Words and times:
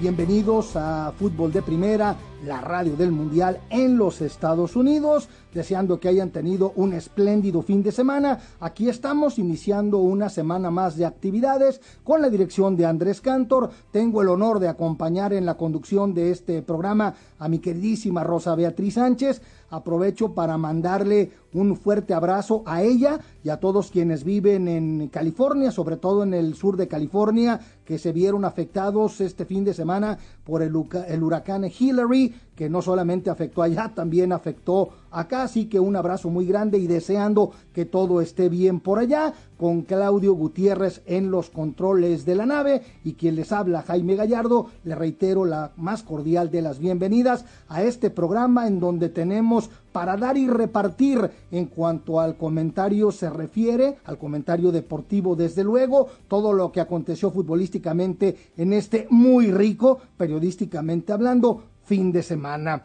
Bienvenidos 0.00 0.76
a 0.76 1.12
Fútbol 1.16 1.52
de 1.52 1.62
Primera, 1.62 2.16
la 2.44 2.60
radio 2.60 2.96
del 2.96 3.12
Mundial 3.12 3.60
en 3.70 3.96
los 3.96 4.20
Estados 4.20 4.76
Unidos. 4.76 5.28
Deseando 5.54 5.98
que 5.98 6.08
hayan 6.08 6.30
tenido 6.30 6.72
un 6.76 6.92
espléndido 6.92 7.62
fin 7.62 7.82
de 7.82 7.90
semana. 7.90 8.38
Aquí 8.60 8.90
estamos 8.90 9.38
iniciando 9.38 9.98
una 9.98 10.28
semana 10.28 10.70
más 10.70 10.96
de 10.96 11.06
actividades 11.06 11.80
con 12.04 12.20
la 12.20 12.28
dirección 12.28 12.76
de 12.76 12.84
Andrés 12.84 13.22
Cantor. 13.22 13.70
Tengo 13.90 14.20
el 14.20 14.28
honor 14.28 14.60
de 14.60 14.68
acompañar 14.68 15.32
en 15.32 15.46
la 15.46 15.56
conducción 15.56 16.12
de 16.12 16.30
este 16.30 16.60
programa 16.60 17.14
a 17.38 17.48
mi 17.48 17.58
queridísima 17.58 18.22
Rosa 18.22 18.54
Beatriz 18.54 18.94
Sánchez. 18.94 19.40
Aprovecho 19.70 20.32
para 20.32 20.56
mandarle 20.58 21.32
un 21.52 21.76
fuerte 21.76 22.14
abrazo 22.14 22.62
a 22.66 22.82
ella 22.82 23.18
y 23.42 23.48
a 23.48 23.58
todos 23.58 23.90
quienes 23.90 24.24
viven 24.24 24.68
en 24.68 25.08
California, 25.08 25.70
sobre 25.70 25.96
todo 25.96 26.22
en 26.22 26.34
el 26.34 26.54
sur 26.54 26.76
de 26.76 26.86
California, 26.86 27.60
que 27.84 27.98
se 27.98 28.12
vieron 28.12 28.44
afectados 28.44 29.20
este 29.20 29.44
fin 29.44 29.64
de 29.64 29.74
semana 29.74 30.18
por 30.44 30.62
el, 30.62 30.76
huracán 30.76 31.64
Hillary, 31.64 32.34
que 32.54 32.68
no 32.68 32.82
solamente 32.82 33.30
afectó 33.30 33.62
allá, 33.62 33.92
también 33.94 34.32
afectó 34.32 34.90
acá. 35.10 35.42
Así 35.42 35.66
que 35.66 35.80
un 35.80 35.96
abrazo 35.96 36.30
muy 36.30 36.46
grande 36.46 36.78
y 36.78 36.86
deseando 36.86 37.52
que 37.72 37.84
todo 37.84 38.20
esté 38.20 38.48
bien 38.48 38.80
por 38.80 38.98
allá, 38.98 39.34
con 39.56 39.82
Claudio 39.82 40.34
Gutiérrez 40.34 41.02
en 41.06 41.30
los 41.30 41.50
controles 41.50 42.24
de 42.24 42.34
la 42.34 42.46
nave 42.46 42.82
y 43.04 43.14
quien 43.14 43.36
les 43.36 43.52
habla, 43.52 43.82
Jaime 43.82 44.16
Gallardo, 44.16 44.66
le 44.84 44.94
reitero 44.94 45.44
la 45.44 45.72
más 45.76 46.02
cordial 46.02 46.50
de 46.50 46.62
las 46.62 46.78
bienvenidas 46.78 47.44
a 47.68 47.82
este 47.82 48.10
programa 48.10 48.66
en 48.66 48.80
donde 48.80 49.08
tenemos 49.08 49.70
para 49.92 50.16
dar 50.16 50.36
y 50.36 50.46
repartir 50.46 51.30
en 51.50 51.66
cuanto 51.66 52.20
al 52.20 52.36
comentario 52.36 53.10
se 53.10 53.30
refiere, 53.30 53.96
al 54.04 54.18
comentario 54.18 54.70
deportivo 54.70 55.34
desde 55.34 55.64
luego, 55.64 56.08
todo 56.28 56.52
lo 56.52 56.70
que 56.70 56.80
aconteció 56.80 57.30
futbolísticamente 57.30 58.36
en 58.56 58.74
este 58.74 59.06
muy 59.10 59.50
rico, 59.50 59.98
periodísticamente 60.18 61.12
hablando, 61.12 61.62
fin 61.84 62.12
de 62.12 62.22
semana. 62.22 62.84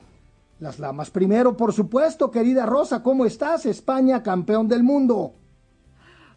Las 0.62 0.78
Lamas 0.78 1.10
primero, 1.10 1.58
por 1.58 1.74
supuesto, 1.74 2.30
querida 2.30 2.68
Rosa, 2.68 3.02
¿cómo 3.02 3.26
estás? 3.26 3.66
España, 3.66 4.22
campeón 4.22 4.68
del 4.68 4.84
mundo. 4.84 5.34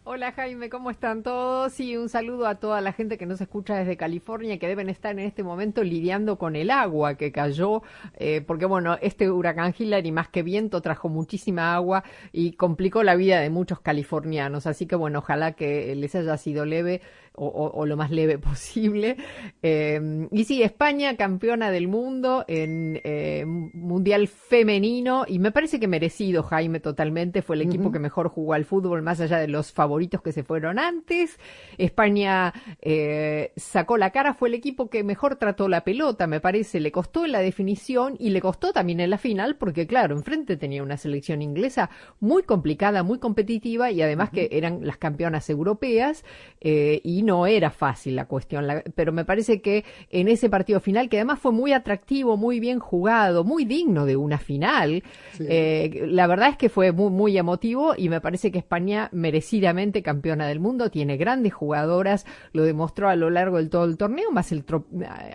Hola 0.03 0.31
Jaime, 0.31 0.69
¿cómo 0.69 0.89
están 0.89 1.23
todos? 1.23 1.79
Y 1.79 1.97
un 1.97 2.09
saludo 2.09 2.45
a 2.45 2.55
toda 2.55 2.79
la 2.79 2.91
gente 2.91 3.17
que 3.17 3.25
nos 3.25 3.41
escucha 3.41 3.75
desde 3.75 3.97
California 3.97 4.59
que 4.59 4.67
deben 4.67 4.89
estar 4.89 5.11
en 5.11 5.25
este 5.25 5.43
momento 5.43 5.83
lidiando 5.83 6.37
con 6.37 6.55
el 6.55 6.71
agua 6.71 7.15
que 7.15 7.31
cayó, 7.31 7.81
eh, 8.15 8.41
porque 8.41 8.65
bueno, 8.65 8.97
este 9.01 9.29
huracán 9.31 9.73
Hillary 9.77 10.11
más 10.11 10.27
que 10.29 10.43
viento 10.43 10.81
trajo 10.81 11.09
muchísima 11.09 11.73
agua 11.73 12.03
y 12.31 12.53
complicó 12.53 13.01
la 13.01 13.15
vida 13.15 13.39
de 13.39 13.49
muchos 13.49 13.79
californianos. 13.79 14.67
Así 14.67 14.87
que 14.87 14.95
bueno, 14.95 15.19
ojalá 15.19 15.53
que 15.53 15.95
les 15.95 16.13
haya 16.13 16.37
sido 16.37 16.65
leve 16.65 17.01
o, 17.37 17.45
o- 17.47 17.71
o 17.79 17.85
lo 17.85 17.97
más 17.97 18.11
leve 18.11 18.37
posible. 18.39 19.17
Eh, 19.61 20.27
y 20.31 20.43
sí, 20.45 20.63
España 20.63 21.15
campeona 21.15 21.71
del 21.71 21.87
mundo 21.87 22.45
en 22.47 23.01
eh, 23.03 23.43
Mundial 23.45 24.27
Femenino 24.27 25.25
y 25.27 25.39
me 25.39 25.51
parece 25.51 25.79
que 25.79 25.87
merecido, 25.87 26.43
Jaime, 26.43 26.79
totalmente. 26.79 27.41
Fue 27.41 27.55
el 27.55 27.61
equipo 27.63 27.91
que 27.91 27.99
mejor 27.99 28.29
jugó 28.29 28.53
al 28.53 28.65
fútbol, 28.65 29.01
más 29.01 29.19
allá 29.21 29.37
de 29.37 29.47
los 29.47 29.71
favoritos 29.71 30.21
que 30.21 30.31
se 30.31 30.43
fueron 30.43 30.79
antes. 30.79 31.39
España 31.77 32.53
eh, 32.81 33.51
sacó 33.55 33.97
la 33.97 34.11
cara, 34.11 34.33
fue 34.33 34.49
el 34.49 34.55
equipo 34.55 34.89
que 34.89 35.03
mejor 35.03 35.35
trató 35.35 35.67
la 35.67 35.83
pelota, 35.83 36.27
me 36.27 36.39
parece. 36.39 36.79
Le 36.79 36.91
costó 36.91 37.25
en 37.25 37.31
la 37.31 37.39
definición 37.39 38.15
y 38.19 38.29
le 38.29 38.41
costó 38.41 38.71
también 38.73 38.99
en 38.99 39.09
la 39.09 39.17
final, 39.17 39.55
porque 39.57 39.87
claro, 39.87 40.15
enfrente 40.15 40.57
tenía 40.57 40.83
una 40.83 40.97
selección 40.97 41.41
inglesa 41.41 41.89
muy 42.19 42.43
complicada, 42.43 43.03
muy 43.03 43.19
competitiva 43.19 43.91
y 43.91 44.01
además 44.01 44.29
que 44.29 44.49
eran 44.51 44.85
las 44.85 44.97
campeonas 44.97 45.49
europeas 45.49 46.23
eh, 46.61 47.01
y 47.03 47.23
no 47.25 47.47
era 47.47 47.71
fácil 47.71 48.15
la 48.15 48.25
cuestión. 48.25 48.67
La- 48.67 48.83
pero 48.95 49.11
me 49.11 49.25
parece 49.25 49.61
que 49.61 49.83
en 50.09 50.27
ese 50.27 50.49
partido 50.49 50.79
final, 50.79 51.09
que 51.09 51.17
además 51.17 51.39
fue 51.39 51.51
muy 51.51 51.73
atractivo, 51.73 52.37
muy 52.37 52.59
bien 52.59 52.79
jugado, 52.79 53.43
muy 53.43 53.65
digno 53.65 54.05
de 54.05 54.15
una 54.15 54.37
final, 54.37 55.03
eh, 55.39 56.05
la 56.07 56.27
verdad 56.27 56.49
es 56.49 56.57
que 56.57 56.69
fue 56.69 56.91
muy, 56.91 57.09
muy 57.11 57.37
emotivo 57.37 57.93
y 57.97 58.09
me 58.09 58.21
parece 58.21 58.51
que 58.51 58.59
España 58.59 59.09
merecidamente 59.11 60.01
campeona 60.01 60.47
del 60.47 60.59
mundo, 60.59 60.89
tiene 60.89 61.17
grandes 61.17 61.53
jugadoras, 61.53 62.25
lo 62.53 62.63
demostró 62.63 63.09
a 63.09 63.15
lo 63.15 63.29
largo 63.29 63.57
del 63.57 63.69
todo 63.69 63.85
el 63.85 63.97
torneo, 63.97 64.31
más 64.31 64.51
el 64.51 64.65
tro- 64.65 64.85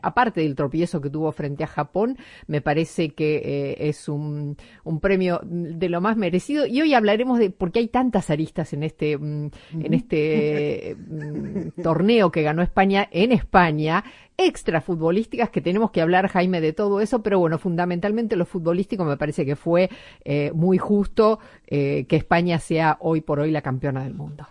aparte 0.03 0.41
del 0.41 0.55
tropiezo 0.55 1.01
que 1.01 1.11
tuvo 1.11 1.33
frente 1.33 1.65
a 1.65 1.67
Japón, 1.67 2.17
me 2.47 2.61
parece 2.61 3.11
que 3.11 3.37
eh, 3.45 3.89
es 3.89 4.09
un, 4.09 4.57
un 4.85 5.01
premio 5.01 5.41
de 5.45 5.89
lo 5.89 6.01
más 6.01 6.17
merecido 6.17 6.67
y 6.67 6.81
hoy 6.81 6.95
hablaremos 6.95 7.39
de 7.39 7.51
por 7.51 7.73
qué 7.73 7.81
hay 7.81 7.89
tantas 7.89 8.31
aristas 8.31 8.73
en 8.73 8.83
este 8.83 9.17
mm, 9.19 9.51
en 9.81 9.95
este 9.95 10.97
mm, 11.09 11.80
torneo 11.83 12.31
que 12.31 12.43
ganó 12.43 12.63
España 12.63 13.09
en 13.11 13.33
España 13.33 14.05
extra 14.37 14.81
futbolísticas 14.81 15.51
que 15.51 15.61
tenemos 15.61 15.91
que 15.91 16.01
hablar 16.01 16.29
Jaime 16.29 16.61
de 16.61 16.73
todo 16.73 17.01
eso 17.01 17.23
pero 17.23 17.39
bueno 17.39 17.59
fundamentalmente 17.59 18.37
lo 18.37 18.47
futbolístico 18.47 19.05
me 19.05 19.17
parece 19.17 19.45
que 19.45 19.57
fue 19.57 19.91
eh, 20.25 20.51
muy 20.55 20.79
justo 20.79 21.39
eh, 21.67 22.07
que 22.09 22.17
España 22.17 22.59
sea 22.59 22.97
hoy 23.01 23.21
por 23.21 23.41
hoy 23.41 23.51
la 23.51 23.63
campeona 23.63 24.05
del 24.05 24.15
mundo 24.15 24.47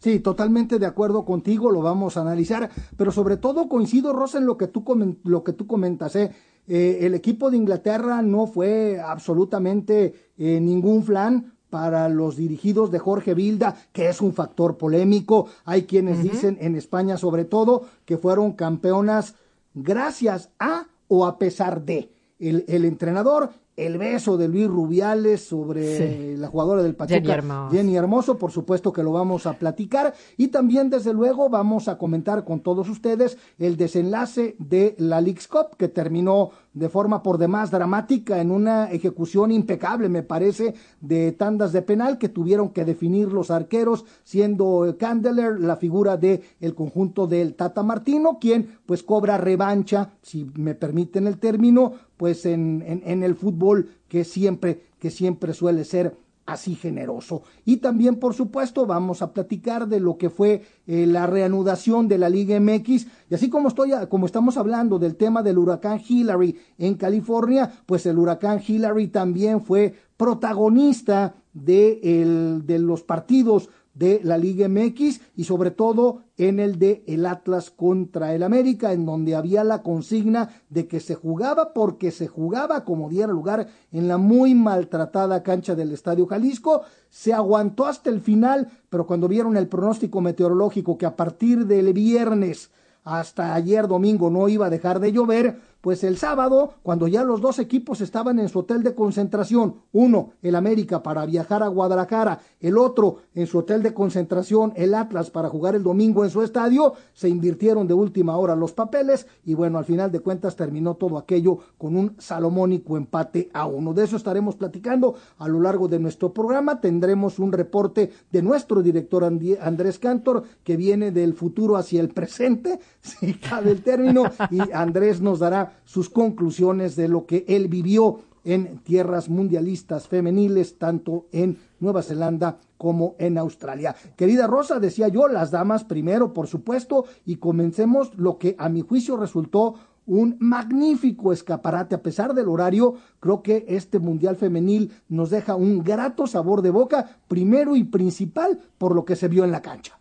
Sí, 0.00 0.20
totalmente 0.20 0.78
de 0.78 0.86
acuerdo 0.86 1.24
contigo, 1.24 1.72
lo 1.72 1.82
vamos 1.82 2.16
a 2.16 2.20
analizar, 2.20 2.70
pero 2.96 3.10
sobre 3.10 3.36
todo 3.36 3.68
coincido, 3.68 4.12
Rosa, 4.12 4.38
en 4.38 4.46
lo 4.46 4.56
que 4.56 4.68
tú, 4.68 4.84
lo 5.24 5.42
que 5.42 5.52
tú 5.54 5.66
comentas. 5.66 6.14
¿eh? 6.14 6.30
Eh, 6.68 6.98
el 7.00 7.14
equipo 7.14 7.50
de 7.50 7.56
Inglaterra 7.56 8.22
no 8.22 8.46
fue 8.46 9.00
absolutamente 9.00 10.30
ningún 10.36 11.02
flan 11.02 11.57
para 11.70 12.08
los 12.08 12.36
dirigidos 12.36 12.90
de 12.90 12.98
Jorge 12.98 13.34
Vilda, 13.34 13.76
que 13.92 14.08
es 14.08 14.20
un 14.20 14.32
factor 14.32 14.76
polémico. 14.76 15.46
Hay 15.64 15.82
quienes 15.84 16.22
dicen 16.22 16.56
en 16.60 16.74
España 16.76 17.16
sobre 17.16 17.44
todo 17.44 17.84
que 18.04 18.16
fueron 18.18 18.52
campeonas 18.52 19.34
gracias 19.74 20.50
a 20.58 20.86
o 21.08 21.26
a 21.26 21.38
pesar 21.38 21.82
de 21.84 22.10
el, 22.38 22.64
el 22.68 22.84
entrenador. 22.84 23.50
El 23.76 23.96
beso 23.96 24.36
de 24.36 24.48
Luis 24.48 24.66
Rubiales 24.66 25.46
sobre 25.46 26.32
Sí. 26.32 26.36
la 26.36 26.48
jugadora 26.48 26.82
del 26.82 26.96
Pachuca, 26.96 27.14
Jenny 27.20 27.30
Hermoso. 27.30 27.70
Jenny 27.70 27.96
Hermoso, 27.96 28.36
por 28.36 28.50
supuesto 28.50 28.92
que 28.92 29.04
lo 29.04 29.12
vamos 29.12 29.46
a 29.46 29.52
platicar 29.52 30.14
y 30.36 30.48
también 30.48 30.90
desde 30.90 31.12
luego 31.12 31.48
vamos 31.48 31.86
a 31.86 31.96
comentar 31.96 32.44
con 32.44 32.58
todos 32.58 32.88
ustedes 32.88 33.38
el 33.56 33.76
desenlace 33.76 34.56
de 34.58 34.96
la 34.98 35.20
Leagues 35.20 35.46
Cup 35.46 35.76
que 35.76 35.86
terminó 35.86 36.50
de 36.78 36.88
forma 36.88 37.22
por 37.22 37.38
demás 37.38 37.70
dramática 37.70 38.40
en 38.40 38.50
una 38.50 38.90
ejecución 38.90 39.50
impecable 39.50 40.08
me 40.08 40.22
parece 40.22 40.74
de 41.00 41.32
tandas 41.32 41.72
de 41.72 41.82
penal 41.82 42.18
que 42.18 42.28
tuvieron 42.28 42.70
que 42.70 42.84
definir 42.84 43.32
los 43.32 43.50
arqueros 43.50 44.04
siendo 44.22 44.96
Candeler 44.98 45.60
la 45.60 45.76
figura 45.76 46.16
de 46.16 46.42
el 46.60 46.74
conjunto 46.74 47.26
del 47.26 47.54
Tata 47.54 47.82
Martino 47.82 48.38
quien 48.40 48.78
pues 48.86 49.02
cobra 49.02 49.38
revancha 49.38 50.12
si 50.22 50.50
me 50.54 50.74
permiten 50.74 51.26
el 51.26 51.38
término 51.38 51.92
pues 52.16 52.46
en, 52.46 52.82
en 53.04 53.22
el 53.22 53.34
fútbol 53.34 53.90
que 54.08 54.24
siempre 54.24 54.82
que 54.98 55.10
siempre 55.10 55.54
suele 55.54 55.84
ser 55.84 56.16
así 56.48 56.74
generoso. 56.74 57.42
Y 57.66 57.76
también, 57.76 58.16
por 58.16 58.32
supuesto, 58.32 58.86
vamos 58.86 59.20
a 59.20 59.34
platicar 59.34 59.86
de 59.86 60.00
lo 60.00 60.16
que 60.16 60.30
fue 60.30 60.62
eh, 60.86 61.06
la 61.06 61.26
reanudación 61.26 62.08
de 62.08 62.16
la 62.16 62.30
Liga 62.30 62.58
MX. 62.58 63.06
Y 63.28 63.34
así 63.34 63.50
como, 63.50 63.68
estoy, 63.68 63.92
como 64.08 64.24
estamos 64.24 64.56
hablando 64.56 64.98
del 64.98 65.16
tema 65.16 65.42
del 65.42 65.58
huracán 65.58 66.00
Hillary 66.06 66.58
en 66.78 66.94
California, 66.94 67.70
pues 67.84 68.06
el 68.06 68.18
huracán 68.18 68.62
Hillary 68.66 69.08
también 69.08 69.60
fue 69.60 69.94
protagonista 70.16 71.34
de, 71.52 72.78
los 72.80 73.02
partidos 73.02 73.68
de 73.98 74.20
la 74.22 74.38
Liga 74.38 74.68
MX 74.68 75.20
y 75.34 75.44
sobre 75.44 75.72
todo 75.72 76.22
en 76.36 76.60
el 76.60 76.78
de 76.78 77.02
el 77.08 77.26
Atlas 77.26 77.70
contra 77.70 78.32
el 78.32 78.44
América, 78.44 78.92
en 78.92 79.04
donde 79.04 79.34
había 79.34 79.64
la 79.64 79.82
consigna 79.82 80.50
de 80.70 80.86
que 80.86 81.00
se 81.00 81.16
jugaba 81.16 81.72
porque 81.74 82.12
se 82.12 82.28
jugaba 82.28 82.84
como 82.84 83.08
diera 83.08 83.32
lugar 83.32 83.66
en 83.90 84.06
la 84.06 84.16
muy 84.16 84.54
maltratada 84.54 85.42
cancha 85.42 85.74
del 85.74 85.90
Estadio 85.90 86.26
Jalisco. 86.26 86.82
Se 87.10 87.32
aguantó 87.32 87.86
hasta 87.86 88.08
el 88.08 88.20
final, 88.20 88.68
pero 88.88 89.06
cuando 89.06 89.26
vieron 89.26 89.56
el 89.56 89.66
pronóstico 89.66 90.20
meteorológico 90.20 90.96
que 90.96 91.06
a 91.06 91.16
partir 91.16 91.66
del 91.66 91.92
viernes 91.92 92.70
hasta 93.02 93.54
ayer 93.54 93.88
domingo 93.88 94.30
no 94.30 94.48
iba 94.48 94.66
a 94.66 94.70
dejar 94.70 95.00
de 95.00 95.12
llover, 95.12 95.58
pues 95.80 96.02
el 96.04 96.16
sábado, 96.16 96.74
cuando 96.82 97.06
ya 97.06 97.24
los 97.24 97.40
dos 97.40 97.58
equipos 97.58 98.00
estaban 98.00 98.38
en 98.38 98.48
su 98.48 98.60
hotel 98.60 98.82
de 98.82 98.94
concentración, 98.94 99.76
uno, 99.92 100.32
el 100.42 100.56
América, 100.56 101.02
para 101.02 101.24
viajar 101.24 101.62
a 101.62 101.68
Guadalajara, 101.68 102.40
el 102.60 102.76
otro 102.76 103.18
en 103.34 103.46
su 103.46 103.58
hotel 103.58 103.82
de 103.82 103.94
concentración, 103.94 104.72
el 104.74 104.94
Atlas, 104.94 105.30
para 105.30 105.48
jugar 105.48 105.74
el 105.74 105.82
domingo 105.82 106.24
en 106.24 106.30
su 106.30 106.42
estadio, 106.42 106.94
se 107.12 107.28
invirtieron 107.28 107.86
de 107.86 107.94
última 107.94 108.36
hora 108.36 108.56
los 108.56 108.72
papeles 108.72 109.26
y 109.44 109.54
bueno, 109.54 109.78
al 109.78 109.84
final 109.84 110.10
de 110.10 110.20
cuentas 110.20 110.56
terminó 110.56 110.94
todo 110.94 111.18
aquello 111.18 111.58
con 111.76 111.96
un 111.96 112.16
salomónico 112.18 112.96
empate 112.96 113.48
a 113.52 113.66
uno. 113.66 113.94
De 113.94 114.04
eso 114.04 114.16
estaremos 114.16 114.56
platicando 114.56 115.14
a 115.38 115.48
lo 115.48 115.60
largo 115.60 115.88
de 115.88 115.98
nuestro 115.98 116.32
programa. 116.32 116.80
Tendremos 116.80 117.38
un 117.38 117.52
reporte 117.52 118.10
de 118.30 118.42
nuestro 118.42 118.82
director 118.82 119.24
Andrés 119.24 119.98
Cantor, 119.98 120.42
que 120.64 120.76
viene 120.76 121.12
del 121.12 121.34
futuro 121.34 121.76
hacia 121.76 122.00
el 122.00 122.08
presente, 122.08 122.80
si 123.00 123.34
cabe 123.34 123.70
el 123.70 123.82
término, 123.82 124.24
y 124.50 124.60
Andrés 124.72 125.20
nos 125.20 125.38
dará 125.38 125.67
sus 125.84 126.10
conclusiones 126.10 126.96
de 126.96 127.08
lo 127.08 127.26
que 127.26 127.44
él 127.48 127.68
vivió 127.68 128.20
en 128.44 128.78
tierras 128.78 129.28
mundialistas 129.28 130.08
femeniles, 130.08 130.78
tanto 130.78 131.26
en 131.32 131.58
Nueva 131.80 132.02
Zelanda 132.02 132.58
como 132.78 133.14
en 133.18 133.36
Australia. 133.36 133.94
Querida 134.16 134.46
Rosa, 134.46 134.80
decía 134.80 135.08
yo, 135.08 135.28
las 135.28 135.50
damas 135.50 135.84
primero, 135.84 136.32
por 136.32 136.46
supuesto, 136.46 137.04
y 137.26 137.36
comencemos 137.36 138.16
lo 138.16 138.38
que 138.38 138.56
a 138.58 138.68
mi 138.68 138.80
juicio 138.80 139.16
resultó 139.16 139.74
un 140.06 140.36
magnífico 140.40 141.32
escaparate. 141.32 141.94
A 141.94 142.02
pesar 142.02 142.32
del 142.32 142.48
horario, 142.48 142.94
creo 143.20 143.42
que 143.42 143.66
este 143.68 143.98
Mundial 143.98 144.36
Femenil 144.36 144.92
nos 145.08 145.28
deja 145.28 145.54
un 145.54 145.84
grato 145.84 146.26
sabor 146.26 146.62
de 146.62 146.70
boca, 146.70 147.18
primero 147.28 147.76
y 147.76 147.84
principal 147.84 148.58
por 148.78 148.94
lo 148.94 149.04
que 149.04 149.16
se 149.16 149.28
vio 149.28 149.44
en 149.44 149.52
la 149.52 149.60
cancha. 149.60 149.97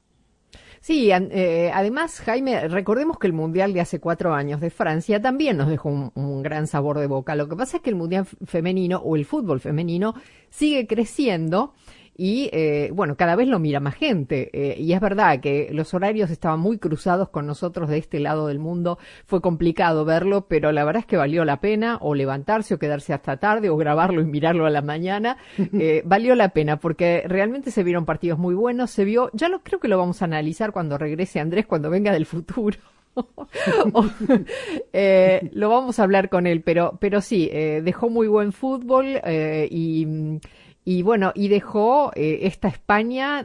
Sí, 0.81 1.09
eh, 1.11 1.71
además, 1.73 2.19
Jaime, 2.21 2.67
recordemos 2.67 3.17
que 3.17 3.27
el 3.27 3.33
Mundial 3.33 3.73
de 3.73 3.81
hace 3.81 3.99
cuatro 3.99 4.33
años 4.33 4.61
de 4.61 4.69
Francia 4.69 5.21
también 5.21 5.57
nos 5.57 5.67
dejó 5.69 5.89
un, 5.89 6.43
gran 6.43 6.67
sabor 6.67 6.99
de 6.99 7.07
boca. 7.07 7.35
Lo 7.35 7.47
que 7.47 7.55
pasa 7.55 7.77
es 7.77 7.83
que 7.83 7.89
el 7.89 7.95
Mundial 7.95 8.25
femenino 8.45 8.97
o 8.99 9.15
el 9.15 9.25
fútbol 9.25 9.59
femenino 9.59 10.13
sigue 10.49 10.87
creciendo 10.87 11.73
y 12.17 12.49
eh, 12.51 12.89
bueno, 12.93 13.15
cada 13.15 13.35
vez 13.35 13.47
lo 13.47 13.59
mira 13.59 13.79
más 13.79 13.95
gente. 13.95 14.49
Eh, 14.51 14.75
y 14.79 14.93
es 14.93 14.99
verdad 14.99 15.39
que 15.39 15.69
los 15.71 15.93
horarios 15.93 16.31
estaban 16.31 16.59
muy 16.59 16.79
cruzados 16.79 17.29
con 17.29 17.45
nosotros 17.45 17.89
de 17.89 17.99
este 17.99 18.19
lado 18.19 18.47
del 18.47 18.59
mundo. 18.59 18.97
Fue 19.25 19.39
complicado 19.39 20.03
verlo, 20.03 20.47
pero 20.47 20.71
la 20.71 20.83
verdad 20.83 21.01
es 21.01 21.05
que 21.05 21.17
valió 21.17 21.45
la 21.45 21.61
pena 21.61 21.97
o 22.01 22.15
levantarse 22.15 22.73
o 22.73 22.79
quedarse 22.79 23.13
hasta 23.13 23.37
tarde 23.37 23.69
o 23.69 23.77
grabarlo 23.77 24.21
y 24.21 24.25
mirarlo 24.25 24.65
a 24.65 24.69
la 24.71 24.81
mañana. 24.81 25.37
Eh, 25.79 26.01
valió 26.05 26.33
la 26.33 26.49
pena 26.49 26.79
porque 26.79 27.23
realmente 27.27 27.71
se 27.71 27.83
vieron 27.83 28.05
partidos 28.05 28.39
muy 28.39 28.55
buenos. 28.55 28.89
Se 28.89 29.05
vio, 29.05 29.29
ya 29.33 29.47
lo 29.47 29.59
creo 29.59 29.79
que 29.79 29.87
lo 29.87 29.97
vamos 29.97 30.21
a 30.21 30.25
analizar 30.25 30.71
cuando 30.71 30.97
regrese 30.97 31.39
Andrés, 31.39 31.67
cuando 31.67 31.89
venga 31.89 32.11
del 32.11 32.25
futuro. 32.25 32.77
eh, 34.93 35.49
lo 35.53 35.69
vamos 35.69 35.99
a 35.99 36.03
hablar 36.03 36.29
con 36.29 36.47
él, 36.47 36.61
pero, 36.61 36.97
pero 36.99 37.21
sí, 37.21 37.49
eh, 37.51 37.81
dejó 37.83 38.09
muy 38.09 38.27
buen 38.27 38.51
fútbol 38.51 39.19
eh, 39.23 39.67
y 39.69 40.07
y 40.89 41.01
bueno, 41.01 41.33
y 41.35 41.49
dejó 41.49 42.13
eh, 42.15 42.39
esta 42.43 42.69
España 42.69 43.43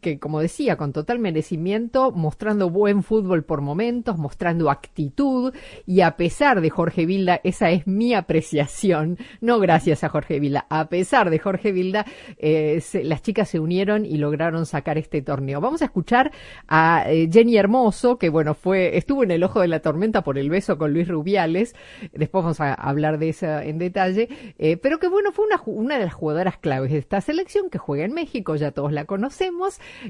que, 0.00 0.18
como 0.18 0.40
decía, 0.40 0.76
con 0.76 0.92
total 0.92 1.18
merecimiento, 1.18 2.12
mostrando 2.12 2.70
buen 2.70 3.02
fútbol 3.02 3.44
por 3.44 3.60
momentos, 3.60 4.18
mostrando 4.18 4.70
actitud, 4.70 5.54
y 5.86 6.00
a 6.00 6.16
pesar 6.16 6.60
de 6.60 6.70
Jorge 6.70 7.06
Vilda, 7.06 7.40
esa 7.44 7.70
es 7.70 7.86
mi 7.86 8.14
apreciación, 8.14 9.18
no 9.40 9.58
gracias 9.58 10.04
a 10.04 10.08
Jorge 10.08 10.40
Vilda, 10.40 10.66
a 10.70 10.88
pesar 10.88 11.30
de 11.30 11.38
Jorge 11.38 11.72
Vilda, 11.72 12.06
eh, 12.38 12.82
las 13.02 13.22
chicas 13.22 13.48
se 13.48 13.60
unieron 13.60 14.04
y 14.04 14.16
lograron 14.18 14.66
sacar 14.66 14.98
este 14.98 15.22
torneo. 15.22 15.60
Vamos 15.60 15.82
a 15.82 15.86
escuchar 15.86 16.32
a 16.68 17.04
eh, 17.06 17.28
Jenny 17.32 17.56
Hermoso, 17.56 18.18
que 18.18 18.28
bueno, 18.28 18.54
fue, 18.54 18.96
estuvo 18.96 19.22
en 19.22 19.30
el 19.30 19.42
ojo 19.42 19.60
de 19.60 19.68
la 19.68 19.80
tormenta 19.80 20.22
por 20.22 20.38
el 20.38 20.50
beso 20.50 20.78
con 20.78 20.92
Luis 20.92 21.08
Rubiales, 21.08 21.74
después 22.12 22.44
vamos 22.44 22.60
a 22.60 22.74
hablar 22.74 23.18
de 23.18 23.30
eso 23.30 23.58
en 23.60 23.78
detalle, 23.78 24.28
eh, 24.58 24.76
pero 24.76 24.98
que 24.98 25.08
bueno, 25.08 25.32
fue 25.32 25.46
una, 25.46 25.60
una 25.66 25.98
de 25.98 26.04
las 26.04 26.14
jugadoras 26.14 26.58
claves 26.58 26.92
de 26.92 26.98
esta 26.98 27.20
selección 27.20 27.70
que 27.70 27.78
juega 27.78 28.04
en 28.04 28.12
México, 28.12 28.56
ya 28.56 28.70
todos 28.70 28.92
la 28.92 29.04
conocemos, 29.04 29.55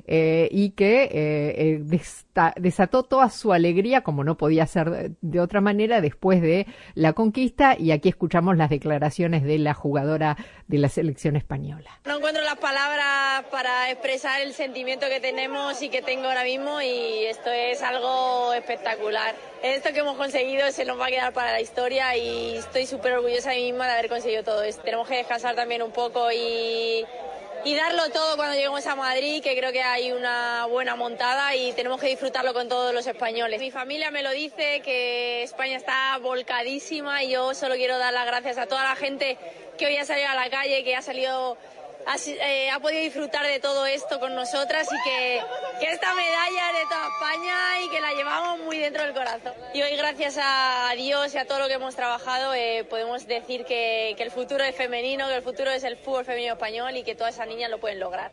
eh, 0.06 0.48
y 0.50 0.70
que 0.70 1.04
eh, 1.04 1.10
eh, 1.12 2.52
desató 2.56 3.02
toda 3.04 3.30
su 3.30 3.52
alegría, 3.52 4.02
como 4.02 4.24
no 4.24 4.36
podía 4.36 4.66
ser 4.66 5.12
de, 5.20 5.40
otra 5.40 5.60
manera, 5.60 6.00
después 6.00 6.42
de 6.42 6.66
la 6.94 7.12
conquista. 7.12 7.76
Y 7.78 7.92
aquí 7.92 8.08
escuchamos 8.08 8.56
las 8.56 8.70
declaraciones 8.70 9.42
de 9.44 9.58
la 9.58 9.74
jugadora 9.74 10.36
de 10.68 10.78
la 10.78 10.88
selección 10.88 11.36
española. 11.36 11.90
No 12.04 12.16
encuentro 12.16 12.42
las 12.42 12.58
palabras 12.58 13.44
para 13.50 13.90
expresar 13.90 14.40
el 14.40 14.52
sentimiento 14.52 15.06
que 15.08 15.20
tenemos 15.20 15.80
y 15.82 15.88
que 15.88 16.02
tengo 16.02 16.26
ahora 16.26 16.44
mismo 16.44 16.80
y 16.80 17.24
esto 17.26 17.50
es 17.50 17.82
algo 17.82 18.52
espectacular. 18.52 19.34
Esto 19.62 19.92
que 19.92 20.00
hemos 20.00 20.16
conseguido 20.16 20.70
se 20.70 20.84
nos 20.84 21.00
va 21.00 21.06
a 21.06 21.10
quedar 21.10 21.32
para 21.32 21.52
la 21.52 21.60
historia 21.60 22.16
y 22.16 22.56
estoy 22.56 22.86
súper 22.86 23.14
orgullosa 23.14 23.50
de 23.50 23.56
mí 23.56 23.72
misma 23.72 23.86
de 23.86 23.92
haber 23.92 24.08
conseguido 24.08 24.42
todo 24.42 24.62
esto. 24.62 24.82
Tenemos 24.82 25.08
que 25.08 25.16
descansar 25.16 25.54
también 25.54 25.82
un 25.82 25.92
poco 25.92 26.30
y 26.30 27.04
y 27.66 27.74
darlo 27.74 28.10
todo 28.10 28.36
cuando 28.36 28.54
lleguemos 28.54 28.86
a 28.86 28.94
Madrid, 28.94 29.42
que 29.42 29.56
creo 29.56 29.72
que 29.72 29.82
hay 29.82 30.12
una 30.12 30.66
buena 30.66 30.94
montada 30.94 31.52
y 31.56 31.72
tenemos 31.72 32.00
que 32.00 32.06
disfrutarlo 32.06 32.54
con 32.54 32.68
todos 32.68 32.94
los 32.94 33.04
españoles. 33.08 33.58
Mi 33.58 33.72
familia 33.72 34.12
me 34.12 34.22
lo 34.22 34.30
dice, 34.30 34.80
que 34.84 35.42
España 35.42 35.76
está 35.76 36.16
volcadísima 36.18 37.24
y 37.24 37.30
yo 37.30 37.54
solo 37.54 37.74
quiero 37.74 37.98
dar 37.98 38.12
las 38.12 38.24
gracias 38.24 38.56
a 38.58 38.66
toda 38.66 38.84
la 38.84 38.94
gente 38.94 39.36
que 39.76 39.86
hoy 39.86 39.96
ha 39.96 40.04
salido 40.04 40.28
a 40.28 40.36
la 40.36 40.48
calle, 40.48 40.84
que 40.84 40.94
ha 40.94 41.02
salido 41.02 41.58
eh, 42.06 42.70
ha, 42.70 42.78
podido 42.78 43.02
disfrutar 43.02 43.44
de 43.44 43.58
todo 43.58 43.84
esto 43.84 44.20
con 44.20 44.32
nosotras 44.34 44.86
y 44.86 45.08
que, 45.08 45.38
esta 45.92 46.14
medalla 46.14 46.70
es 46.70 46.78
de 46.78 46.84
toda 46.84 47.08
España 47.08 47.84
y 47.84 47.90
que 47.90 48.00
la 48.00 48.12
llevamos 48.14 48.64
muy 48.64 48.78
dentro 48.78 49.02
del 49.02 49.12
corazón. 49.12 49.52
Y 49.74 49.82
hoy, 49.82 49.96
gracias 49.96 50.38
a 50.40 50.92
Dios 50.96 51.34
y 51.34 51.38
a 51.38 51.46
todo 51.46 51.58
lo 51.58 51.66
que 51.66 51.74
hemos 51.74 51.96
trabajado, 51.96 52.54
eh, 52.54 52.86
podemos 52.88 53.26
decir 53.26 53.64
que, 53.64 54.14
que 54.16 54.22
el 54.22 54.30
futuro 54.30 54.62
es 54.62 54.76
femenino, 54.76 55.26
que 55.26 55.34
el 55.34 55.42
futuro 55.42 55.70
es 55.70 55.82
el 55.82 55.96
fútbol 55.96 56.24
femenino 56.24 56.52
español 56.52 56.96
y 56.96 57.02
que 57.02 57.16
todas 57.16 57.34
esas 57.34 57.48
niñas 57.48 57.70
lo 57.70 57.80
pueden 57.80 57.98
lograr. 57.98 58.32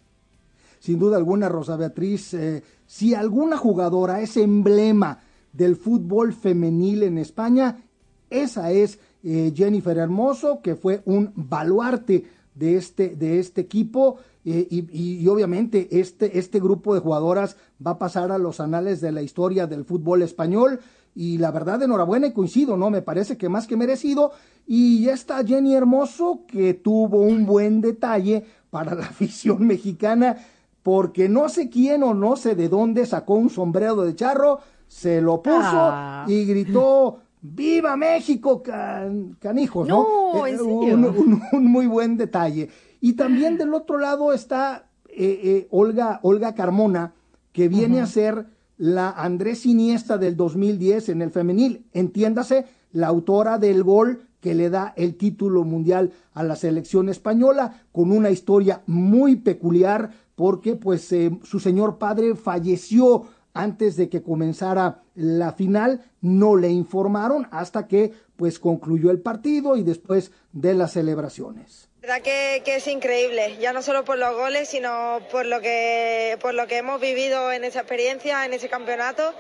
Sin 0.80 1.00
duda 1.00 1.18
alguna, 1.18 1.50
Rosa 1.50 1.76
Beatriz, 1.76 2.36
eh, 2.36 2.62
si 2.86 3.16
alguna 3.16 3.58
jugadora 3.58 4.22
es 4.22 4.38
emblema 4.38 5.20
del 5.52 5.78
fútbol 5.78 6.34
femenil 6.34 7.04
en 7.04 7.18
España, 7.18 7.78
esa 8.30 8.72
es 8.72 9.00
Jennifer 9.24 9.98
Hermoso, 9.98 10.62
que 10.62 10.76
fue 10.76 11.02
un 11.06 11.32
baluarte 11.34 12.26
de 12.56 12.78
este, 12.78 13.16
de 13.16 13.40
este 13.40 13.62
equipo 13.62 14.18
eh, 14.46 14.68
y, 14.70 15.28
obviamente 15.28 15.88
este, 16.00 16.38
este 16.38 16.60
grupo 16.60 16.94
de 16.94 17.00
jugadoras 17.00 17.56
va 17.86 17.92
a 17.92 17.98
pasar 17.98 18.32
a 18.32 18.38
los 18.38 18.60
anales 18.60 19.00
de 19.00 19.12
la 19.12 19.22
historia 19.22 19.68
del 19.68 19.86
fútbol 19.86 20.22
español 20.22 20.80
y 21.16 21.38
la 21.38 21.52
verdad 21.52 21.82
enhorabuena 21.82 22.28
y 22.28 22.34
coincido, 22.34 22.76
¿no? 22.76 22.90
Me 22.90 23.02
parece 23.02 23.38
que 23.38 23.48
más 23.48 23.68
que 23.68 23.78
merecido 23.78 24.32
y 24.68 25.04
ya 25.04 25.14
está 25.14 25.44
Jenny 25.46 25.76
Hermoso 25.76 26.42
que 26.48 26.74
tuvo 26.74 27.22
un 27.22 27.46
buen 27.46 27.82
detalle 27.82 28.46
para 28.70 28.96
la 28.96 29.06
afición 29.08 29.66
mexicana 29.66 30.38
porque 30.84 31.30
no 31.30 31.48
sé 31.48 31.70
quién 31.70 32.04
o 32.04 32.14
no 32.14 32.36
sé 32.36 32.56
de 32.56 32.68
dónde 32.68 33.06
sacó 33.06 33.36
un 33.36 33.50
sombrero 33.50 34.04
de 34.04 34.16
charro, 34.16 34.60
se 34.88 35.22
lo 35.22 35.42
puso 35.42 35.58
ah. 35.62 36.26
y 36.28 36.44
gritó 36.46 37.20
¡Viva 37.46 37.98
México, 37.98 38.64
canijos! 38.64 39.86
No, 39.86 40.48
eh, 40.48 40.58
Un, 40.62 41.42
muy 41.52 41.88
buen 41.88 42.16
detalle. 42.16 42.70
Y 43.02 43.14
también 43.14 43.58
del 43.58 43.74
otro 43.74 43.98
lado 43.98 44.32
está 44.32 44.88
eh, 45.10 45.42
eh, 45.44 45.68
Olga, 45.70 46.22
Olga 46.24 46.56
Carmona, 46.56 47.14
que 47.52 47.68
viene 47.68 48.00
a 48.00 48.06
ser 48.06 48.46
la 48.78 49.10
Andrés 49.10 49.66
Iniesta 49.66 50.18
del 50.18 50.38
2010 50.38 51.10
en 51.10 51.22
el 51.22 51.32
femenil. 51.32 51.86
Entiéndase, 51.92 52.66
la 52.94 53.08
autora 53.08 53.58
del 53.58 53.84
gol 53.84 54.22
que 54.40 54.54
le 54.54 54.70
da 54.70 54.94
el 54.96 55.16
título 55.16 55.66
mundial 55.66 56.14
a 56.34 56.44
la 56.44 56.56
selección 56.56 57.10
española, 57.10 57.82
con 57.92 58.14
una 58.14 58.30
historia 58.30 58.84
muy 58.88 59.36
peculiar, 59.36 60.12
porque 60.36 60.78
pues 60.78 61.14
su 61.44 61.60
señor 61.60 61.98
padre 61.98 62.36
falleció 62.36 63.26
antes 63.54 63.96
de 63.96 64.10
que 64.10 64.24
comenzara 64.24 65.04
la 65.16 65.54
final, 65.54 66.04
no 66.22 66.56
le 66.56 66.70
informaron 66.70 67.48
hasta 67.52 67.88
que 67.88 68.12
pues 68.36 68.60
concluyó 68.60 69.12
el 69.12 69.22
partido 69.22 69.78
y 69.78 69.84
después 69.84 70.32
de 70.52 70.74
las 70.74 70.94
celebraciones. 70.94 71.90
La 72.02 72.16
verdad 72.16 72.24
que, 72.24 72.62
que, 72.66 72.76
es 72.76 72.88
increíble, 72.88 73.58
ya 73.62 73.72
no 73.72 73.82
solo 73.82 74.04
por 74.04 74.18
los 74.18 74.36
goles, 74.36 74.68
sino 74.68 75.20
por 75.32 75.46
lo 75.46 75.62
que 75.62 76.38
por 76.42 76.54
lo 76.54 76.68
que 76.68 76.78
hemos 76.78 77.00
vivido 77.00 77.50
en 77.54 77.64
esa 77.64 77.80
experiencia, 77.80 78.46
en 78.46 78.52
ese 78.52 78.68
campeonato 78.68 79.34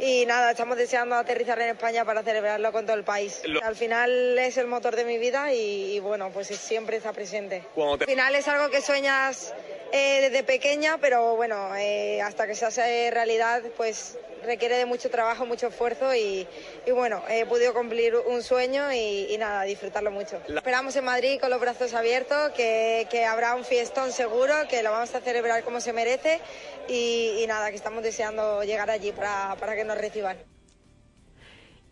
y 0.00 0.24
nada, 0.26 0.50
estamos 0.50 0.76
deseando 0.76 1.14
aterrizar 1.14 1.60
en 1.60 1.70
España 1.70 2.04
para 2.04 2.22
celebrarlo 2.22 2.72
con 2.72 2.86
todo 2.86 2.96
el 2.96 3.04
país. 3.04 3.42
Al 3.62 3.76
final 3.76 4.38
es 4.38 4.56
el 4.56 4.66
motor 4.66 4.96
de 4.96 5.04
mi 5.04 5.18
vida 5.18 5.52
y, 5.52 5.98
bueno, 6.00 6.30
pues 6.32 6.48
siempre 6.48 6.96
está 6.96 7.12
presente. 7.12 7.64
Al 7.76 8.06
final 8.06 8.34
es 8.34 8.48
algo 8.48 8.70
que 8.70 8.80
sueñas 8.80 9.52
eh, 9.92 10.20
desde 10.22 10.44
pequeña, 10.44 10.98
pero 10.98 11.36
bueno, 11.36 11.74
eh, 11.76 12.20
hasta 12.22 12.46
que 12.46 12.54
se 12.54 12.66
hace 12.66 13.10
realidad, 13.10 13.62
pues 13.76 14.18
requiere 14.44 14.76
de 14.76 14.86
mucho 14.86 15.10
trabajo, 15.10 15.46
mucho 15.46 15.68
esfuerzo 15.68 16.14
y, 16.14 16.46
bueno, 16.92 17.22
he 17.28 17.44
podido 17.46 17.74
cumplir 17.74 18.14
un 18.16 18.42
sueño 18.42 18.92
y, 18.92 19.36
nada, 19.38 19.62
disfrutarlo 19.64 20.10
mucho. 20.10 20.40
Esperamos 20.48 20.96
en 20.96 21.04
Madrid 21.04 21.40
con 21.40 21.50
los 21.50 21.60
brazos 21.60 21.92
abiertos, 21.94 22.52
que, 22.52 23.26
habrá 23.28 23.54
un 23.54 23.64
fiestón 23.64 24.12
seguro, 24.12 24.54
que 24.68 24.82
lo 24.82 24.92
vamos 24.92 25.14
a 25.14 25.20
celebrar 25.20 25.62
como 25.62 25.80
se 25.80 25.92
merece 25.92 26.40
y, 26.88 27.44
nada, 27.48 27.70
que 27.70 27.76
estamos 27.76 28.02
deseando 28.02 28.62
llegar 28.64 28.90
allí 28.90 29.12
para, 29.12 29.56
para 29.58 29.74
que 29.74 29.84
nos 29.84 29.98
reciban. 29.98 30.38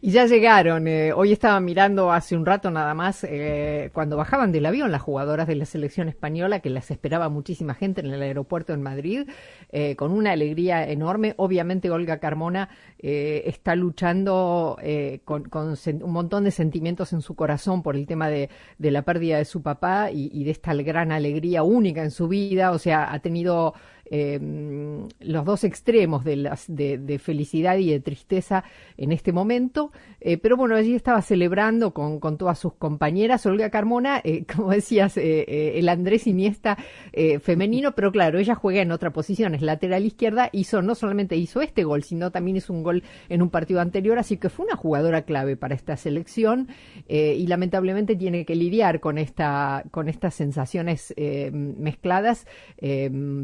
Y 0.00 0.12
ya 0.12 0.26
llegaron. 0.26 0.86
Eh, 0.86 1.12
hoy 1.12 1.32
estaba 1.32 1.58
mirando 1.58 2.12
hace 2.12 2.36
un 2.36 2.46
rato 2.46 2.70
nada 2.70 2.94
más 2.94 3.24
eh, 3.24 3.90
cuando 3.92 4.16
bajaban 4.16 4.52
del 4.52 4.64
avión 4.66 4.92
las 4.92 5.02
jugadoras 5.02 5.48
de 5.48 5.56
la 5.56 5.64
selección 5.64 6.08
española, 6.08 6.60
que 6.60 6.70
las 6.70 6.92
esperaba 6.92 7.28
muchísima 7.28 7.74
gente 7.74 8.00
en 8.00 8.12
el 8.12 8.22
aeropuerto 8.22 8.72
en 8.72 8.80
Madrid, 8.80 9.28
eh, 9.72 9.96
con 9.96 10.12
una 10.12 10.30
alegría 10.30 10.88
enorme. 10.88 11.34
Obviamente 11.36 11.90
Olga 11.90 12.18
Carmona 12.18 12.68
está 13.00 13.76
luchando 13.76 14.76
con, 15.24 15.48
un 15.52 16.12
montón 16.12 16.42
de 16.42 16.50
sentimientos 16.50 17.12
en 17.12 17.20
su 17.20 17.36
corazón 17.36 17.82
por 17.82 17.94
el 17.94 18.06
tema 18.06 18.28
de, 18.28 18.50
la 18.78 19.02
pérdida 19.02 19.38
de 19.38 19.44
su 19.44 19.62
papá 19.62 20.10
y, 20.12 20.42
de 20.44 20.50
esta 20.50 20.74
gran 20.74 21.12
alegría 21.12 21.62
única 21.62 22.02
en 22.02 22.10
su 22.10 22.28
vida. 22.28 22.70
O 22.70 22.78
sea, 22.78 23.12
ha 23.12 23.18
tenido 23.20 23.74
los 24.10 25.44
dos 25.44 25.64
extremos 25.64 26.24
de, 26.24 26.36
las, 26.36 26.64
de 26.68 27.20
felicidad 27.22 27.76
y 27.78 27.90
de 27.90 28.00
tristeza 28.00 28.64
en 28.96 29.12
este 29.12 29.32
momento. 29.32 29.92
Eh, 30.20 30.36
pero 30.36 30.56
bueno, 30.56 30.74
allí 30.74 30.94
estaba 30.94 31.22
celebrando 31.22 31.92
con, 31.94 32.18
con 32.20 32.38
todas 32.38 32.58
sus 32.58 32.74
compañeras. 32.74 33.46
Olga 33.46 33.70
Carmona, 33.70 34.20
eh, 34.24 34.44
como 34.54 34.70
decías, 34.70 35.16
eh, 35.16 35.78
el 35.78 35.88
Andrés 35.88 36.26
Iniesta 36.26 36.76
femenino, 37.40 37.94
pero 37.94 38.12
claro, 38.12 38.38
ella 38.38 38.54
juega 38.54 38.80
en 38.80 38.92
otra 38.92 39.12
posición, 39.12 39.54
es 39.54 39.62
lateral 39.62 40.04
izquierda, 40.04 40.50
hizo, 40.52 40.82
no 40.82 40.94
solamente 40.94 41.36
hizo 41.36 41.60
este 41.60 41.84
gol, 41.84 42.02
sino 42.02 42.30
también 42.30 42.56
hizo 42.56 42.72
un 42.72 42.82
gol 42.82 43.02
en 43.28 43.42
un 43.42 43.50
partido 43.50 43.80
anterior, 43.80 44.18
así 44.18 44.36
que 44.36 44.48
fue 44.48 44.66
una 44.66 44.76
jugadora 44.76 45.22
clave 45.22 45.56
para 45.56 45.74
esta 45.74 45.96
selección 45.96 46.68
y 47.08 47.46
lamentablemente 47.46 48.14
tiene 48.16 48.44
que 48.44 48.54
lidiar 48.54 49.00
con 49.00 49.18
esta, 49.18 49.84
con 49.90 50.08
estas 50.08 50.34
sensaciones 50.34 51.12
mezcladas, 51.52 52.46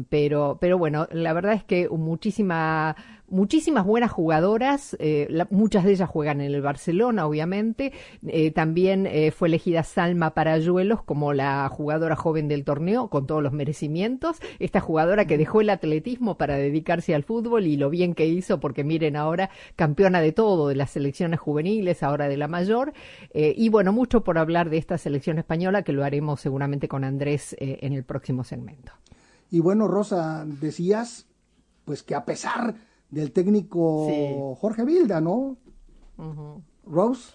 pero, 0.09 0.54
pero 0.59 0.77
bueno, 0.77 1.07
la 1.11 1.33
verdad 1.33 1.53
es 1.53 1.63
que 1.63 1.89
muchísima 1.89 2.95
muchísimas 3.27 3.85
buenas 3.85 4.11
jugadoras, 4.11 4.95
eh, 4.99 5.27
muchas 5.49 5.83
de 5.83 5.91
ellas 5.91 6.09
juegan 6.09 6.41
en 6.41 6.53
el 6.53 6.61
Barcelona, 6.61 7.25
obviamente. 7.25 7.91
Eh, 8.27 8.51
también 8.51 9.07
eh, 9.07 9.31
fue 9.31 9.47
elegida 9.47 9.83
Salma 9.83 10.33
Parayuelos 10.33 11.01
como 11.03 11.33
la 11.33 11.67
jugadora 11.69 12.15
joven 12.15 12.47
del 12.47 12.63
torneo, 12.63 13.09
con 13.09 13.27
todos 13.27 13.41
los 13.41 13.53
merecimientos. 13.53 14.37
Esta 14.59 14.79
jugadora 14.79 15.25
que 15.25 15.37
dejó 15.37 15.61
el 15.61 15.69
atletismo 15.69 16.37
para 16.37 16.55
dedicarse 16.55 17.15
al 17.15 17.23
fútbol 17.23 17.65
y 17.65 17.77
lo 17.77 17.89
bien 17.89 18.13
que 18.13 18.27
hizo, 18.27 18.59
porque 18.59 18.83
miren 18.83 19.15
ahora, 19.15 19.49
campeona 19.75 20.21
de 20.21 20.31
todo, 20.31 20.67
de 20.67 20.75
las 20.75 20.91
selecciones 20.91 21.39
juveniles, 21.39 22.03
ahora 22.03 22.27
de 22.27 22.37
la 22.37 22.47
mayor. 22.47 22.93
y 23.33 23.69
bueno, 23.69 23.91
mucho 23.91 24.23
por 24.23 24.37
hablar 24.37 24.69
de 24.69 24.77
esta 24.77 24.97
selección 24.97 25.39
española, 25.39 25.83
que 25.83 25.93
lo 25.93 26.03
haremos 26.03 26.39
seguramente 26.41 26.87
con 26.87 27.03
Andrés 27.03 27.55
en 27.59 27.93
el 27.93 28.03
próximo 28.03 28.43
segmento. 28.43 28.91
Y 29.51 29.59
bueno, 29.59 29.87
Rosa, 29.87 30.45
decías, 30.45 31.27
pues 31.85 32.03
que 32.03 32.15
a 32.15 32.25
pesar 32.25 32.75
del 33.09 33.31
técnico 33.31 34.55
Jorge 34.55 34.83
Vilda, 34.83 35.21
¿no? 35.21 35.57
Rose. 36.85 37.33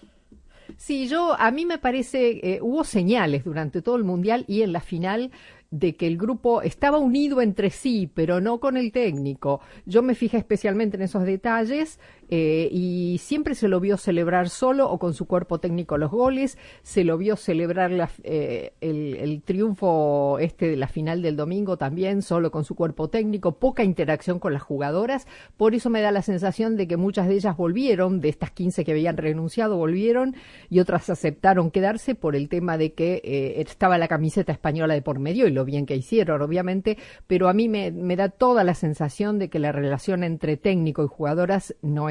Sí, 0.77 1.07
yo 1.07 1.35
a 1.37 1.51
mí 1.51 1.65
me 1.65 1.77
parece 1.77 2.39
eh, 2.55 2.59
hubo 2.61 2.83
señales 2.83 3.43
durante 3.43 3.81
todo 3.81 3.95
el 3.95 4.03
mundial 4.03 4.45
y 4.47 4.61
en 4.61 4.71
la 4.71 4.79
final 4.79 5.31
de 5.69 5.95
que 5.95 6.05
el 6.05 6.17
grupo 6.17 6.61
estaba 6.61 6.97
unido 6.97 7.41
entre 7.41 7.69
sí, 7.69 8.09
pero 8.13 8.41
no 8.41 8.59
con 8.59 8.75
el 8.77 8.91
técnico. 8.91 9.61
Yo 9.85 10.01
me 10.01 10.15
fijé 10.15 10.37
especialmente 10.37 10.97
en 10.97 11.03
esos 11.03 11.23
detalles 11.23 11.99
eh, 12.31 12.69
y 12.71 13.17
siempre 13.19 13.55
se 13.55 13.67
lo 13.67 13.79
vio 13.79 13.97
celebrar 13.97 14.49
solo 14.49 14.89
o 14.89 14.97
con 14.97 15.13
su 15.13 15.25
cuerpo 15.25 15.59
técnico 15.59 15.97
los 15.97 16.09
goles, 16.09 16.57
se 16.81 17.03
lo 17.03 17.17
vio 17.17 17.35
celebrar 17.35 18.09
eh, 18.23 18.73
el, 18.81 19.41
triunfo 19.43 20.39
este 20.39 20.69
de 20.69 20.77
la 20.77 20.87
final 20.87 21.21
del 21.21 21.35
domingo 21.35 21.77
también 21.77 22.21
solo 22.21 22.49
con 22.49 22.63
su 22.63 22.75
cuerpo 22.75 23.09
técnico, 23.09 23.59
poca 23.59 23.83
interacción 23.83 24.39
con 24.39 24.53
las 24.53 24.63
jugadoras, 24.63 25.27
por 25.57 25.75
eso 25.75 25.89
me 25.89 26.01
da 26.01 26.11
la 26.11 26.21
sensación 26.21 26.77
de 26.77 26.87
que 26.87 26.97
muchas 26.97 27.27
de 27.27 27.35
ellas 27.35 27.57
volvieron, 27.57 28.21
de 28.21 28.29
estas 28.29 28.51
15 28.51 28.85
que 28.85 28.91
habían 28.91 29.17
renunciado 29.17 29.75
volvieron 29.75 30.35
y 30.69 30.79
otras 30.79 31.09
aceptaron 31.09 31.69
quedarse 31.69 32.15
por 32.15 32.35
el 32.35 32.47
tema 32.47 32.77
de 32.77 32.93
que 32.93 33.21
eh, 33.23 33.61
estaba 33.61 33.97
la 33.97 34.07
camiseta 34.07 34.51
española 34.51 34.93
de 34.93 35.01
por 35.01 35.19
medio 35.19 35.47
y 35.47 35.51
lo 35.51 35.65
bien 35.65 35.85
que 35.85 35.95
hicieron, 35.95 36.41
obviamente, 36.41 36.97
pero 37.27 37.49
a 37.49 37.53
mí 37.53 37.67
me, 37.67 37.91
da 38.15 38.29
toda 38.29 38.63
la 38.63 38.73
sensación 38.73 39.39
de 39.39 39.49
que 39.49 39.59
la 39.59 39.71
relación 39.71 40.23
entre 40.23 40.57
técnico 40.57 41.03
y 41.03 41.07
jugadoras 41.07 41.75
no 41.81 42.09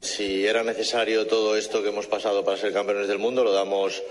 Si 0.00 0.46
era 0.46 0.64
necesario 0.64 1.26
todo 1.26 1.56
esto 1.56 1.82
que 1.82 1.90
hemos 1.90 2.06
pasado 2.06 2.44
para 2.44 2.56
ser 2.56 2.72
campeones 2.72 3.06
del 3.06 3.18
mundo, 3.18 3.44
lo 3.44 3.52
damos, 3.52 4.02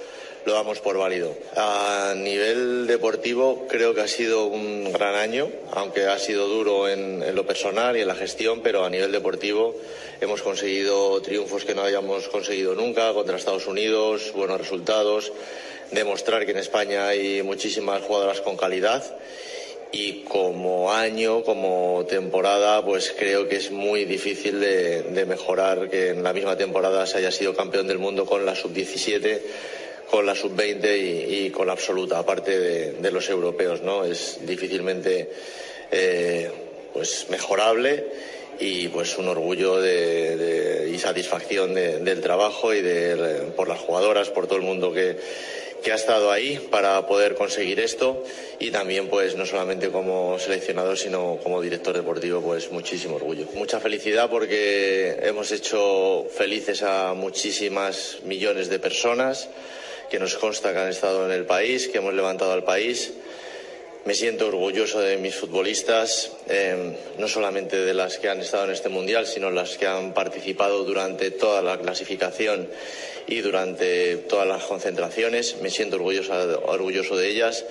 lo 0.46 0.54
damos 0.54 0.80
por 0.80 0.98
válido. 0.98 1.36
A 1.58 2.14
nivel 2.16 2.88
deportivo, 2.88 3.68
creo 3.68 3.94
que 3.94 4.02
ha 4.02 4.08
sido 4.08 4.46
un 4.46 4.92
gran 4.94 5.16
año, 5.16 5.50
aunque 5.74 6.08
ha 6.08 6.18
sido 6.18 6.48
duro 6.48 6.88
en, 6.88 7.22
en 7.24 7.36
lo 7.36 7.46
personal 7.46 7.98
y 7.98 8.02
en 8.02 8.08
la 8.08 8.16
gestión, 8.16 8.62
pero 8.62 8.86
a 8.86 8.90
nivel 8.90 9.12
deportivo 9.12 9.76
hemos 10.22 10.42
conseguido 10.42 11.22
triunfos 11.22 11.66
que 11.66 11.76
no 11.76 11.82
habíamos 11.82 12.30
conseguido 12.30 12.74
nunca 12.74 13.14
contra 13.14 13.36
Estados 13.36 13.68
Unidos, 13.68 14.32
buenos 14.34 14.60
resultados 14.60 15.34
demostrar 15.92 16.46
que 16.46 16.52
en 16.52 16.58
España 16.58 17.08
hay 17.08 17.44
muchísimas 17.44 18.02
jugadoras 18.02 18.42
con 18.42 18.58
calidad 18.58 19.04
y 19.92 20.24
como 20.24 20.94
año, 20.94 21.44
como 21.44 22.06
temporada, 22.08 22.84
pues 22.84 23.14
creo 23.18 23.48
que 23.48 23.58
es 23.58 23.72
muy 23.72 24.06
difícil 24.06 24.60
de, 24.60 25.26
mejorar 25.28 25.90
que 25.90 26.10
en 26.10 26.24
la 26.24 26.34
misma 26.34 26.58
temporada 26.58 27.06
se 27.06 27.18
haya 27.18 27.32
sido 27.32 27.54
campeón 27.54 27.88
del 27.88 28.00
mundo 28.00 28.26
con 28.26 28.46
la 28.46 28.56
sub-17, 28.56 29.42
con 30.10 30.26
la 30.26 30.36
sub-20 30.36 31.28
y, 31.28 31.50
con 31.52 31.68
la 31.68 31.74
absoluta, 31.74 32.20
aparte 32.20 32.58
de, 32.94 33.12
los 33.12 33.30
europeos, 33.30 33.82
¿no? 33.82 34.06
Es 34.06 34.40
difícilmente 34.46 35.30
eh, 35.92 36.50
pues 36.94 37.28
mejorable 37.30 38.06
y 38.60 38.88
pues 38.90 39.18
un 39.18 39.28
orgullo 39.28 39.80
y 39.86 40.98
satisfacción 41.00 41.74
del 41.74 42.22
trabajo 42.22 42.74
y 42.74 42.82
de, 42.82 43.52
por 43.56 43.68
las 43.68 43.80
jugadoras, 43.80 44.30
por 44.30 44.48
todo 44.48 44.58
el 44.58 44.64
mundo 44.64 44.94
que 44.94 45.18
que 45.82 45.92
ha 45.92 45.96
estado 45.96 46.32
ahí 46.32 46.68
para 46.70 47.06
poder 47.08 47.36
conseguir 47.36 47.80
esto 47.80 48.24
y 48.60 48.72
también 48.72 49.08
pues 49.08 49.36
no 49.36 49.46
solamente 49.46 49.90
como 49.90 50.38
seleccionador 50.40 50.98
sino 50.98 51.40
como 51.42 51.62
director 51.62 51.96
deportivo 51.96 52.42
pues 52.42 52.72
muchísimo 52.72 53.16
orgullo. 53.16 53.48
Mucha 53.56 53.80
felicidad 53.80 54.30
porque 54.30 55.18
hemos 55.24 55.52
hecho 55.52 56.26
felices 56.36 56.84
a 56.84 57.14
muchísimas 57.14 58.20
millones 58.24 58.70
de 58.70 58.80
personas 58.80 59.50
que 60.10 60.20
nos 60.20 60.36
consta 60.36 60.74
que 60.74 60.80
han 60.80 60.90
estado 60.90 61.26
en 61.26 61.32
el 61.32 61.46
país, 61.46 61.88
que 61.88 62.00
hemos 62.00 62.14
levantado 62.14 62.52
al 62.52 62.64
país. 62.64 63.14
Me 64.04 64.14
siento 64.14 64.48
orgulloso 64.48 65.00
de 65.00 65.18
mis 65.18 65.36
futbolistas, 65.36 66.32
em, 66.50 66.96
no 67.18 67.28
solamente 67.28 67.78
de 67.78 67.94
las 67.94 68.18
que 68.18 68.28
han 68.28 68.42
estado 68.42 68.66
en 68.66 68.72
este 68.72 68.90
mundial, 68.90 69.26
sino 69.26 69.52
las 69.52 69.78
que 69.78 69.88
han 69.88 70.14
participado 70.14 70.84
durante 70.84 71.32
toda 71.32 71.62
la 71.62 71.78
clasificación 71.78 72.68
y 73.28 73.42
durante 73.42 74.18
todas 74.18 74.48
las 74.48 74.64
concentraciones. 74.64 75.58
Me 75.62 75.70
siento 75.70 75.98
orgulloso, 75.98 76.34
orgulloso 76.66 77.16
de 77.16 77.30
ellas 77.30 77.66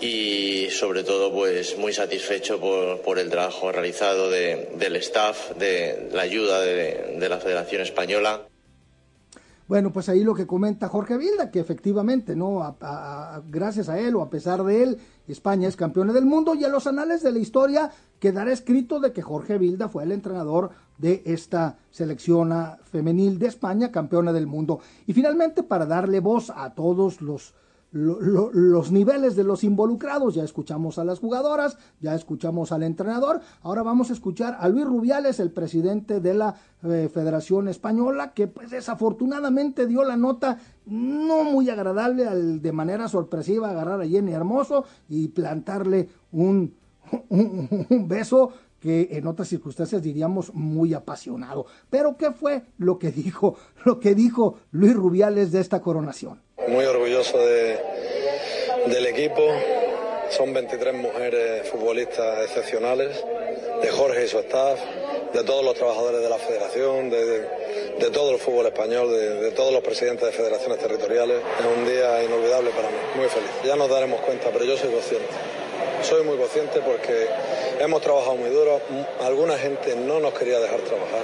y 0.00 0.68
sobre 0.70 1.02
todo 1.02 1.32
pues 1.32 1.76
muy 1.78 1.92
satisfecho 1.92 2.60
por, 2.60 3.18
el 3.18 3.30
trabajo 3.30 3.72
realizado 3.72 4.30
del 4.30 4.96
staff, 4.96 5.56
de 5.56 6.10
la 6.12 6.22
ayuda 6.22 6.60
de, 6.60 7.28
la 7.28 7.38
Federación 7.38 7.82
Española. 7.82 8.42
Bueno, 9.66 9.92
pues 9.92 10.08
ahí 10.08 10.24
lo 10.24 10.34
que 10.34 10.46
comenta 10.46 10.88
Jorge 10.88 11.18
Vilda, 11.18 11.50
que 11.50 11.60
efectivamente, 11.60 12.34
¿no? 12.34 12.76
gracias 13.48 13.88
a 13.90 13.98
él 13.98 14.16
o 14.16 14.22
a 14.22 14.30
pesar 14.30 14.64
de 14.64 14.82
él, 14.82 14.98
España 15.26 15.68
es 15.68 15.76
campeona 15.76 16.12
del 16.14 16.24
mundo 16.24 16.54
y 16.54 16.64
en 16.64 16.72
los 16.72 16.86
anales 16.86 17.22
de 17.22 17.32
la 17.32 17.38
historia 17.38 17.90
quedará 18.18 18.50
escrito 18.52 18.98
de 18.98 19.12
que 19.12 19.20
Jorge 19.20 19.58
Vilda 19.58 19.88
fue 19.88 20.04
el 20.04 20.12
entrenador 20.12 20.70
de 20.98 21.22
esta 21.24 21.78
selección 21.90 22.52
femenil 22.84 23.38
de 23.38 23.46
España, 23.46 23.90
campeona 23.90 24.32
del 24.32 24.46
mundo. 24.46 24.80
Y 25.06 25.12
finalmente, 25.12 25.62
para 25.62 25.86
darle 25.86 26.20
voz 26.20 26.50
a 26.50 26.74
todos 26.74 27.22
los, 27.22 27.54
los 27.92 28.92
niveles 28.92 29.34
de 29.34 29.44
los 29.44 29.64
involucrados, 29.64 30.34
ya 30.34 30.44
escuchamos 30.44 30.98
a 30.98 31.04
las 31.04 31.20
jugadoras, 31.20 31.78
ya 32.00 32.14
escuchamos 32.14 32.70
al 32.72 32.82
entrenador, 32.82 33.40
ahora 33.62 33.82
vamos 33.82 34.10
a 34.10 34.12
escuchar 34.12 34.58
a 34.60 34.68
Luis 34.68 34.84
Rubiales, 34.84 35.40
el 35.40 35.50
presidente 35.50 36.20
de 36.20 36.34
la 36.34 36.54
eh, 36.82 37.08
Federación 37.12 37.68
Española, 37.68 38.34
que 38.34 38.46
pues 38.46 38.70
desafortunadamente 38.70 39.86
dio 39.86 40.04
la 40.04 40.16
nota 40.16 40.58
no 40.84 41.44
muy 41.44 41.70
agradable 41.70 42.26
al 42.26 42.60
de 42.60 42.72
manera 42.72 43.08
sorpresiva 43.08 43.70
agarrar 43.70 44.00
a 44.02 44.06
Jenny 44.06 44.32
Hermoso 44.32 44.84
y 45.08 45.28
plantarle 45.28 46.08
un, 46.32 46.74
un 47.30 48.06
beso 48.06 48.52
que 48.80 49.08
en 49.12 49.26
otras 49.26 49.48
circunstancias 49.48 50.02
diríamos 50.02 50.54
muy 50.54 50.94
apasionado. 50.94 51.66
Pero 51.90 52.16
¿qué 52.16 52.32
fue 52.32 52.62
lo 52.78 52.98
que 52.98 53.10
dijo, 53.10 53.56
lo 53.84 54.00
que 54.00 54.14
dijo 54.14 54.58
Luis 54.70 54.94
Rubiales 54.94 55.52
de 55.52 55.60
esta 55.60 55.80
coronación? 55.80 56.42
Muy 56.68 56.84
orgulloso 56.84 57.38
de, 57.38 57.78
del 58.86 59.06
equipo, 59.06 59.42
Son 60.30 60.52
23 60.52 60.94
mujeres 60.94 61.70
futbolistas 61.70 62.44
excepcionales, 62.44 63.24
de 63.80 63.88
Jorge 63.88 64.24
y 64.24 64.28
su 64.28 64.38
staff, 64.40 64.78
de 65.32 65.44
todos 65.44 65.64
los 65.64 65.74
trabajadores 65.74 66.20
de 66.20 66.28
la 66.28 66.36
federación, 66.36 67.10
de, 67.10 68.10
todo 68.12 68.32
el 68.32 68.38
fútbol 68.38 68.66
español, 68.66 69.10
de, 69.10 69.50
todos 69.52 69.72
los 69.72 69.82
presidentes 69.82 70.26
de 70.26 70.32
federaciones 70.32 70.78
territoriales. 70.78 71.42
Es 71.58 71.78
un 71.78 71.86
día 71.86 72.22
inolvidable 72.24 72.70
para 72.70 72.88
mí, 72.88 72.96
muy 73.16 73.28
feliz. 73.28 73.50
Ya 73.64 73.76
nos 73.76 73.88
daremos 73.88 74.20
cuenta, 74.20 74.50
pero 74.52 74.64
yo 74.64 74.76
soy 74.76 74.90
consciente. 74.90 75.28
Soy 76.02 76.22
muy 76.24 76.36
consciente 76.36 76.80
porque 76.80 77.26
hemos 77.80 78.00
trabajado 78.00 78.36
muy 78.36 78.50
duro, 78.50 78.80
alguna 79.20 79.58
gente 79.58 79.96
no 79.96 80.20
nos 80.20 80.32
quería 80.32 80.58
dejar 80.60 80.80
trabajar. 80.80 81.22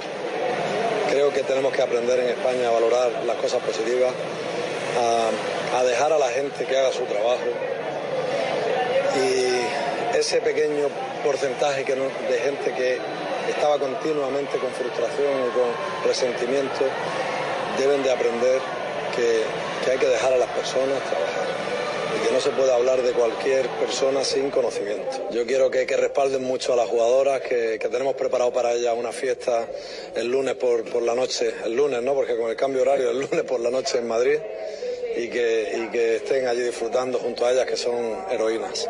Creo 1.09 1.31
que 1.31 1.43
tenemos 1.43 1.73
que 1.73 1.81
aprender 1.81 2.19
en 2.19 2.29
España 2.29 2.67
a 2.67 2.71
valorar 2.71 3.11
las 3.25 3.37
cosas 3.37 3.61
positivas, 3.63 4.11
a, 5.73 5.83
dejar 5.83 6.13
a 6.13 6.19
la 6.19 6.29
gente 6.29 6.65
que 6.65 6.77
haga 6.77 6.91
su 6.91 7.03
trabajo. 7.03 7.45
Y 9.15 10.17
ese 10.17 10.41
pequeño 10.41 10.87
porcentaje 11.23 11.83
de 11.83 12.39
gente 12.39 12.73
que 12.73 12.99
estaba 13.49 13.79
continuamente 13.79 14.57
con 14.57 14.71
frustración 14.71 15.31
y 15.47 15.51
con 15.51 16.07
resentimiento, 16.07 16.85
deben 17.77 18.03
de 18.03 18.11
aprender 18.11 18.59
que, 19.15 19.91
hay 19.91 19.97
que 19.97 20.07
dejar 20.07 20.33
a 20.33 20.37
las 20.37 20.49
personas 20.49 20.99
trabajar 21.03 21.84
que 22.25 22.33
no 22.33 22.39
se 22.39 22.49
puede 22.51 22.73
hablar 22.73 23.01
de 23.03 23.11
cualquier 23.11 23.67
persona 23.67 24.23
sin 24.23 24.49
conocimiento. 24.49 25.29
Yo 25.31 25.45
quiero 25.45 25.69
que, 25.69 25.85
respalden 25.85 26.43
mucho 26.43 26.73
a 26.73 26.75
las 26.75 26.89
jugadoras, 26.89 27.41
que, 27.41 27.77
tenemos 27.77 28.15
preparado 28.15 28.51
para 28.51 28.73
ellas 28.73 28.95
una 28.97 29.11
fiesta 29.11 29.67
el 30.15 30.31
lunes 30.31 30.55
por, 30.55 30.83
por, 30.85 31.03
la 31.03 31.13
noche, 31.13 31.53
el 31.63 31.75
lunes, 31.75 32.01
¿no? 32.01 32.13
Porque 32.15 32.35
con 32.35 32.49
el 32.49 32.55
cambio 32.55 32.81
horario, 32.81 33.11
el 33.11 33.19
lunes 33.19 33.43
por 33.43 33.59
la 33.59 33.69
noche 33.69 33.99
en 33.99 34.07
Madrid 34.07 34.39
y 35.15 35.29
que, 35.29 35.71
y 35.75 35.91
que 35.91 36.15
estén 36.15 36.47
allí 36.47 36.61
disfrutando 36.61 37.19
junto 37.19 37.45
a 37.45 37.51
ellas, 37.51 37.65
que 37.67 37.77
son 37.77 38.25
heroínas. 38.31 38.89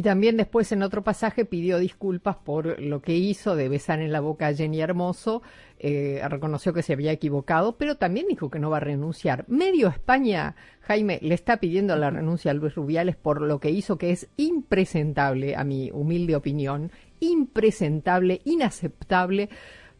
Y 0.00 0.02
también 0.02 0.38
después 0.38 0.72
en 0.72 0.82
otro 0.82 1.04
pasaje 1.04 1.44
pidió 1.44 1.78
disculpas 1.78 2.34
por 2.34 2.80
lo 2.80 3.02
que 3.02 3.18
hizo 3.18 3.54
de 3.54 3.68
besar 3.68 4.00
en 4.00 4.12
la 4.12 4.20
boca 4.20 4.46
a 4.46 4.54
Jenny 4.54 4.80
Hermoso, 4.80 5.42
eh, 5.78 6.22
reconoció 6.26 6.72
que 6.72 6.82
se 6.82 6.94
había 6.94 7.12
equivocado, 7.12 7.76
pero 7.76 7.98
también 7.98 8.26
dijo 8.26 8.48
que 8.48 8.58
no 8.58 8.70
va 8.70 8.78
a 8.78 8.80
renunciar. 8.80 9.44
Medio 9.46 9.88
España, 9.88 10.56
Jaime, 10.80 11.18
le 11.20 11.34
está 11.34 11.58
pidiendo 11.58 11.94
la 11.96 12.08
renuncia 12.08 12.50
a 12.50 12.54
Luis 12.54 12.76
Rubiales 12.76 13.16
por 13.16 13.42
lo 13.42 13.60
que 13.60 13.72
hizo, 13.72 13.98
que 13.98 14.10
es 14.10 14.30
impresentable, 14.38 15.54
a 15.54 15.64
mi 15.64 15.90
humilde 15.90 16.34
opinión, 16.34 16.90
impresentable, 17.20 18.40
inaceptable 18.46 19.50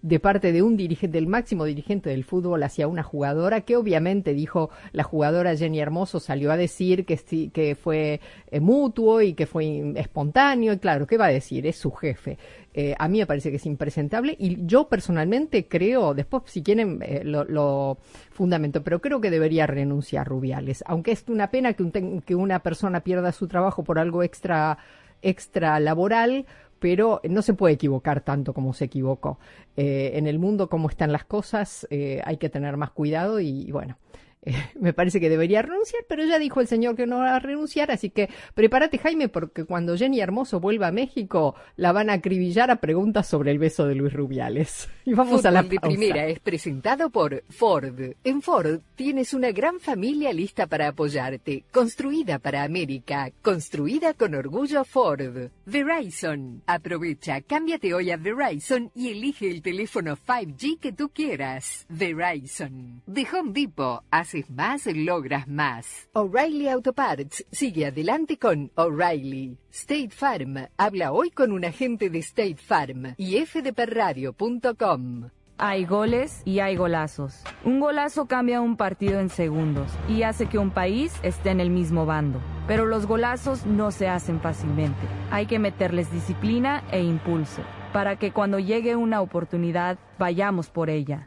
de 0.03 0.19
parte 0.19 0.53
de 0.53 0.63
un 0.63 0.77
dirigente, 0.77 1.19
del 1.19 1.27
máximo 1.27 1.65
dirigente 1.65 2.11
del 2.11 2.25
fútbol 2.25 2.63
hacia 2.63 2.89
una 2.89 3.03
jugadora 3.03 3.61
que 3.63 3.77
obviamente 3.77 4.33
dijo 4.33 4.71
la 4.93 5.03
jugadora 5.03 5.57
Jenny 5.57 5.81
Hermoso 5.81 6.21
salió 6.21 6.51
a 6.51 6.57
decir 6.57 7.05
que 7.05 7.17
sí, 7.17 7.51
que 7.53 7.75
fue 7.75 8.21
eh, 8.51 8.61
mutuo 8.61 9.21
y 9.21 9.35
que 9.35 9.47
fue 9.47 9.93
espontáneo 9.97 10.73
y 10.73 10.79
claro, 10.79 11.07
¿qué 11.07 11.19
va 11.19 11.27
a 11.27 11.31
decir? 11.31 11.67
Es 11.67 11.77
su 11.77 11.91
jefe. 11.93 12.39
Eh, 12.73 12.95
a 12.99 13.09
mí 13.09 13.19
me 13.19 13.27
parece 13.27 13.51
que 13.51 13.57
es 13.57 13.67
impresentable 13.67 14.37
y 14.39 14.65
yo 14.65 14.89
personalmente 14.89 15.67
creo, 15.67 16.15
después 16.15 16.45
si 16.47 16.63
quieren 16.63 17.01
eh, 17.03 17.23
lo, 17.25 17.99
fundamento, 18.31 18.83
pero 18.83 19.01
creo 19.01 19.21
que 19.21 19.31
debería 19.31 19.67
renunciar 19.67 20.27
Rubiales, 20.27 20.83
aunque 20.87 21.13
es 21.13 21.25
una 21.29 21.51
pena 21.51 21.75
que, 21.75 22.23
que 22.25 22.35
una 22.35 22.61
persona 22.61 23.01
pierda 23.01 23.33
su 23.33 23.49
trabajo 23.49 23.83
por 23.83 23.99
algo 23.99 24.23
extra 24.23 24.79
extra 25.23 25.79
laboral, 25.81 26.47
pero 26.81 27.21
no 27.29 27.43
se 27.43 27.55
puede 27.55 27.75
equivocar 27.75 28.23
tanto 28.23 28.53
como 28.53 28.75
se 28.75 28.87
equivocó. 28.87 29.39
Eh, 29.77 30.13
en 30.15 30.27
el 30.27 30.39
mundo 30.39 30.69
como 30.69 30.89
están 30.89 31.13
las 31.13 31.25
cosas, 31.25 31.87
eh, 31.91 32.21
hay 32.25 32.39
que 32.39 32.49
tener 32.49 32.77
más 32.77 32.91
cuidado 32.91 33.39
y 33.39 33.71
bueno, 33.71 33.97
me 34.81 34.93
parece 34.93 35.21
que 35.21 35.29
debería 35.29 35.63
renunciar, 35.63 36.05
pero 36.09 36.25
ya 36.25 36.39
dijo 36.39 36.61
el 36.61 36.67
señor 36.67 36.97
que 36.97 37.07
no 37.07 37.19
va 37.19 37.37
a 37.37 37.41
renunciar, 37.41 37.91
así 37.91 38.11
que 38.11 38.31
prepárate 38.55 38.99
Jaime, 38.99 39.29
porque 39.29 39.65
cuando 39.65 39.97
Jenny 39.97 40.21
Hermoso 40.21 40.61
vuelva 40.61 40.89
a 40.89 40.93
México, 40.93 41.55
la 41.77 41.93
van 41.93 42.11
a 42.11 42.15
acribillar 42.15 42.71
a 42.71 42.77
preguntas 42.77 43.27
sobre 43.27 43.51
el 43.51 43.59
beso 43.59 43.87
de 43.87 43.95
Luis 43.95 44.13
Rubiales. 44.13 44.89
Y 45.11 45.15
vamos 45.15 45.45
a 45.45 45.51
la 45.51 45.65
de 45.65 45.81
primera 45.81 46.27
es 46.27 46.39
presentado 46.39 47.11
por 47.11 47.43
Ford. 47.49 48.01
En 48.23 48.43
Ford 48.43 48.81
tienes 48.95 49.35
una 49.35 49.51
gran 49.51 49.81
familia 49.81 50.33
lista 50.33 50.69
para 50.69 50.87
apoyarte, 50.87 51.65
construida 51.73 52.39
para 52.39 52.63
América, 52.63 53.33
construida 53.43 54.15
con 54.15 54.37
orgullo 54.37 54.85
Ford. 54.85 55.51
Verizon. 55.67 56.63
Aprovecha, 56.67 57.41
cámbiate 57.41 57.93
hoy 57.93 58.13
a 58.13 58.17
Verizon 58.19 58.93
y 58.95 59.09
elige 59.09 59.51
el 59.51 59.63
teléfono 59.63 60.17
5G 60.17 60.79
que 60.79 60.93
tú 60.93 61.09
quieras. 61.09 61.87
Verizon. 61.89 63.03
De 63.07 63.27
Home 63.33 63.53
Depot, 63.53 64.05
haces 64.31 64.51
más, 64.51 64.87
logras 64.87 65.49
más. 65.49 66.09
O'Reilly 66.13 66.69
Auto 66.69 66.93
Parts 66.93 67.45
sigue 67.51 67.87
adelante 67.87 68.39
con 68.39 68.71
O'Reilly. 68.77 69.57
State 69.73 70.11
Farm 70.11 70.69
habla 70.77 71.11
hoy 71.13 71.31
con 71.31 71.51
un 71.51 71.65
agente 71.65 72.11
de 72.11 72.21
State 72.21 72.59
Farm 72.59 73.15
y 73.17 73.45
fdpradio.com. 73.45 75.31
Hay 75.59 75.85
goles 75.85 76.43
y 76.45 76.61
hay 76.61 76.77
golazos. 76.77 77.43
Un 77.65 77.81
golazo 77.81 78.27
cambia 78.27 78.61
un 78.61 78.77
partido 78.77 79.19
en 79.19 79.31
segundos 79.31 79.91
y 80.09 80.23
hace 80.23 80.47
que 80.47 80.59
un 80.59 80.71
país 80.71 81.13
esté 81.25 81.51
en 81.51 81.59
el 81.59 81.71
mismo 81.71 82.07
bando. 82.07 82.41
Pero 82.69 82.87
los 82.87 83.07
golazos 83.07 83.67
no 83.67 83.91
se 83.91 84.09
hacen 84.09 84.41
fácilmente. 84.41 85.09
Hay 85.33 85.47
que 85.47 85.59
meterles 85.59 86.11
disciplina 86.13 86.85
e 86.93 87.03
impulso 87.03 87.63
para 87.93 88.17
que 88.17 88.31
cuando 88.31 88.61
llegue 88.61 88.95
una 88.95 89.21
oportunidad 89.23 89.99
vayamos 90.19 90.71
por 90.71 90.89
ella. 90.89 91.27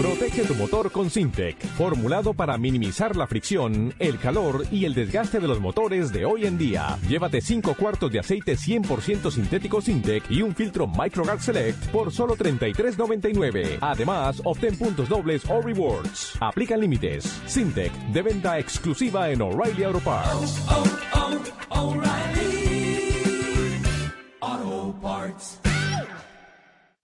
Protege 0.00 0.44
tu 0.44 0.54
motor 0.54 0.92
con 0.92 1.10
Sintec, 1.10 1.56
formulado 1.76 2.32
para 2.32 2.56
minimizar 2.56 3.16
la 3.16 3.26
fricción, 3.26 3.92
el 3.98 4.18
calor 4.18 4.64
y 4.70 4.84
el 4.84 4.94
desgaste 4.94 5.40
de 5.40 5.48
los 5.48 5.60
motores 5.60 6.12
de 6.12 6.24
hoy 6.24 6.46
en 6.46 6.56
día. 6.56 6.96
Llévate 7.08 7.40
5 7.40 7.74
cuartos 7.74 8.12
de 8.12 8.20
aceite 8.20 8.56
100% 8.56 9.30
sintético 9.30 9.80
Sintec 9.80 10.30
y 10.30 10.42
un 10.42 10.54
filtro 10.54 10.86
MicroGuard 10.86 11.40
Select 11.40 11.86
por 11.88 12.12
solo 12.12 12.36
$33.99. 12.36 13.78
Además, 13.80 14.40
obtén 14.44 14.76
puntos 14.76 15.08
dobles 15.08 15.42
o 15.50 15.60
rewards. 15.60 16.36
Aplican 16.40 16.80
límites. 16.80 17.24
Sintec, 17.46 17.92
de 18.12 18.22
venta 18.22 18.58
exclusiva 18.58 19.30
en 19.30 19.42
O'Reilly 19.42 19.84
Auto 19.84 20.00
Parts. 20.00 20.62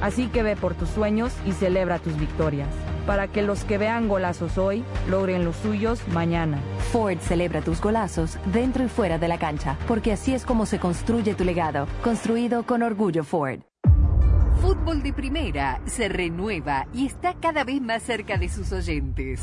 Así 0.00 0.28
que 0.28 0.42
ve 0.42 0.56
por 0.56 0.74
tus 0.74 0.88
sueños 0.90 1.32
y 1.46 1.52
celebra 1.52 1.98
tus 1.98 2.16
victorias, 2.18 2.68
para 3.06 3.28
que 3.28 3.42
los 3.42 3.64
que 3.64 3.78
vean 3.78 4.08
golazos 4.08 4.58
hoy 4.58 4.84
logren 5.08 5.44
los 5.44 5.56
suyos 5.56 6.06
mañana. 6.08 6.58
Ford 6.92 7.18
celebra 7.20 7.60
tus 7.60 7.80
golazos 7.80 8.38
dentro 8.52 8.84
y 8.84 8.88
fuera 8.88 9.18
de 9.18 9.28
la 9.28 9.38
cancha, 9.38 9.76
porque 9.86 10.12
así 10.12 10.34
es 10.34 10.44
como 10.44 10.66
se 10.66 10.78
construye 10.78 11.34
tu 11.34 11.44
legado, 11.44 11.86
construido 12.02 12.64
con 12.64 12.82
orgullo 12.82 13.24
Ford. 13.24 13.60
Fútbol 14.60 15.02
de 15.02 15.12
Primera 15.12 15.80
se 15.84 16.08
renueva 16.08 16.86
y 16.94 17.06
está 17.06 17.34
cada 17.34 17.64
vez 17.64 17.82
más 17.82 18.02
cerca 18.02 18.38
de 18.38 18.48
sus 18.48 18.72
oyentes. 18.72 19.42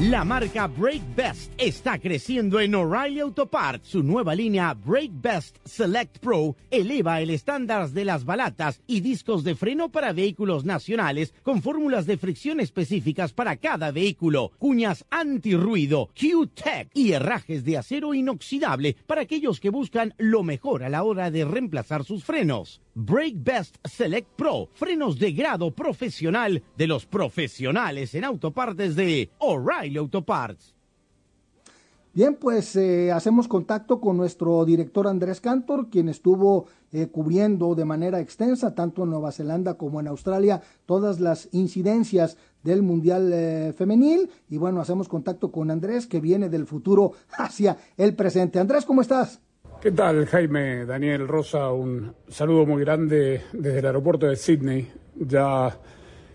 La 0.00 0.26
marca 0.26 0.66
Brake 0.66 1.00
Best 1.16 1.54
está 1.56 1.98
creciendo 1.98 2.60
en 2.60 2.74
O'Reilly 2.74 3.20
Auto 3.20 3.46
Parts. 3.46 3.88
Su 3.88 4.02
nueva 4.02 4.34
línea 4.34 4.74
Brake 4.74 5.10
Best 5.10 5.56
Select 5.64 6.18
Pro 6.18 6.54
eleva 6.70 7.22
el 7.22 7.30
estándar 7.30 7.88
de 7.88 8.04
las 8.04 8.26
balatas 8.26 8.82
y 8.86 9.00
discos 9.00 9.42
de 9.42 9.54
freno 9.54 9.90
para 9.90 10.12
vehículos 10.12 10.66
nacionales 10.66 11.32
con 11.42 11.62
fórmulas 11.62 12.04
de 12.04 12.18
fricción 12.18 12.60
específicas 12.60 13.32
para 13.32 13.56
cada 13.56 13.90
vehículo, 13.90 14.52
cuñas 14.58 15.06
antirruido, 15.08 16.10
Q-Tech 16.14 16.90
y 16.92 17.12
herrajes 17.12 17.64
de 17.64 17.78
acero 17.78 18.12
inoxidable 18.12 18.98
para 19.06 19.22
aquellos 19.22 19.60
que 19.60 19.70
buscan 19.70 20.12
lo 20.18 20.42
mejor 20.42 20.84
a 20.84 20.90
la 20.90 21.04
hora 21.04 21.30
de 21.30 21.46
reemplazar 21.46 22.04
sus 22.04 22.22
frenos. 22.22 22.82
Brake 22.98 23.36
Best 23.36 23.76
Select 23.84 24.26
Pro, 24.36 24.70
frenos 24.72 25.18
de 25.18 25.30
grado 25.32 25.70
profesional 25.70 26.62
de 26.78 26.86
los 26.86 27.04
profesionales 27.04 28.14
en 28.14 28.24
autopartes 28.24 28.96
de 28.96 29.28
O'Reilly 29.38 29.98
Auto 29.98 30.24
Parts. 30.24 30.74
Bien, 32.14 32.34
pues 32.36 32.74
eh, 32.76 33.12
hacemos 33.12 33.48
contacto 33.48 34.00
con 34.00 34.16
nuestro 34.16 34.64
director 34.64 35.06
Andrés 35.06 35.42
Cantor, 35.42 35.90
quien 35.90 36.08
estuvo 36.08 36.64
eh, 36.90 37.08
cubriendo 37.08 37.74
de 37.74 37.84
manera 37.84 38.18
extensa, 38.18 38.74
tanto 38.74 39.02
en 39.02 39.10
Nueva 39.10 39.30
Zelanda 39.30 39.74
como 39.74 40.00
en 40.00 40.08
Australia, 40.08 40.62
todas 40.86 41.20
las 41.20 41.50
incidencias 41.52 42.38
del 42.62 42.82
Mundial 42.82 43.30
eh, 43.34 43.74
Femenil. 43.76 44.30
Y 44.48 44.56
bueno, 44.56 44.80
hacemos 44.80 45.06
contacto 45.06 45.52
con 45.52 45.70
Andrés, 45.70 46.06
que 46.06 46.20
viene 46.20 46.48
del 46.48 46.64
futuro 46.64 47.12
hacia 47.36 47.76
el 47.98 48.14
presente. 48.16 48.58
Andrés, 48.58 48.86
¿cómo 48.86 49.02
estás? 49.02 49.42
¿Qué 49.86 49.92
tal, 49.92 50.26
Jaime? 50.26 50.84
Daniel 50.84 51.28
Rosa, 51.28 51.70
un 51.70 52.12
saludo 52.26 52.66
muy 52.66 52.82
grande 52.82 53.42
desde 53.52 53.78
el 53.78 53.86
aeropuerto 53.86 54.26
de 54.26 54.34
Sydney. 54.34 54.84
Ya 55.14 55.78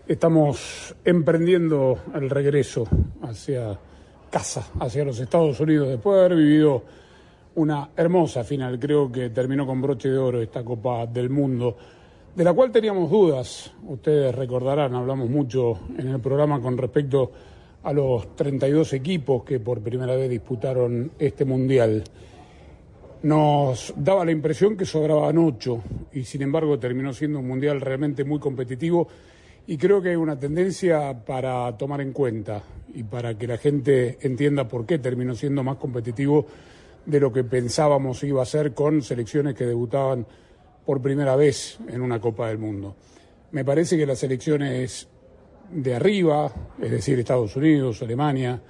estamos 0.08 0.96
emprendiendo 1.04 1.98
el 2.14 2.30
regreso 2.30 2.88
hacia 3.20 3.78
casa, 4.30 4.70
hacia 4.80 5.04
los 5.04 5.20
Estados 5.20 5.60
Unidos, 5.60 5.90
después 5.90 6.16
de 6.16 6.24
haber 6.24 6.38
vivido 6.38 6.82
una 7.56 7.90
hermosa 7.94 8.42
final. 8.42 8.78
Creo 8.78 9.12
que 9.12 9.28
terminó 9.28 9.66
con 9.66 9.82
broche 9.82 10.08
de 10.08 10.16
oro 10.16 10.40
esta 10.40 10.64
Copa 10.64 11.04
del 11.04 11.28
Mundo, 11.28 11.76
de 12.34 12.44
la 12.44 12.54
cual 12.54 12.72
teníamos 12.72 13.10
dudas. 13.10 13.70
Ustedes 13.86 14.34
recordarán, 14.34 14.94
hablamos 14.94 15.28
mucho 15.28 15.78
en 15.98 16.08
el 16.08 16.20
programa 16.20 16.58
con 16.58 16.78
respecto 16.78 17.30
a 17.82 17.92
los 17.92 18.34
32 18.34 18.94
equipos 18.94 19.44
que 19.44 19.60
por 19.60 19.82
primera 19.82 20.16
vez 20.16 20.30
disputaron 20.30 21.10
este 21.18 21.44
Mundial 21.44 22.02
nos 23.22 23.94
daba 23.96 24.24
la 24.24 24.32
impresión 24.32 24.76
que 24.76 24.84
sobraban 24.84 25.38
ocho 25.38 25.82
y 26.12 26.24
sin 26.24 26.42
embargo 26.42 26.78
terminó 26.78 27.12
siendo 27.12 27.38
un 27.38 27.46
mundial 27.46 27.80
realmente 27.80 28.24
muy 28.24 28.40
competitivo 28.40 29.08
y 29.66 29.78
creo 29.78 30.02
que 30.02 30.10
hay 30.10 30.16
una 30.16 30.38
tendencia 30.38 31.24
para 31.24 31.76
tomar 31.76 32.00
en 32.00 32.12
cuenta 32.12 32.62
y 32.94 33.04
para 33.04 33.38
que 33.38 33.46
la 33.46 33.58
gente 33.58 34.18
entienda 34.22 34.66
por 34.66 34.84
qué 34.86 34.98
terminó 34.98 35.34
siendo 35.34 35.62
más 35.62 35.76
competitivo 35.76 36.46
de 37.06 37.20
lo 37.20 37.32
que 37.32 37.44
pensábamos 37.44 38.22
iba 38.24 38.42
a 38.42 38.46
ser 38.46 38.74
con 38.74 39.02
selecciones 39.02 39.54
que 39.54 39.66
debutaban 39.66 40.26
por 40.84 41.00
primera 41.00 41.36
vez 41.36 41.78
en 41.88 42.00
una 42.02 42.20
Copa 42.20 42.48
del 42.48 42.58
Mundo. 42.58 42.96
Me 43.52 43.64
parece 43.64 43.96
que 43.96 44.06
las 44.06 44.18
selecciones 44.18 45.08
de 45.70 45.94
arriba, 45.94 46.52
es 46.80 46.90
decir, 46.90 47.18
Estados 47.18 47.54
Unidos, 47.54 48.02
Alemania, 48.02 48.60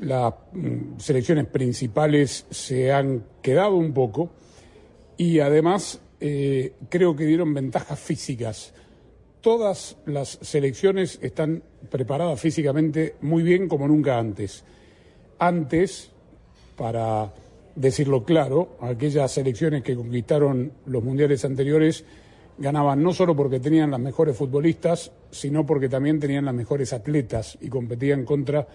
las 0.00 0.34
mm, 0.52 0.98
selecciones 0.98 1.46
principales 1.46 2.46
se 2.50 2.92
han 2.92 3.24
quedado 3.42 3.76
un 3.76 3.92
poco 3.92 4.30
y 5.16 5.40
además 5.40 6.00
eh, 6.20 6.72
creo 6.88 7.14
que 7.14 7.26
dieron 7.26 7.54
ventajas 7.54 7.98
físicas. 7.98 8.74
Todas 9.40 9.96
las 10.06 10.38
selecciones 10.42 11.18
están 11.22 11.62
preparadas 11.90 12.40
físicamente 12.40 13.16
muy 13.20 13.42
bien 13.42 13.68
como 13.68 13.88
nunca 13.88 14.18
antes. 14.18 14.64
Antes, 15.38 16.10
para 16.76 17.32
decirlo 17.74 18.24
claro, 18.24 18.76
aquellas 18.80 19.32
selecciones 19.32 19.82
que 19.82 19.96
conquistaron 19.96 20.72
los 20.86 21.02
mundiales 21.02 21.44
anteriores 21.44 22.04
ganaban 22.58 23.02
no 23.02 23.14
solo 23.14 23.34
porque 23.34 23.60
tenían 23.60 23.90
las 23.90 24.00
mejores 24.00 24.36
futbolistas, 24.36 25.12
sino 25.30 25.64
porque 25.64 25.88
también 25.88 26.20
tenían 26.20 26.44
las 26.44 26.54
mejores 26.54 26.92
atletas 26.92 27.56
y 27.62 27.68
competían 27.68 28.26
contra 28.26 28.66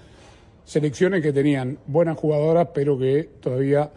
selecciones 0.65 1.21
que 1.21 1.31
tenían 1.31 1.79
buenas 1.87 2.17
jugadoras, 2.17 2.69
pero 2.73 2.97
que 2.97 3.29
todavía 3.39 3.91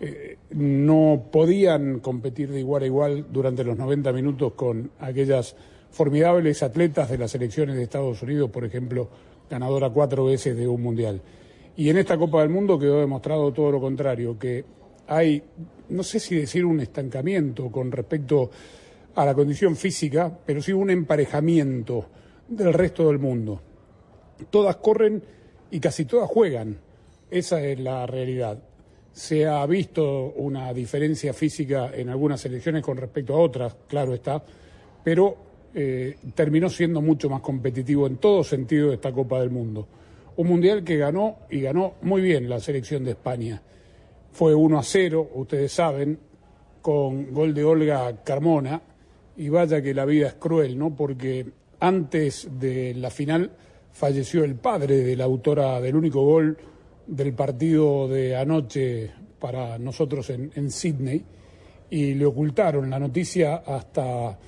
eh, 0.00 0.38
no 0.50 1.28
podían 1.30 2.00
competir 2.00 2.50
de 2.50 2.60
igual 2.60 2.82
a 2.82 2.86
igual 2.86 3.26
durante 3.30 3.62
los 3.62 3.76
90 3.76 4.12
minutos 4.12 4.54
con 4.54 4.90
aquellas 4.98 5.54
formidables 5.90 6.62
atletas 6.62 7.10
de 7.10 7.18
las 7.18 7.30
selecciones 7.30 7.76
de 7.76 7.82
Estados 7.82 8.22
Unidos, 8.22 8.50
por 8.50 8.64
ejemplo, 8.64 9.08
ganadora 9.50 9.90
cuatro 9.90 10.24
veces 10.24 10.56
de 10.56 10.66
un 10.66 10.82
mundial. 10.82 11.20
Y 11.76 11.90
en 11.90 11.98
esta 11.98 12.16
Copa 12.16 12.40
del 12.40 12.50
Mundo 12.50 12.78
quedó 12.78 13.00
demostrado 13.00 13.52
todo 13.52 13.70
lo 13.70 13.80
contrario, 13.80 14.38
que 14.38 14.64
hay, 15.06 15.42
no 15.88 16.02
sé 16.02 16.20
si 16.20 16.36
decir 16.36 16.64
un 16.64 16.80
estancamiento 16.80 17.70
con 17.70 17.90
respecto 17.92 18.50
a 19.14 19.24
la 19.24 19.34
condición 19.34 19.76
física, 19.76 20.36
pero 20.44 20.62
sí 20.62 20.72
un 20.72 20.90
emparejamiento 20.90 22.06
del 22.48 22.72
resto 22.72 23.08
del 23.08 23.18
mundo. 23.18 23.60
Todas 24.50 24.76
corren 24.76 25.22
y 25.70 25.80
casi 25.80 26.04
todas 26.04 26.28
juegan. 26.28 26.78
Esa 27.30 27.60
es 27.62 27.78
la 27.78 28.06
realidad. 28.06 28.62
Se 29.12 29.46
ha 29.46 29.64
visto 29.66 30.32
una 30.36 30.72
diferencia 30.72 31.32
física 31.32 31.90
en 31.94 32.08
algunas 32.08 32.40
selecciones 32.40 32.82
con 32.82 32.96
respecto 32.96 33.34
a 33.34 33.40
otras, 33.40 33.76
claro 33.88 34.14
está, 34.14 34.42
pero 35.02 35.36
eh, 35.74 36.16
terminó 36.34 36.70
siendo 36.70 37.00
mucho 37.00 37.28
más 37.28 37.40
competitivo 37.40 38.06
en 38.06 38.16
todo 38.16 38.42
sentido 38.44 38.92
esta 38.92 39.12
Copa 39.12 39.40
del 39.40 39.50
Mundo. 39.50 39.86
Un 40.36 40.46
mundial 40.46 40.84
que 40.84 40.96
ganó 40.96 41.38
y 41.50 41.60
ganó 41.60 41.94
muy 42.02 42.22
bien 42.22 42.48
la 42.48 42.60
selección 42.60 43.04
de 43.04 43.10
España. 43.10 43.60
Fue 44.32 44.54
1 44.54 44.78
a 44.78 44.82
0, 44.82 45.30
ustedes 45.34 45.72
saben, 45.72 46.18
con 46.80 47.32
gol 47.32 47.52
de 47.54 47.64
Olga 47.64 48.22
Carmona, 48.22 48.80
y 49.36 49.48
vaya 49.48 49.82
que 49.82 49.94
la 49.94 50.04
vida 50.04 50.28
es 50.28 50.34
cruel, 50.34 50.78
¿no? 50.78 50.94
Porque 50.94 51.46
antes 51.80 52.48
de 52.58 52.94
la 52.94 53.10
final 53.10 53.50
falleció 53.98 54.44
el 54.44 54.54
padre 54.54 54.98
de 54.98 55.16
la 55.16 55.24
autora 55.24 55.80
del 55.80 55.96
único 55.96 56.22
gol 56.22 56.56
del 57.04 57.32
partido 57.32 58.06
de 58.06 58.36
anoche 58.36 59.10
para 59.40 59.76
nosotros 59.76 60.30
en, 60.30 60.52
en 60.54 60.70
Sydney 60.70 61.24
y 61.90 62.14
le 62.14 62.24
ocultaron 62.24 62.88
la 62.88 63.00
noticia 63.00 63.56
hasta 63.56 64.38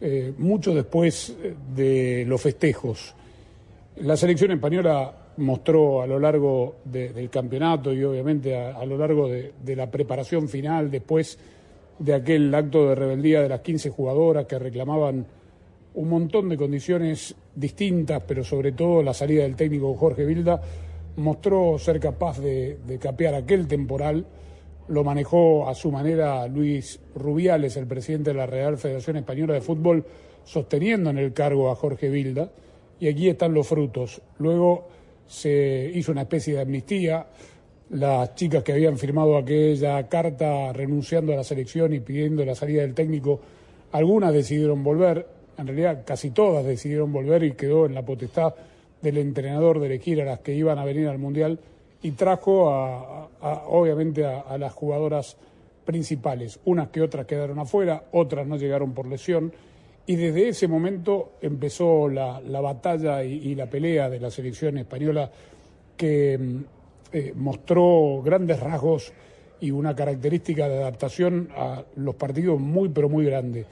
eh, 0.00 0.32
mucho 0.38 0.74
después 0.74 1.36
de 1.72 2.24
los 2.26 2.40
festejos. 2.40 3.14
La 3.98 4.16
selección 4.16 4.50
española 4.50 5.14
mostró 5.36 6.02
a 6.02 6.06
lo 6.08 6.18
largo 6.18 6.78
del 6.84 7.30
campeonato 7.30 7.92
y 7.92 8.02
obviamente 8.02 8.56
a, 8.56 8.84
lo 8.84 8.98
largo 8.98 9.28
de, 9.28 9.52
de, 9.62 9.76
la 9.76 9.88
preparación 9.88 10.48
final, 10.48 10.90
después 10.90 11.38
de 12.00 12.12
aquel 12.12 12.52
acto 12.52 12.88
de 12.88 12.96
rebeldía 12.96 13.40
de 13.42 13.50
las 13.50 13.60
15 13.60 13.88
jugadoras 13.90 14.46
que 14.46 14.58
reclamaban 14.58 15.26
un 15.96 16.10
montón 16.10 16.48
de 16.48 16.56
condiciones 16.56 17.34
distintas, 17.54 18.22
pero 18.26 18.44
sobre 18.44 18.72
todo 18.72 19.02
la 19.02 19.14
salida 19.14 19.42
del 19.42 19.56
técnico 19.56 19.94
Jorge 19.94 20.26
Vilda, 20.26 20.60
mostró 21.16 21.78
ser 21.78 21.98
capaz 21.98 22.38
de, 22.38 22.78
capear 23.00 23.34
aquel 23.34 23.66
temporal. 23.66 24.26
Lo 24.88 25.02
manejó 25.04 25.68
a 25.68 25.74
su 25.74 25.90
manera 25.90 26.46
Luis 26.48 27.00
Rubiales, 27.14 27.76
el 27.78 27.86
presidente 27.86 28.30
de 28.30 28.36
la 28.36 28.46
Real 28.46 28.76
Federación 28.76 29.16
Española 29.16 29.54
de 29.54 29.62
Fútbol, 29.62 30.04
sosteniendo 30.44 31.08
en 31.10 31.18
el 31.18 31.32
cargo 31.32 31.70
a 31.70 31.74
Jorge 31.74 32.10
Vilda. 32.10 32.50
Y 33.00 33.08
aquí 33.08 33.28
están 33.28 33.54
los 33.54 33.66
frutos. 33.66 34.20
Luego 34.38 34.88
se 35.26 35.90
hizo 35.94 36.12
una 36.12 36.22
especie 36.22 36.54
de 36.54 36.60
amnistía. 36.60 37.26
Las 37.88 38.34
chicas 38.34 38.62
que 38.62 38.72
habían 38.72 38.98
firmado 38.98 39.38
aquella 39.38 40.06
carta 40.08 40.72
renunciando 40.74 41.32
a 41.32 41.36
la 41.36 41.44
selección 41.44 41.94
y 41.94 42.00
pidiendo 42.00 42.44
la 42.44 42.54
salida 42.54 42.82
del 42.82 42.94
técnico, 42.94 43.40
algunas 43.92 44.34
decidieron 44.34 44.82
volver, 44.84 45.35
en 45.58 45.66
realidad 45.66 46.02
casi 46.04 46.30
todas 46.30 46.64
decidieron 46.64 47.12
volver 47.12 47.42
y 47.44 47.52
quedó 47.52 47.86
en 47.86 47.94
la 47.94 48.04
potestad 48.04 48.54
del 49.02 49.18
entrenador 49.18 49.80
de 49.80 49.86
elegir 49.86 50.20
a 50.20 50.24
las 50.24 50.40
que 50.40 50.54
iban 50.54 50.78
a 50.78 50.84
venir 50.84 51.08
al 51.08 51.18
Mundial 51.18 51.58
y 52.02 52.12
trajo 52.12 52.70
a, 52.70 53.28
obviamente 53.68 54.24
a, 54.24 54.56
las 54.58 54.72
jugadoras 54.72 55.36
principales. 55.84 56.60
Unas 56.64 56.88
que 56.88 57.02
otras 57.02 57.26
quedaron 57.26 57.58
afuera, 57.58 58.04
otras 58.12 58.46
no 58.46 58.56
llegaron 58.56 58.92
por 58.92 59.06
lesión. 59.06 59.52
Y 60.06 60.16
desde 60.16 60.48
ese 60.48 60.68
momento 60.68 61.32
empezó 61.40 62.08
la, 62.08 62.40
batalla 62.60 63.24
y, 63.24 63.54
la 63.54 63.66
pelea 63.66 64.08
de 64.08 64.20
la 64.20 64.30
selección 64.30 64.78
española 64.78 65.30
que 65.96 66.38
mm, 66.38 66.58
eh, 67.12 67.32
mostró 67.34 68.22
grandes 68.22 68.60
rasgos 68.60 69.12
y 69.60 69.70
una 69.70 69.96
característica 69.96 70.68
de 70.68 70.78
adaptación 70.78 71.48
a 71.56 71.82
los 71.96 72.14
partidos 72.14 72.60
muy 72.60 72.88
pero 72.88 73.08
muy 73.08 73.24
grande. 73.24 73.64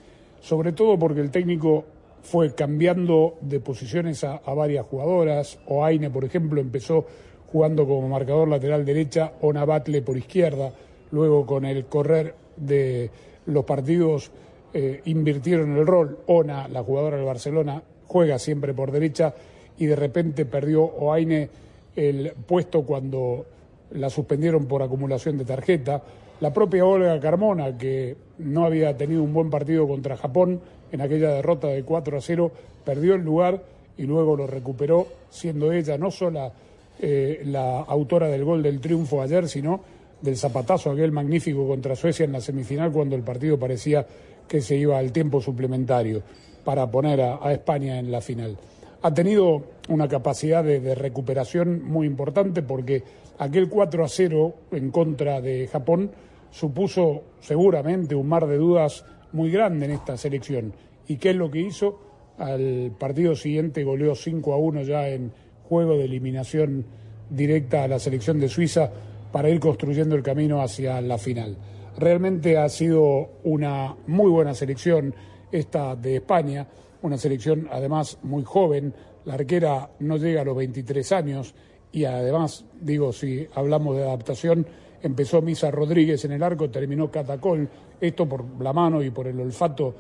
Sobre 0.45 0.73
todo 0.73 0.99
porque 0.99 1.23
el 1.23 1.31
técnico 1.31 1.87
fue 2.21 2.55
cambiando 2.55 3.39
de 3.41 3.61
posiciones 3.61 4.25
a, 4.25 4.41
varias 4.55 4.85
jugadoras. 4.85 5.59
O 5.67 5.83
Aine, 5.83 6.11
por 6.11 6.23
ejemplo, 6.23 6.61
empezó 6.61 7.07
jugando 7.51 7.87
como 7.87 8.07
marcador 8.11 8.49
lateral 8.49 8.85
derecha, 8.85 9.33
Ona 9.41 9.65
Batle 9.65 10.03
por 10.03 10.19
izquierda. 10.19 10.71
Luego, 11.13 11.47
con 11.47 11.65
el 11.65 11.87
correr 11.87 12.35
de 12.59 13.11
los 13.47 13.65
partidos, 13.65 14.31
eh, 14.75 15.01
invirtieron 15.07 15.79
el 15.79 15.87
rol. 15.87 16.19
Ona, 16.27 16.69
la 16.69 16.83
jugadora 16.83 17.17
del 17.17 17.25
Barcelona, 17.25 17.83
juega 18.07 18.39
siempre 18.39 18.75
por 18.75 18.93
derecha 18.93 19.35
y 19.79 19.87
de 19.87 19.97
repente 19.97 20.45
perdió 20.45 20.83
Oaine 20.85 21.49
el 21.97 22.35
puesto 22.47 22.83
cuando 22.83 23.47
la 23.93 24.11
suspendieron 24.11 24.67
por 24.67 24.83
acumulación 24.83 25.39
de 25.39 25.47
tarjeta. 25.47 26.03
La 26.41 26.53
propia 26.53 26.85
Olga 26.85 27.19
Carmona, 27.21 27.77
que 27.79 28.17
no 28.39 28.65
había 28.65 28.97
tenido 28.97 29.23
un 29.23 29.33
buen 29.33 29.51
partido 29.51 29.87
contra 29.87 30.17
Japón, 30.17 30.61
en 30.93 31.01
aquella 31.01 31.31
derrota 31.31 31.69
de 31.69 31.83
4 31.83 32.19
a 32.19 32.21
0, 32.21 32.53
perdió 32.85 33.15
el 33.15 33.23
lugar 33.23 33.63
y 33.97 34.03
luego 34.05 34.37
lo 34.37 34.47
recuperó, 34.47 35.07
siendo 35.31 35.73
ella 35.73 35.97
no 35.99 36.11
solo 36.11 36.53
eh, 37.01 37.43
la 37.47 37.81
autora 37.81 38.29
del 38.29 38.45
gol 38.45 38.63
del 38.63 38.81
triunfo 38.81 39.23
ayer, 39.23 39.49
sino 39.49 39.81
del 40.21 40.37
zapatazo 40.37 40.91
aquel 40.91 41.13
magnífico 41.13 41.67
contra 41.67 41.97
Suecia 41.97 42.25
en 42.25 42.33
la 42.33 42.41
semifinal 42.41 42.91
cuando 42.91 43.15
el 43.15 43.23
partido 43.23 43.59
parecía 43.59 44.07
que 44.49 44.61
se 44.61 44.77
iba 44.77 44.99
al 44.99 45.13
tiempo 45.13 45.41
suplementario 45.41 46.23
para 46.65 46.91
poner 46.91 47.21
a, 47.21 47.53
España 47.53 47.99
en 47.99 48.11
la 48.11 48.21
final. 48.21 48.57
Ha 49.03 49.13
tenido 49.13 49.65
una 49.89 50.09
capacidad 50.09 50.65
de, 50.65 50.95
recuperación 50.95 51.85
muy 51.85 52.07
importante 52.07 52.63
porque 52.63 53.03
aquel 53.39 53.69
4 53.69 54.05
a 54.05 54.09
0 54.09 54.55
en 54.73 54.91
contra 54.91 55.41
de 55.41 55.67
Japón 55.67 56.11
supuso 56.51 57.23
seguramente 57.41 58.15
un 58.15 58.29
mar 58.29 58.47
de 58.47 58.57
dudas 58.57 59.05
muy 59.33 59.51
grande 59.51 59.87
en 59.87 59.93
esta 59.93 60.17
selección. 60.17 60.73
¿Y 61.09 61.17
qué 61.17 61.31
es 61.31 61.37
lo 61.37 61.51
que 61.51 61.61
hizo? 61.61 61.99
Al 62.39 62.93
partido 62.99 63.35
siguiente 63.35 63.85
goleó 63.85 64.15
5 64.15 64.53
a 64.53 64.57
1 64.57 64.83
ya 64.83 65.09
en 65.09 65.33
juego 65.69 65.97
de 65.97 66.05
eliminación 66.05 66.85
directa 67.31 67.85
a 67.85 67.89
la 67.89 67.99
selección 67.99 68.39
de 68.39 68.49
Suiza 68.49 68.91
para 69.33 69.49
ir 69.49 69.59
construyendo 69.59 70.15
el 70.15 70.23
camino 70.23 70.63
hacia 70.63 71.01
la 71.01 71.19
final. 71.19 71.57
Realmente 71.99 72.57
ha 72.57 72.69
sido 72.69 73.31
una 73.45 73.95
muy 74.07 74.31
buena 74.31 74.55
selección 74.55 75.15
esta 75.51 75.97
de 75.97 76.17
España, 76.17 76.67
una 77.03 77.19
selección 77.19 77.69
además 77.71 78.19
muy 78.23 78.43
joven, 78.45 78.95
la 79.25 79.35
arquera 79.35 79.91
no 80.01 80.17
llega 80.17 80.43
a 80.43 80.45
los 80.45 80.57
23 80.57 81.13
años 81.13 81.55
y 81.95 82.05
además, 82.07 82.65
digo, 82.81 83.13
si 83.13 83.47
hablamos 83.55 83.97
de 83.97 84.03
adaptación, 84.03 84.67
empezó 85.01 85.41
Misa 85.41 85.71
Rodríguez 85.71 86.25
en 86.25 86.33
el 86.33 86.43
arco, 86.43 86.69
terminó 86.69 87.09
Catacol, 87.09 87.69
esto 88.01 88.29
por 88.29 88.45
la 88.61 88.73
mano 88.73 89.01
y 89.01 89.11
por 89.11 89.29
el 89.29 89.39
olfato, 89.39 89.95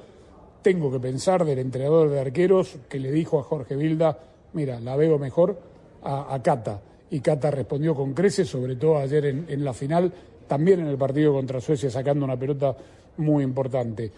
tengo 0.60 0.90
que 0.90 0.98
pensar 0.98 1.44
del 1.44 1.60
entrenador 1.60 2.10
de 2.10 2.18
arqueros 2.18 2.78
que 2.88 2.98
le 2.98 3.12
dijo 3.12 3.38
a 3.38 3.44
Jorge 3.44 3.76
Vilda, 3.76 4.18
mira, 4.54 4.80
la 4.80 4.96
veo 4.96 5.20
mejor 5.20 5.56
a, 6.02 6.36
Cata. 6.42 6.82
Y 7.10 7.20
Cata 7.20 7.52
respondió 7.52 7.94
con 7.94 8.12
creces, 8.12 8.48
sobre 8.48 8.74
todo 8.74 8.98
ayer 8.98 9.26
en, 9.26 9.46
en 9.48 9.64
la 9.64 9.72
final, 9.72 10.12
también 10.48 10.80
en 10.80 10.88
el 10.88 10.98
partido 10.98 11.32
contra 11.32 11.60
Suecia, 11.60 11.90
sacando 11.90 12.24
una 12.24 12.36
pelota 12.36 12.76
muy 13.18 13.44
importante. 13.44 14.10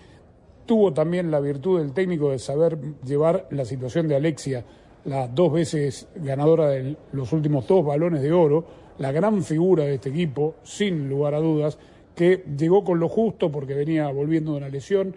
Tuvo 0.65 0.95
también 0.95 1.31
la 1.31 1.41
virtud 1.41 1.79
del 1.79 1.93
técnico 1.93 2.31
de 2.31 2.39
saber 2.39 2.79
llevar 3.05 3.49
la 3.51 3.67
situación 3.67 4.09
de 4.09 4.17
Alexia, 4.17 4.65
la 5.07 5.29
dos 5.29 5.53
veces 5.53 6.09
ganadora 6.17 6.69
de 6.71 6.97
los 7.13 7.33
últimos 7.33 7.67
dos 7.67 7.85
balones 7.85 8.23
de 8.23 8.33
oro, 8.33 8.65
la 8.99 9.13
gran 9.13 9.43
figura 9.43 9.85
de 9.85 9.95
este 9.95 10.11
equipo, 10.11 10.57
sin 10.65 11.09
lugar 11.09 11.35
a 11.35 11.41
dudas, 11.41 11.79
que 12.15 12.45
llegó 12.59 12.83
con 12.83 12.99
lo 12.99 13.09
justo 13.09 13.51
porque 13.51 13.75
venía 13.75 14.09
volviendo 14.11 14.53
de 14.53 14.59
una 14.59 14.69
lesión, 14.69 15.15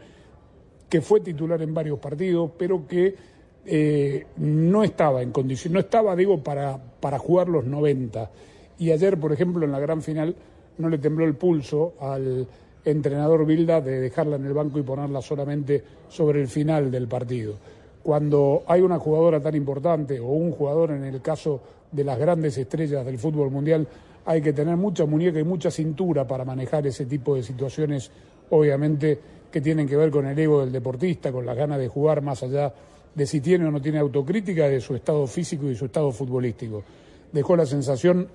que 0.87 1.01
fue 1.01 1.21
titular 1.21 1.61
en 1.61 1.73
varios 1.73 1.99
partidos, 1.99 2.51
pero 2.57 2.87
que 2.87 3.15
eh, 3.65 4.25
no 4.37 4.83
estaba 4.83 5.21
en 5.21 5.31
condición, 5.31 5.73
no 5.73 5.79
estaba, 5.79 6.15
digo, 6.15 6.43
para, 6.43 6.77
para 6.99 7.17
jugar 7.19 7.47
los 7.49 7.65
90. 7.65 8.29
Y 8.79 8.91
ayer, 8.91 9.19
por 9.19 9.31
ejemplo, 9.31 9.65
en 9.65 9.71
la 9.71 9.79
gran 9.79 10.01
final, 10.01 10.35
no 10.77 10.89
le 10.89 10.97
tembló 10.97 11.25
el 11.25 11.35
pulso 11.35 11.93
al 11.99 12.47
entrenador 12.85 13.45
Bilda 13.45 13.81
de 13.81 13.99
dejarla 13.99 14.37
en 14.37 14.45
el 14.45 14.53
banco 14.53 14.79
y 14.79 14.83
ponerla 14.83 15.21
solamente 15.21 15.83
sobre 16.07 16.41
el 16.41 16.47
final 16.47 16.89
del 16.91 17.07
partido. 17.07 17.55
Cuando 18.03 18.63
hay 18.67 18.81
una 18.81 18.97
jugadora 18.97 19.41
tan 19.41 19.55
importante 19.55 20.19
o 20.19 20.27
un 20.27 20.51
jugador 20.51 20.91
en 20.91 21.03
el 21.03 21.21
caso 21.21 21.61
de 21.91 22.03
las 22.03 22.17
grandes 22.17 22.57
estrellas 22.57 23.05
del 23.05 23.17
fútbol 23.17 23.51
mundial, 23.51 23.87
hay 24.25 24.41
que 24.41 24.53
tener 24.53 24.77
mucha 24.77 25.05
muñeca 25.05 25.39
y 25.39 25.43
mucha 25.43 25.71
cintura 25.71 26.27
para 26.27 26.45
manejar 26.45 26.85
ese 26.87 27.05
tipo 27.05 27.35
de 27.35 27.43
situaciones, 27.43 28.11
obviamente 28.51 29.19
que 29.51 29.61
tienen 29.61 29.87
que 29.87 29.95
ver 29.95 30.11
con 30.11 30.27
el 30.27 30.37
ego 30.37 30.61
del 30.61 30.71
deportista, 30.71 31.31
con 31.31 31.45
las 31.45 31.57
ganas 31.57 31.79
de 31.79 31.87
jugar 31.87 32.21
más 32.21 32.43
allá 32.43 32.71
de 33.15 33.25
si 33.25 33.41
tiene 33.41 33.65
o 33.65 33.71
no 33.71 33.81
tiene 33.81 33.97
autocrítica, 33.97 34.69
de 34.69 34.79
su 34.79 34.95
estado 34.95 35.25
físico 35.25 35.69
y 35.69 35.75
su 35.75 35.85
estado 35.85 36.11
futbolístico. 36.11 36.83
Dejó 37.31 37.55
la 37.55 37.65
sensación 37.65 38.27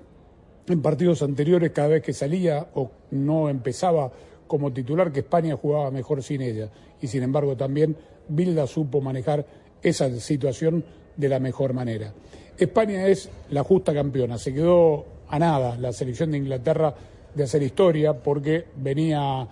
en 0.66 0.83
partidos 0.83 1.22
anteriores, 1.22 1.70
cada 1.70 1.88
vez 1.88 2.03
que 2.03 2.12
salía 2.12 2.66
o 2.74 2.90
no 3.12 3.48
empezaba 3.48 4.11
como 4.46 4.72
titular, 4.72 5.12
que 5.12 5.20
España 5.20 5.57
jugaba 5.57 5.90
mejor 5.90 6.22
sin 6.22 6.42
ella. 6.42 6.68
Y 7.00 7.07
sin 7.07 7.22
embargo 7.22 7.57
también 7.57 7.96
Bilda 8.28 8.66
supo 8.66 9.00
manejar 9.00 9.44
esa 9.82 10.10
situación 10.18 10.84
de 11.16 11.28
la 11.28 11.38
mejor 11.38 11.72
manera. 11.72 12.12
España 12.58 13.06
es 13.06 13.28
la 13.50 13.64
justa 13.64 13.92
campeona. 13.92 14.38
Se 14.38 14.52
quedó 14.52 15.04
a 15.28 15.38
nada 15.38 15.76
la 15.76 15.92
selección 15.92 16.30
de 16.30 16.38
Inglaterra 16.38 16.94
de 17.34 17.44
hacer 17.44 17.62
historia 17.62 18.14
porque 18.14 18.64
venía 18.76 19.46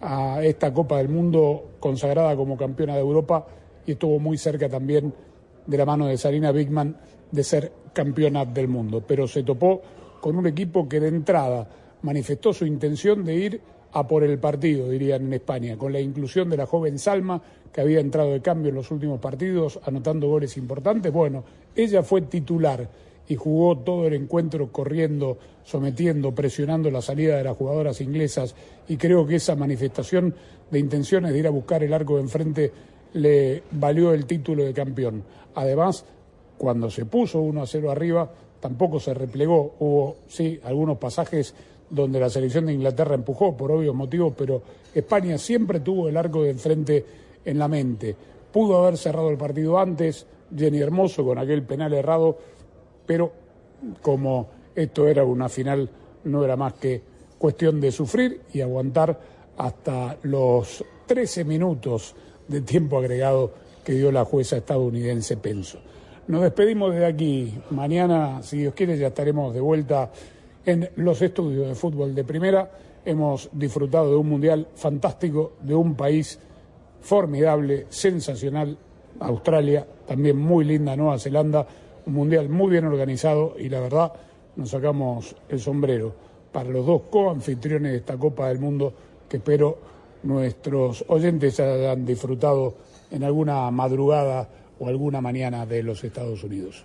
a 0.00 0.42
esta 0.42 0.72
Copa 0.72 0.98
del 0.98 1.08
Mundo 1.08 1.76
consagrada 1.80 2.36
como 2.36 2.56
campeona 2.56 2.94
de 2.94 3.00
Europa 3.00 3.46
y 3.86 3.92
estuvo 3.92 4.18
muy 4.18 4.36
cerca 4.36 4.68
también 4.68 5.12
de 5.66 5.76
la 5.78 5.86
mano 5.86 6.06
de 6.06 6.18
Sarina 6.18 6.52
Bigman 6.52 6.96
de 7.30 7.44
ser 7.44 7.72
campeona 7.92 8.44
del 8.44 8.68
mundo. 8.68 9.02
Pero 9.06 9.26
se 9.26 9.42
topó 9.42 9.80
con 10.20 10.36
un 10.36 10.46
equipo 10.46 10.88
que 10.88 11.00
de 11.00 11.08
entrada 11.08 11.68
manifestó 12.02 12.52
su 12.52 12.66
intención 12.66 13.24
de 13.24 13.34
ir 13.34 13.60
a 13.92 14.06
por 14.06 14.24
el 14.24 14.38
partido, 14.38 14.88
dirían 14.88 15.26
en 15.26 15.34
España, 15.34 15.76
con 15.76 15.92
la 15.92 16.00
inclusión 16.00 16.48
de 16.48 16.56
la 16.56 16.66
joven 16.66 16.98
Salma, 16.98 17.42
que 17.72 17.80
había 17.80 18.00
entrado 18.00 18.32
de 18.32 18.40
cambio 18.40 18.68
en 18.68 18.74
los 18.74 18.90
últimos 18.90 19.20
partidos, 19.20 19.80
anotando 19.84 20.28
goles 20.28 20.56
importantes. 20.56 21.12
Bueno, 21.12 21.44
ella 21.74 22.02
fue 22.02 22.22
titular 22.22 22.88
y 23.28 23.36
jugó 23.36 23.78
todo 23.78 24.06
el 24.06 24.14
encuentro 24.14 24.70
corriendo, 24.70 25.38
sometiendo, 25.64 26.34
presionando 26.34 26.90
la 26.90 27.00
salida 27.00 27.36
de 27.36 27.44
las 27.44 27.56
jugadoras 27.56 28.00
inglesas 28.00 28.54
y 28.88 28.96
creo 28.96 29.26
que 29.26 29.36
esa 29.36 29.56
manifestación 29.56 30.34
de 30.70 30.78
intenciones 30.78 31.32
de 31.32 31.38
ir 31.38 31.46
a 31.46 31.50
buscar 31.50 31.82
el 31.82 31.92
arco 31.92 32.16
de 32.16 32.22
enfrente 32.22 32.72
le 33.14 33.62
valió 33.72 34.12
el 34.12 34.26
título 34.26 34.64
de 34.64 34.72
campeón. 34.72 35.22
Además, 35.54 36.04
cuando 36.58 36.90
se 36.90 37.06
puso 37.06 37.40
1 37.40 37.62
a 37.62 37.66
0 37.66 37.90
arriba, 37.90 38.30
tampoco 38.60 39.00
se 39.00 39.14
replegó. 39.14 39.74
Hubo, 39.80 40.16
sí, 40.28 40.60
algunos 40.64 40.98
pasajes 40.98 41.54
donde 41.90 42.20
la 42.20 42.30
selección 42.30 42.66
de 42.66 42.72
Inglaterra 42.72 43.14
empujó 43.14 43.56
por 43.56 43.70
obvios 43.70 43.94
motivos, 43.94 44.32
pero 44.36 44.62
España 44.94 45.36
siempre 45.36 45.80
tuvo 45.80 46.08
el 46.08 46.16
arco 46.16 46.42
de 46.42 46.50
enfrente 46.50 47.04
en 47.44 47.58
la 47.58 47.68
mente. 47.68 48.14
Pudo 48.52 48.78
haber 48.78 48.96
cerrado 48.96 49.30
el 49.30 49.38
partido 49.38 49.78
antes, 49.78 50.26
Jenny 50.54 50.80
Hermoso 50.80 51.24
con 51.24 51.38
aquel 51.38 51.62
penal 51.62 51.94
errado, 51.94 52.36
pero 53.06 53.32
como 54.00 54.48
esto 54.74 55.08
era 55.08 55.24
una 55.24 55.48
final, 55.48 55.88
no 56.24 56.44
era 56.44 56.56
más 56.56 56.74
que 56.74 57.02
cuestión 57.38 57.80
de 57.80 57.90
sufrir 57.90 58.42
y 58.52 58.60
aguantar 58.60 59.18
hasta 59.56 60.16
los 60.22 60.84
13 61.06 61.44
minutos 61.44 62.14
de 62.48 62.60
tiempo 62.60 62.98
agregado 62.98 63.52
que 63.84 63.94
dio 63.94 64.12
la 64.12 64.24
jueza 64.24 64.56
estadounidense 64.56 65.36
Penso. 65.36 65.78
Nos 66.28 66.42
despedimos 66.42 66.92
desde 66.92 67.06
aquí. 67.06 67.52
Mañana, 67.70 68.42
si 68.42 68.58
Dios 68.58 68.74
quiere, 68.74 68.96
ya 68.96 69.08
estaremos 69.08 69.52
de 69.52 69.60
vuelta 69.60 70.10
en 70.64 70.88
los 70.96 71.20
estudios 71.20 71.66
de 71.66 71.74
fútbol 71.74 72.14
de 72.14 72.22
primera. 72.22 72.70
Hemos 73.04 73.50
disfrutado 73.52 74.10
de 74.10 74.16
un 74.16 74.28
mundial 74.28 74.68
fantástico, 74.76 75.54
de 75.60 75.74
un 75.74 75.96
país 75.96 76.38
formidable, 77.02 77.86
sensacional, 77.90 78.76
Australia, 79.20 79.86
también 80.06 80.38
muy 80.38 80.64
linda 80.64 80.96
Nueva 80.96 81.18
Zelanda, 81.18 81.66
un 82.06 82.14
mundial 82.14 82.48
muy 82.48 82.70
bien 82.70 82.84
organizado 82.84 83.54
y 83.58 83.68
la 83.68 83.80
verdad 83.80 84.12
nos 84.56 84.70
sacamos 84.70 85.36
el 85.48 85.60
sombrero 85.60 86.14
para 86.50 86.70
los 86.70 86.86
dos 86.86 87.02
coanfitriones 87.10 87.92
de 87.92 87.98
esta 87.98 88.16
Copa 88.16 88.48
del 88.48 88.58
Mundo 88.58 88.92
que 89.28 89.38
espero 89.38 89.78
nuestros 90.22 91.04
oyentes 91.08 91.58
hayan 91.58 92.04
disfrutado 92.04 92.74
en 93.10 93.24
alguna 93.24 93.70
madrugada 93.70 94.48
o 94.78 94.88
alguna 94.88 95.20
mañana 95.20 95.66
de 95.66 95.82
los 95.82 96.02
Estados 96.04 96.42
Unidos. 96.44 96.84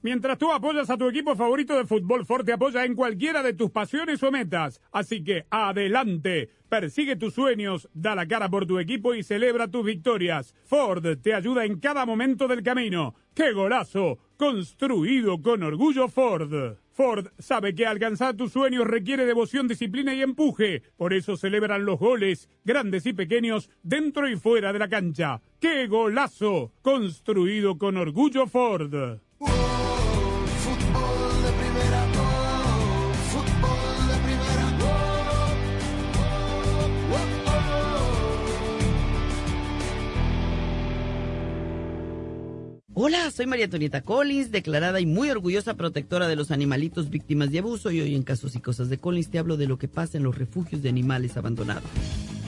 Mientras 0.00 0.38
tú 0.38 0.52
apoyas 0.52 0.90
a 0.90 0.96
tu 0.96 1.08
equipo 1.08 1.34
favorito 1.34 1.76
de 1.76 1.84
fútbol, 1.84 2.24
Ford 2.24 2.44
te 2.44 2.52
apoya 2.52 2.84
en 2.84 2.94
cualquiera 2.94 3.42
de 3.42 3.52
tus 3.52 3.70
pasiones 3.70 4.22
o 4.22 4.30
metas. 4.30 4.80
Así 4.92 5.24
que 5.24 5.46
adelante, 5.50 6.50
persigue 6.68 7.16
tus 7.16 7.34
sueños, 7.34 7.88
da 7.94 8.14
la 8.14 8.28
cara 8.28 8.48
por 8.48 8.64
tu 8.64 8.78
equipo 8.78 9.14
y 9.14 9.24
celebra 9.24 9.66
tus 9.66 9.84
victorias. 9.84 10.54
Ford 10.64 11.04
te 11.20 11.34
ayuda 11.34 11.64
en 11.64 11.80
cada 11.80 12.06
momento 12.06 12.46
del 12.46 12.62
camino. 12.62 13.16
¡Qué 13.34 13.52
golazo! 13.52 14.18
Construido 14.36 15.42
con 15.42 15.64
orgullo 15.64 16.08
Ford. 16.08 16.76
Ford 16.92 17.28
sabe 17.38 17.74
que 17.74 17.86
alcanzar 17.86 18.36
tus 18.36 18.52
sueños 18.52 18.86
requiere 18.86 19.26
devoción, 19.26 19.66
disciplina 19.66 20.14
y 20.14 20.22
empuje. 20.22 20.82
Por 20.96 21.12
eso 21.12 21.36
celebran 21.36 21.84
los 21.84 21.98
goles, 21.98 22.48
grandes 22.64 23.06
y 23.06 23.12
pequeños, 23.12 23.68
dentro 23.82 24.28
y 24.28 24.36
fuera 24.36 24.72
de 24.72 24.78
la 24.78 24.88
cancha. 24.88 25.40
¡Qué 25.60 25.88
golazo! 25.88 26.72
Construido 26.82 27.78
con 27.78 27.96
orgullo 27.96 28.46
Ford. 28.46 29.18
Hola, 43.00 43.30
soy 43.30 43.46
María 43.46 43.66
Antonieta 43.66 44.00
Collins, 44.00 44.50
declarada 44.50 44.98
y 44.98 45.06
muy 45.06 45.30
orgullosa 45.30 45.74
protectora 45.74 46.26
de 46.26 46.34
los 46.34 46.50
animalitos 46.50 47.10
víctimas 47.10 47.52
de 47.52 47.60
abuso 47.60 47.92
y 47.92 48.00
hoy 48.00 48.16
en 48.16 48.24
Casos 48.24 48.56
y 48.56 48.60
Cosas 48.60 48.88
de 48.88 48.98
Collins 48.98 49.30
te 49.30 49.38
hablo 49.38 49.56
de 49.56 49.68
lo 49.68 49.78
que 49.78 49.86
pasa 49.86 50.18
en 50.18 50.24
los 50.24 50.36
refugios 50.36 50.82
de 50.82 50.88
animales 50.88 51.36
abandonados. 51.36 51.84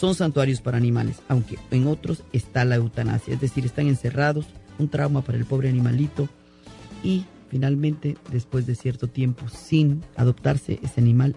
son 0.00 0.14
santuarios 0.14 0.62
para 0.62 0.78
animales, 0.78 1.20
aunque 1.28 1.58
en 1.70 1.86
otros 1.86 2.22
está 2.32 2.64
la 2.64 2.76
eutanasia, 2.76 3.34
es 3.34 3.40
decir, 3.40 3.66
están 3.66 3.86
encerrados, 3.86 4.46
un 4.78 4.88
trauma 4.88 5.20
para 5.20 5.36
el 5.36 5.44
pobre 5.44 5.68
animalito 5.68 6.26
y 7.04 7.26
finalmente, 7.50 8.16
después 8.32 8.66
de 8.66 8.76
cierto 8.76 9.08
tiempo 9.08 9.46
sin 9.50 10.02
adoptarse, 10.16 10.80
ese 10.82 11.02
animal 11.02 11.36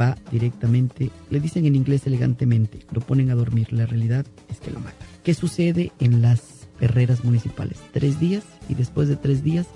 va 0.00 0.16
directamente, 0.30 1.10
le 1.28 1.40
dicen 1.40 1.66
en 1.66 1.74
inglés 1.74 2.06
elegantemente, 2.06 2.86
lo 2.92 3.00
ponen 3.00 3.30
a 3.30 3.34
dormir, 3.34 3.72
la 3.72 3.84
realidad 3.84 4.24
es 4.48 4.60
que 4.60 4.70
lo 4.70 4.78
matan. 4.78 5.08
¿Qué 5.24 5.34
sucede 5.34 5.90
en 5.98 6.22
las 6.22 6.68
perreras 6.78 7.24
municipales? 7.24 7.78
Tres 7.92 8.20
días 8.20 8.44
y 8.68 8.74
después 8.74 9.08
de 9.08 9.16
tres 9.16 9.42
días 9.42 9.66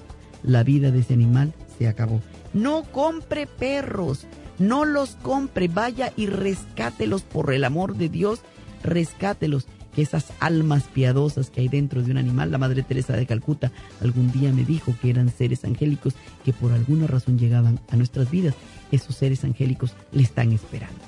la 0.44 0.62
vida 0.62 0.92
de 0.92 1.00
ese 1.00 1.14
animal 1.14 1.54
se 1.76 1.88
acabó. 1.88 2.20
No 2.54 2.84
compre 2.84 3.48
perros. 3.48 4.26
No 4.58 4.84
los 4.84 5.10
compre, 5.22 5.68
vaya 5.68 6.12
y 6.16 6.26
rescátelos 6.26 7.22
por 7.22 7.52
el 7.52 7.64
amor 7.64 7.96
de 7.96 8.08
Dios, 8.08 8.40
rescátelos. 8.82 9.66
Que 9.94 10.02
esas 10.02 10.32
almas 10.38 10.84
piadosas 10.84 11.50
que 11.50 11.60
hay 11.60 11.68
dentro 11.68 12.02
de 12.02 12.12
un 12.12 12.18
animal, 12.18 12.52
la 12.52 12.58
Madre 12.58 12.84
Teresa 12.84 13.14
de 13.14 13.26
Calcuta 13.26 13.72
algún 14.00 14.30
día 14.30 14.52
me 14.52 14.64
dijo 14.64 14.94
que 15.00 15.10
eran 15.10 15.28
seres 15.28 15.64
angélicos 15.64 16.14
que 16.44 16.52
por 16.52 16.72
alguna 16.72 17.08
razón 17.08 17.36
llegaban 17.36 17.80
a 17.90 17.96
nuestras 17.96 18.30
vidas. 18.30 18.54
Esos 18.92 19.16
seres 19.16 19.42
angélicos 19.42 19.94
le 20.12 20.22
están 20.22 20.52
esperando. 20.52 21.00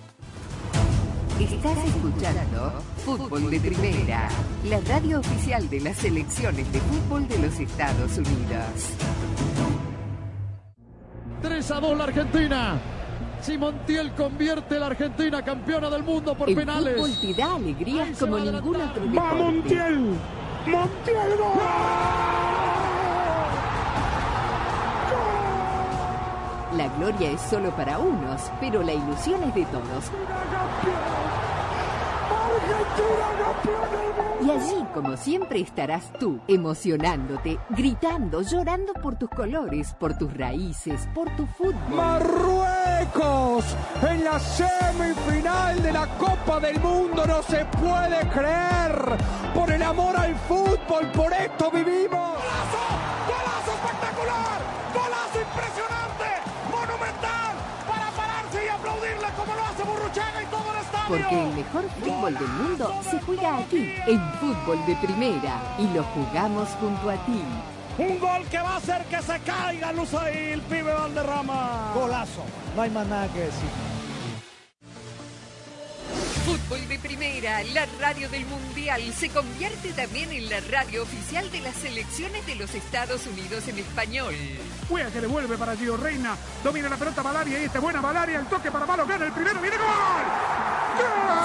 Estás 1.38 1.78
escuchando 1.86 2.82
Fútbol 3.04 3.50
de 3.50 3.60
Primera, 3.60 4.28
la 4.68 4.80
radio 4.80 5.20
oficial 5.20 5.70
de 5.70 5.80
las 5.80 5.96
selecciones 5.96 6.70
de 6.70 6.80
fútbol 6.80 7.28
de 7.28 7.38
los 7.38 7.58
Estados 7.58 8.18
Unidos. 8.18 8.94
3 11.40 11.70
a 11.70 11.80
2 11.80 11.96
la 11.98 12.04
Argentina. 12.04 12.99
Si 13.42 13.56
Montiel 13.56 14.12
convierte 14.12 14.76
a 14.76 14.80
la 14.80 14.86
Argentina 14.86 15.42
campeona 15.42 15.88
del 15.88 16.02
mundo 16.02 16.34
por 16.34 16.48
El 16.48 16.56
penales. 16.56 16.94
fútbol 16.94 17.10
te 17.20 17.34
da 17.34 17.54
alegrías 17.54 18.18
como 18.18 18.38
ningún 18.38 18.76
otro 18.76 19.02
deporte. 19.02 19.18
¡Va 19.18 19.34
Montiel! 19.34 19.98
¡Montiel 20.66 21.16
La 26.76 26.88
gloria 26.98 27.30
es 27.30 27.40
solo 27.40 27.70
para 27.70 27.98
unos, 27.98 28.42
pero 28.60 28.82
la 28.82 28.92
ilusión 28.92 29.42
es 29.42 29.54
de 29.54 29.64
todos. 29.66 30.04
Y 34.42 34.50
allí, 34.50 34.84
como 34.94 35.16
siempre, 35.16 35.60
estarás 35.60 36.12
tú, 36.18 36.40
emocionándote, 36.48 37.58
gritando, 37.70 38.40
llorando 38.42 38.94
por 38.94 39.16
tus 39.16 39.28
colores, 39.28 39.94
por 39.94 40.16
tus 40.16 40.32
raíces, 40.34 41.08
por 41.14 41.28
tu 41.36 41.46
fútbol. 41.46 41.74
Marruecos 41.94 43.64
en 44.08 44.24
la 44.24 44.38
semifinal 44.38 45.82
de 45.82 45.92
la 45.92 46.06
Copa 46.16 46.58
del 46.58 46.80
Mundo 46.80 47.26
no 47.26 47.42
se 47.42 47.64
puede 47.66 48.28
creer. 48.30 49.18
Por 49.54 49.70
el 49.70 49.82
amor 49.82 50.16
al 50.16 50.34
fútbol, 50.36 51.10
por 51.12 51.32
esto 51.32 51.70
vivimos. 51.70 52.38
Porque 61.10 61.42
el 61.42 61.54
mejor 61.54 61.90
fútbol 61.98 62.34
del 62.34 62.48
mundo 62.48 62.94
se 63.02 63.20
juega 63.22 63.58
aquí, 63.58 63.96
en 64.06 64.32
Fútbol 64.34 64.86
de 64.86 64.94
Primera, 64.94 65.60
y 65.76 65.88
lo 65.92 66.04
jugamos 66.04 66.68
junto 66.80 67.10
a 67.10 67.14
ti. 67.26 67.42
Un 67.98 68.20
gol 68.20 68.44
que 68.48 68.58
va 68.60 68.74
a 68.74 68.76
hacer 68.76 69.04
que 69.06 69.20
se 69.20 69.40
caiga 69.40 69.88
ahí 69.88 70.52
el 70.52 70.62
pibe 70.62 70.94
Valderrama. 70.94 71.90
Golazo, 71.96 72.44
no 72.76 72.82
hay 72.82 72.90
más 72.90 73.08
nada 73.08 73.26
que 73.32 73.40
decir. 73.40 73.68
Fútbol 76.46 76.88
de 76.88 76.98
Primera, 77.00 77.64
la 77.74 77.86
radio 77.98 78.28
del 78.28 78.46
Mundial, 78.46 79.02
se 79.12 79.30
convierte 79.30 79.92
también 79.92 80.30
en 80.30 80.48
la 80.48 80.60
radio 80.60 81.02
oficial 81.02 81.50
de 81.50 81.60
las 81.60 81.74
selecciones 81.74 82.46
de 82.46 82.54
los 82.54 82.72
Estados 82.72 83.26
Unidos 83.26 83.66
en 83.66 83.80
español. 83.80 84.34
Juega 84.88 85.10
que 85.10 85.20
devuelve 85.20 85.58
para 85.58 85.74
Gio 85.76 85.96
Reina, 85.96 86.36
domina 86.62 86.88
la 86.88 86.96
pelota 86.96 87.20
Valaria 87.20 87.60
y 87.60 87.64
esta 87.64 87.80
buena 87.80 88.00
Valaria, 88.00 88.38
el 88.38 88.46
toque 88.46 88.70
para 88.70 88.86
Malo, 88.86 89.06
gana 89.06 89.26
el 89.26 89.32
primero, 89.32 89.60
viene 89.60 89.76
gol. 89.76 90.69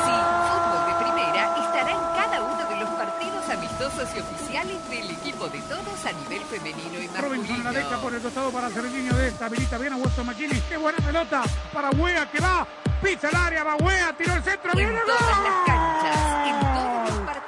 Sí, 0.06 0.16
Fútbol 0.50 0.82
de 0.88 0.94
Primera 1.04 1.44
estará 1.66 1.92
en 1.92 2.04
cada 2.16 2.42
uno 2.42 2.66
de 2.70 2.76
los 2.78 2.90
partidos 2.90 3.50
amistosos 3.50 4.10
y 4.16 4.20
oficiales 4.20 4.90
del 4.90 5.12
equipo 5.12 5.48
de 5.48 5.60
todos 5.62 6.06
a 6.06 6.12
nivel 6.12 6.42
femenino 6.44 7.00
y 7.00 7.08
masculino. 7.08 7.22
Robinson 7.30 7.64
la 7.64 7.72
deja 7.72 7.98
por 7.98 8.14
el 8.14 8.22
costado 8.22 8.52
para 8.52 8.70
Serginho 8.70 9.14
de 9.16 9.28
esta, 9.30 9.46
habilita 9.46 9.78
bien 9.78 9.94
a 9.94 9.98
Weston 9.98 10.26
McKinney, 10.26 10.62
qué 10.70 10.78
buena 10.78 10.98
pelota 11.00 11.44
para 11.74 11.90
Wea 11.92 12.30
que 12.32 12.40
va, 12.40 12.68
pisa 13.02 13.30
el 13.30 13.36
área, 13.36 13.64
va 13.64 13.76
Wea, 13.76 14.14
tiró 14.18 14.34
el 14.34 14.44
centro, 14.44 14.72
En 14.72 14.78
viene 14.78 15.00
todas 15.06 15.22
gol. 15.22 15.44
las 15.44 15.66
canchas, 15.66 16.48
en 16.48 16.60
todos 16.60 17.04
los 17.04 17.05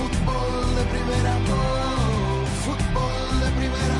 Fútbol 0.00 0.76
de 0.76 0.84
primera, 0.84 1.36
oh, 1.52 2.46
fútbol 2.64 3.40
de 3.40 3.50
primera, 3.58 3.98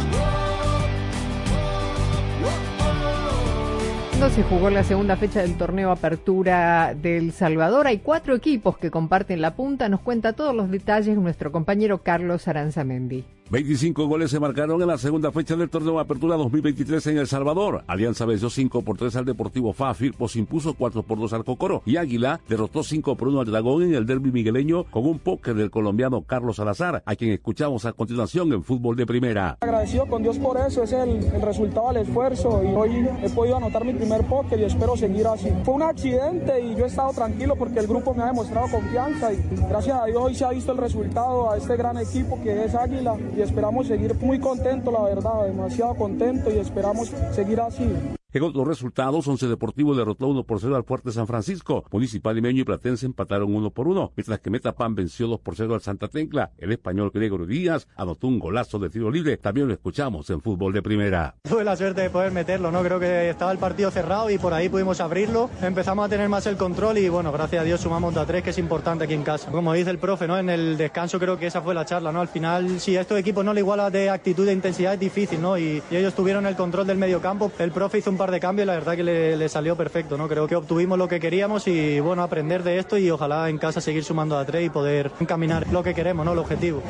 No 4.18 4.30
se 4.30 4.42
jugó 4.42 4.70
la 4.70 4.82
segunda 4.82 5.16
fecha 5.16 5.42
del 5.42 5.59
torneo 5.59 5.90
Apertura 5.90 6.94
del 6.94 7.32
Salvador. 7.32 7.86
Hay 7.86 7.98
cuatro 7.98 8.34
equipos 8.34 8.78
que 8.78 8.90
comparten 8.90 9.42
la 9.42 9.55
punta. 9.55 9.90
Nos 9.90 10.01
cuenta 10.01 10.32
todos 10.32 10.55
los 10.55 10.70
detalles 10.70 11.18
nuestro 11.18 11.53
compañero 11.53 12.03
Carlos 12.03 12.48
Aranzamendi. 12.48 13.26
25 13.51 14.07
goles 14.07 14.30
se 14.30 14.38
marcaron 14.38 14.80
en 14.80 14.86
la 14.86 14.96
segunda 14.96 15.32
fecha 15.32 15.57
del 15.57 15.68
torneo 15.68 15.94
de 15.94 16.03
Apertura 16.03 16.36
2023 16.36 17.05
en 17.09 17.18
El 17.18 17.26
Salvador. 17.26 17.82
Alianza 17.88 18.24
venció 18.24 18.48
5 18.48 18.82
por 18.82 18.96
3 18.96 19.16
al 19.16 19.24
Deportivo 19.24 19.72
FA, 19.72 19.92
Firpos 19.92 20.36
impuso 20.36 20.74
4 20.74 21.03
por 21.03 21.18
2 21.18 21.32
al 21.32 21.44
Cocoro 21.44 21.82
y 21.84 21.96
Águila 21.96 22.40
derrotó 22.48 22.84
5 22.84 23.16
por 23.16 23.26
1 23.26 23.40
al 23.40 23.46
Dragón 23.46 23.82
en 23.82 23.94
el 23.94 24.07
derby 24.07 24.30
migueleño 24.30 24.84
con 24.84 25.05
un 25.05 25.18
póker 25.18 25.57
del 25.57 25.72
colombiano 25.72 26.22
Carlos 26.22 26.57
Salazar, 26.57 27.03
a 27.05 27.16
quien 27.16 27.32
escuchamos 27.32 27.86
a 27.86 27.92
continuación 27.92 28.53
en 28.53 28.62
Fútbol 28.62 28.94
de 28.94 29.05
Primera. 29.05 29.59
Agradecido 29.61 30.07
con 30.07 30.22
Dios 30.22 30.38
por 30.38 30.57
eso, 30.57 30.84
es 30.84 30.92
el, 30.92 31.09
el 31.09 31.42
resultado 31.42 31.88
del 31.88 32.07
esfuerzo 32.07 32.62
y 32.62 32.68
hoy 32.68 33.09
he 33.20 33.30
podido 33.30 33.57
anotar 33.57 33.84
mi 33.84 33.94
primer 33.94 34.24
póker 34.26 34.61
y 34.61 34.64
espero 34.66 34.96
seguir 34.96 35.26
así. 35.26 35.48
Fue 35.64 35.74
un 35.74 35.82
accidente 35.82 36.61
y 36.61 36.76
yo 36.76 36.84
he 36.84 36.86
estado 36.86 37.12
tranquilo 37.14 37.57
porque 37.57 37.80
el 37.80 37.88
grupo 37.88 38.14
me 38.14 38.22
ha 38.22 38.26
demostrado 38.26 38.68
confianza 38.70 39.32
y 39.32 39.40
gracias 39.68 40.01
a 40.01 40.05
Dios 40.05 40.22
hoy 40.22 40.36
se 40.36 40.44
ha 40.44 40.51
visto 40.51 40.70
el 40.70 40.78
resultado 40.78 41.51
a 41.51 41.57
este 41.57 41.76
gran 41.76 41.98
equipo 41.98 42.40
que 42.44 42.66
es 42.66 42.76
Águila 42.76 43.16
y 43.41 43.43
esperamos 43.43 43.86
seguir 43.86 44.14
muy 44.16 44.38
contento, 44.38 44.91
la 44.93 45.01
verdad, 45.01 45.47
demasiado 45.47 45.95
contento 45.95 46.51
y 46.51 46.59
esperamos 46.59 47.11
seguir 47.32 47.59
así. 47.59 48.20
En 48.33 48.45
otros 48.45 48.64
resultados, 48.64 49.26
Once 49.26 49.49
Deportivo 49.49 49.93
derrotó 49.97 50.28
1 50.28 50.45
por 50.45 50.61
0 50.61 50.76
al 50.76 50.85
Fuerte 50.85 51.11
San 51.11 51.26
Francisco. 51.26 51.85
Municipal 51.91 52.37
Limeño 52.37 52.61
y 52.61 52.64
Platense 52.64 53.07
empataron 53.07 53.53
1 53.53 53.70
por 53.70 53.89
1, 53.89 54.12
mientras 54.14 54.39
que 54.39 54.51
Metapan 54.51 54.95
venció 54.95 55.26
2 55.26 55.41
por 55.41 55.57
0 55.57 55.74
al 55.74 55.81
Santa 55.81 56.07
Tecla. 56.07 56.53
El 56.57 56.70
español 56.70 57.11
Gregorio 57.12 57.45
Díaz 57.45 57.89
anotó 57.97 58.28
un 58.28 58.39
golazo 58.39 58.78
de 58.78 58.89
tiro 58.89 59.11
libre. 59.11 59.37
También 59.37 59.66
lo 59.66 59.74
escuchamos 59.74 60.31
en 60.31 60.41
Fútbol 60.41 60.72
de 60.72 60.81
Primera. 60.81 61.35
Tuve 61.43 61.64
la 61.64 61.76
suerte 61.76 62.03
de 62.03 62.11
poder 62.11 62.31
meterlo, 62.31 62.70
¿no? 62.70 62.85
Creo 62.85 63.01
que 63.01 63.31
estaba 63.31 63.51
el 63.51 63.59
partido 63.59 63.91
cerrado 63.91 64.31
y 64.31 64.39
por 64.39 64.55
ahí 64.55 64.68
pudimos 64.68 65.01
abrirlo. 65.01 65.51
Empezamos 65.61 66.07
a 66.07 66.09
tener 66.09 66.28
más 66.28 66.47
el 66.47 66.57
control 66.57 66.99
y 66.99 67.09
bueno, 67.09 67.33
gracias 67.33 67.62
a 67.62 67.64
Dios 67.64 67.81
sumamos 67.81 68.14
de 68.14 68.20
a 68.20 68.26
tres, 68.26 68.45
que 68.45 68.51
es 68.51 68.59
importante 68.59 69.03
aquí 69.03 69.14
en 69.14 69.24
casa. 69.24 69.51
Como 69.51 69.72
dice 69.72 69.91
el 69.91 69.99
profe, 69.99 70.28
¿no? 70.28 70.39
En 70.39 70.51
el 70.51 70.76
descanso 70.76 71.18
creo 71.18 71.37
que 71.37 71.47
esa 71.49 71.62
fue 71.62 71.74
la 71.74 71.85
charla, 71.85 72.12
¿no? 72.12 72.20
Al 72.20 72.28
final, 72.28 72.78
si 72.78 72.97
a 72.97 73.01
estos 73.01 73.18
equipos 73.18 73.45
no 73.45 73.53
le 73.53 73.61
iguala 73.61 73.91
de 73.91 74.09
actitud 74.09 74.47
e 74.47 74.53
intensidad 74.53 74.95
es 74.95 75.01
difícil, 75.01 75.43
¿no? 75.43 75.59
Y, 75.59 75.83
y 75.91 75.97
ellos 75.97 76.14
tuvieron 76.14 76.47
el 76.47 76.55
control 76.55 76.87
del 76.87 76.97
medio 76.97 77.20
campo. 77.20 77.51
El 77.59 77.72
profe 77.72 77.99
hizo 77.99 78.11
un 78.11 78.20
par 78.21 78.31
de 78.31 78.39
cambios 78.39 78.66
la 78.66 78.75
verdad 78.75 78.97
que 78.97 79.03
le, 79.03 79.49
salió 79.49 79.77
perfecto, 79.77 80.18
¿no? 80.18 80.29
Creo 80.29 80.47
que 80.47 80.55
obtuvimos 80.55 80.99
lo 80.99 81.09
que 81.09 81.18
queríamos 81.18 81.66
y 81.66 82.01
bueno, 82.01 82.23
aprender 82.23 82.62
de 82.62 82.79
esto 82.79 82.99
y 82.99 83.11
ojalá 83.11 83.49
en 83.49 83.57
casa 83.57 83.81
seguir 83.81 84.05
sumando 84.05 84.37
a 84.37 84.45
tres 84.45 84.66
y 84.66 84.68
poder 84.68 85.11
encaminar 85.21 85.66
lo 85.73 85.83
que 85.83 85.95
queremos, 85.95 86.27
¿no? 86.27 86.35
El 86.35 86.39
objetivo. 86.39 86.83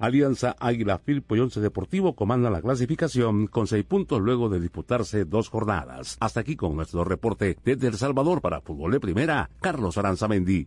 Alianza 0.00 0.56
Águila 0.58 0.98
Firpo 0.98 1.36
y 1.36 1.38
Once 1.38 1.60
Deportivo 1.60 2.16
comandan 2.16 2.52
la 2.52 2.60
clasificación 2.60 3.46
con 3.46 3.68
seis 3.68 3.84
puntos 3.84 4.20
luego 4.20 4.48
de 4.48 4.58
disputarse 4.58 5.24
dos 5.24 5.48
jornadas. 5.50 6.16
Hasta 6.18 6.40
aquí 6.40 6.56
con 6.56 6.74
nuestro 6.74 7.04
reporte 7.04 7.56
desde 7.64 7.86
El 7.86 7.94
Salvador 7.94 8.40
para 8.40 8.60
Fútbol 8.60 8.90
de 8.90 8.98
Primera, 8.98 9.50
Carlos 9.60 9.96
Aranzamendi. 9.98 10.66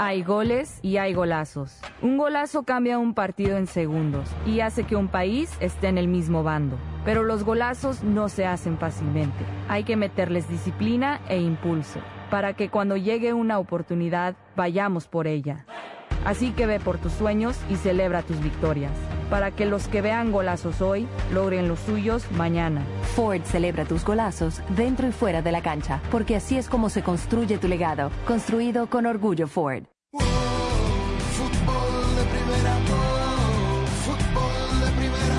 Hay 0.00 0.22
goles 0.22 0.78
y 0.80 0.98
hay 0.98 1.12
golazos. 1.12 1.80
Un 2.02 2.18
golazo 2.18 2.62
cambia 2.62 3.00
un 3.00 3.14
partido 3.14 3.56
en 3.56 3.66
segundos 3.66 4.28
y 4.46 4.60
hace 4.60 4.84
que 4.84 4.94
un 4.94 5.08
país 5.08 5.50
esté 5.58 5.88
en 5.88 5.98
el 5.98 6.06
mismo 6.06 6.44
bando. 6.44 6.76
Pero 7.04 7.24
los 7.24 7.42
golazos 7.42 8.04
no 8.04 8.28
se 8.28 8.46
hacen 8.46 8.78
fácilmente. 8.78 9.44
Hay 9.68 9.82
que 9.82 9.96
meterles 9.96 10.48
disciplina 10.48 11.20
e 11.28 11.40
impulso 11.40 11.98
para 12.30 12.54
que 12.54 12.68
cuando 12.68 12.96
llegue 12.96 13.32
una 13.32 13.58
oportunidad 13.58 14.36
vayamos 14.54 15.08
por 15.08 15.26
ella. 15.26 15.66
Así 16.24 16.52
que 16.52 16.66
ve 16.66 16.78
por 16.78 16.98
tus 16.98 17.12
sueños 17.14 17.58
y 17.68 17.74
celebra 17.74 18.22
tus 18.22 18.40
victorias, 18.40 18.92
para 19.30 19.50
que 19.50 19.66
los 19.66 19.88
que 19.88 20.02
vean 20.02 20.32
golazos 20.32 20.80
hoy 20.80 21.06
logren 21.32 21.68
los 21.68 21.78
suyos 21.80 22.30
mañana. 22.32 22.84
Ford 23.14 23.42
celebra 23.44 23.84
tus 23.84 24.04
golazos 24.04 24.60
dentro 24.76 25.08
y 25.08 25.12
fuera 25.12 25.42
de 25.42 25.52
la 25.52 25.62
cancha, 25.62 26.00
porque 26.10 26.36
así 26.36 26.56
es 26.56 26.68
como 26.68 26.90
se 26.90 27.02
construye 27.02 27.58
tu 27.58 27.68
legado, 27.68 28.10
construido 28.26 28.88
con 28.88 29.06
orgullo 29.06 29.46
Ford. 29.46 29.84
Fútbol 30.12 30.26
de 32.16 32.24
primera, 32.24 32.76
fútbol 34.04 34.80
de 34.80 34.90
primera, 34.98 35.38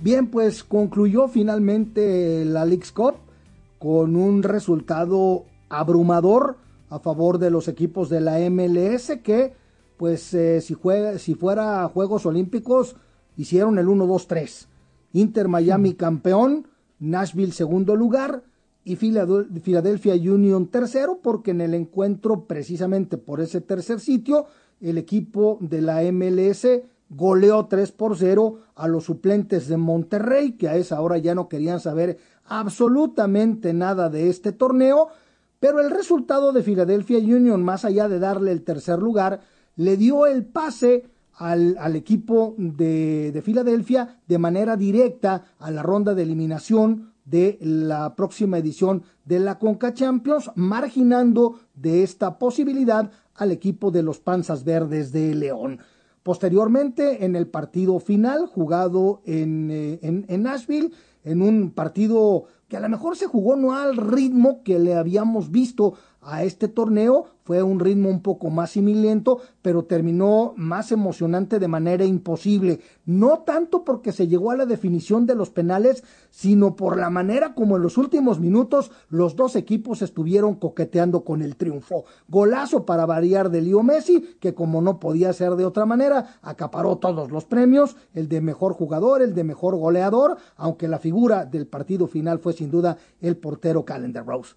Bien, 0.00 0.26
pues 0.26 0.62
concluyó 0.64 1.28
finalmente 1.28 2.44
la 2.44 2.66
League's 2.66 2.92
Cup 2.92 3.14
con 3.78 4.16
un 4.16 4.42
resultado 4.42 5.46
abrumador 5.78 6.56
a 6.88 6.98
favor 6.98 7.38
de 7.38 7.50
los 7.50 7.68
equipos 7.68 8.08
de 8.08 8.20
la 8.20 8.38
MLS 8.50 9.18
que 9.22 9.54
pues 9.96 10.34
eh, 10.34 10.60
si, 10.60 10.74
juega, 10.74 11.18
si 11.18 11.34
fuera 11.34 11.88
Juegos 11.88 12.26
Olímpicos 12.26 12.96
hicieron 13.36 13.78
el 13.78 13.86
1-2-3. 13.86 14.66
Inter 15.12 15.48
Miami 15.48 15.94
campeón, 15.94 16.68
Nashville 16.98 17.52
segundo 17.52 17.96
lugar 17.96 18.42
y 18.84 18.96
Philadelphia 18.96 20.14
Union 20.14 20.66
tercero 20.68 21.20
porque 21.22 21.52
en 21.52 21.60
el 21.60 21.74
encuentro 21.74 22.44
precisamente 22.46 23.16
por 23.16 23.40
ese 23.40 23.60
tercer 23.60 24.00
sitio 24.00 24.46
el 24.80 24.98
equipo 24.98 25.58
de 25.60 25.80
la 25.80 26.02
MLS 26.12 26.66
goleó 27.08 27.66
3 27.66 27.92
por 27.92 28.16
0 28.16 28.58
a 28.74 28.88
los 28.88 29.04
suplentes 29.04 29.68
de 29.68 29.76
Monterrey 29.76 30.52
que 30.52 30.68
a 30.68 30.76
esa 30.76 31.00
hora 31.00 31.16
ya 31.18 31.34
no 31.34 31.48
querían 31.48 31.80
saber 31.80 32.18
absolutamente 32.44 33.72
nada 33.72 34.10
de 34.10 34.28
este 34.28 34.52
torneo 34.52 35.08
pero 35.64 35.80
el 35.80 35.90
resultado 35.90 36.52
de 36.52 36.62
Philadelphia 36.62 37.16
Union 37.16 37.62
más 37.62 37.86
allá 37.86 38.06
de 38.06 38.18
darle 38.18 38.52
el 38.52 38.64
tercer 38.64 38.98
lugar 38.98 39.40
le 39.76 39.96
dio 39.96 40.26
el 40.26 40.44
pase 40.44 41.06
al, 41.32 41.78
al 41.80 41.96
equipo 41.96 42.54
de, 42.58 43.32
de, 43.32 43.40
Filadelfia 43.40 44.20
de 44.28 44.36
manera 44.36 44.76
directa 44.76 45.42
a 45.58 45.70
la 45.70 45.82
ronda 45.82 46.14
de 46.14 46.22
eliminación 46.22 47.14
de 47.24 47.56
la 47.62 48.14
próxima 48.14 48.58
edición 48.58 49.04
de 49.24 49.40
la 49.40 49.58
Conca 49.58 49.94
Champions, 49.94 50.50
marginando 50.54 51.58
de 51.74 52.02
esta 52.02 52.38
posibilidad 52.38 53.10
al 53.34 53.50
equipo 53.50 53.90
de 53.90 54.02
los 54.02 54.18
Panzas 54.18 54.64
Verdes 54.64 55.12
de 55.12 55.34
León. 55.34 55.78
Posteriormente, 56.22 57.24
en 57.24 57.36
el 57.36 57.46
partido 57.46 57.98
final, 58.00 58.48
jugado 58.48 59.22
en, 59.24 59.70
eh, 59.70 59.98
en, 60.02 60.26
en 60.28 60.42
Nashville, 60.42 60.90
en 61.24 61.40
un 61.40 61.70
partido 61.70 62.44
a 62.76 62.80
lo 62.80 62.88
mejor 62.88 63.16
se 63.16 63.26
jugó 63.26 63.56
no 63.56 63.76
al 63.76 63.96
ritmo 63.96 64.62
que 64.62 64.78
le 64.78 64.94
habíamos 64.94 65.50
visto 65.50 65.94
a 66.20 66.44
este 66.44 66.68
torneo, 66.68 67.33
fue 67.44 67.62
un 67.62 67.78
ritmo 67.78 68.08
un 68.08 68.22
poco 68.22 68.48
más 68.48 68.70
similento, 68.70 69.38
pero 69.60 69.84
terminó 69.84 70.54
más 70.56 70.92
emocionante 70.92 71.58
de 71.58 71.68
manera 71.68 72.06
imposible. 72.06 72.80
No 73.04 73.40
tanto 73.40 73.84
porque 73.84 74.12
se 74.12 74.26
llegó 74.28 74.50
a 74.50 74.56
la 74.56 74.64
definición 74.64 75.26
de 75.26 75.34
los 75.34 75.50
penales, 75.50 76.04
sino 76.30 76.74
por 76.74 76.96
la 76.96 77.10
manera 77.10 77.54
como 77.54 77.76
en 77.76 77.82
los 77.82 77.98
últimos 77.98 78.40
minutos 78.40 78.90
los 79.10 79.36
dos 79.36 79.56
equipos 79.56 80.00
estuvieron 80.00 80.54
coqueteando 80.54 81.22
con 81.22 81.42
el 81.42 81.56
triunfo. 81.56 82.06
Golazo 82.28 82.86
para 82.86 83.04
variar 83.04 83.50
de 83.50 83.60
Leo 83.60 83.82
Messi, 83.82 84.36
que 84.40 84.54
como 84.54 84.80
no 84.80 84.98
podía 84.98 85.30
ser 85.34 85.56
de 85.56 85.66
otra 85.66 85.84
manera, 85.84 86.38
acaparó 86.40 86.96
todos 86.96 87.30
los 87.30 87.44
premios, 87.44 87.96
el 88.14 88.26
de 88.28 88.40
mejor 88.40 88.72
jugador, 88.72 89.20
el 89.20 89.34
de 89.34 89.44
mejor 89.44 89.76
goleador, 89.76 90.38
aunque 90.56 90.88
la 90.88 90.98
figura 90.98 91.44
del 91.44 91.66
partido 91.66 92.06
final 92.06 92.38
fue 92.38 92.54
sin 92.54 92.70
duda 92.70 92.96
el 93.20 93.36
portero 93.36 93.84
Calendar 93.84 94.24
Rose. 94.24 94.54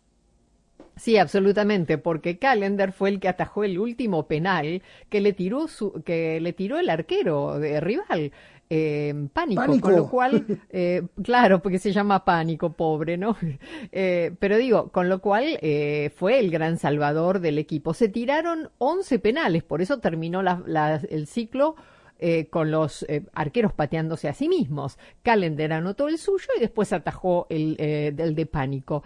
Sí, 0.97 1.17
absolutamente, 1.17 1.97
porque 1.99 2.39
Callender 2.39 2.91
fue 2.91 3.09
el 3.09 3.19
que 3.19 3.27
atajó 3.29 3.63
el 3.63 3.77
último 3.77 4.27
penal 4.27 4.81
que 5.09 5.21
le 5.21 5.31
tiró 5.33 5.67
su, 5.67 6.01
que 6.03 6.41
le 6.41 6.53
tiró 6.53 6.79
el 6.79 6.89
arquero 6.89 7.59
de 7.59 7.79
rival. 7.79 8.31
Eh, 8.69 9.13
pánico, 9.31 9.61
Pánico. 9.61 9.87
con 9.87 9.95
lo 9.95 10.09
cual, 10.09 10.45
eh, 10.71 11.03
claro, 11.23 11.61
porque 11.61 11.79
se 11.79 11.93
llama 11.93 12.25
pánico, 12.25 12.73
pobre, 12.73 13.15
¿no? 13.17 13.37
Eh, 13.93 14.31
pero 14.39 14.57
digo, 14.57 14.89
con 14.91 15.07
lo 15.07 15.21
cual 15.21 15.57
eh, 15.61 16.11
fue 16.15 16.39
el 16.39 16.51
gran 16.51 16.77
salvador 16.77 17.39
del 17.39 17.59
equipo. 17.59 17.93
Se 17.93 18.09
tiraron 18.09 18.69
11 18.79 19.19
penales, 19.19 19.63
por 19.63 19.81
eso 19.81 19.99
terminó 19.99 20.41
la- 20.43 20.63
la- 20.65 21.01
el 21.09 21.27
ciclo 21.27 21.75
eh, 22.19 22.47
con 22.49 22.71
los 22.71 23.03
eh, 23.03 23.21
arqueros 23.33 23.73
pateándose 23.73 24.27
a 24.27 24.33
sí 24.33 24.49
mismos. 24.49 24.97
Callender 25.21 25.71
anotó 25.71 26.07
el 26.07 26.17
suyo 26.17 26.47
y 26.57 26.59
después 26.59 26.91
atajó 26.91 27.45
el, 27.51 27.75
eh, 27.77 28.11
del 28.11 28.33
de 28.33 28.47
pánico. 28.47 29.03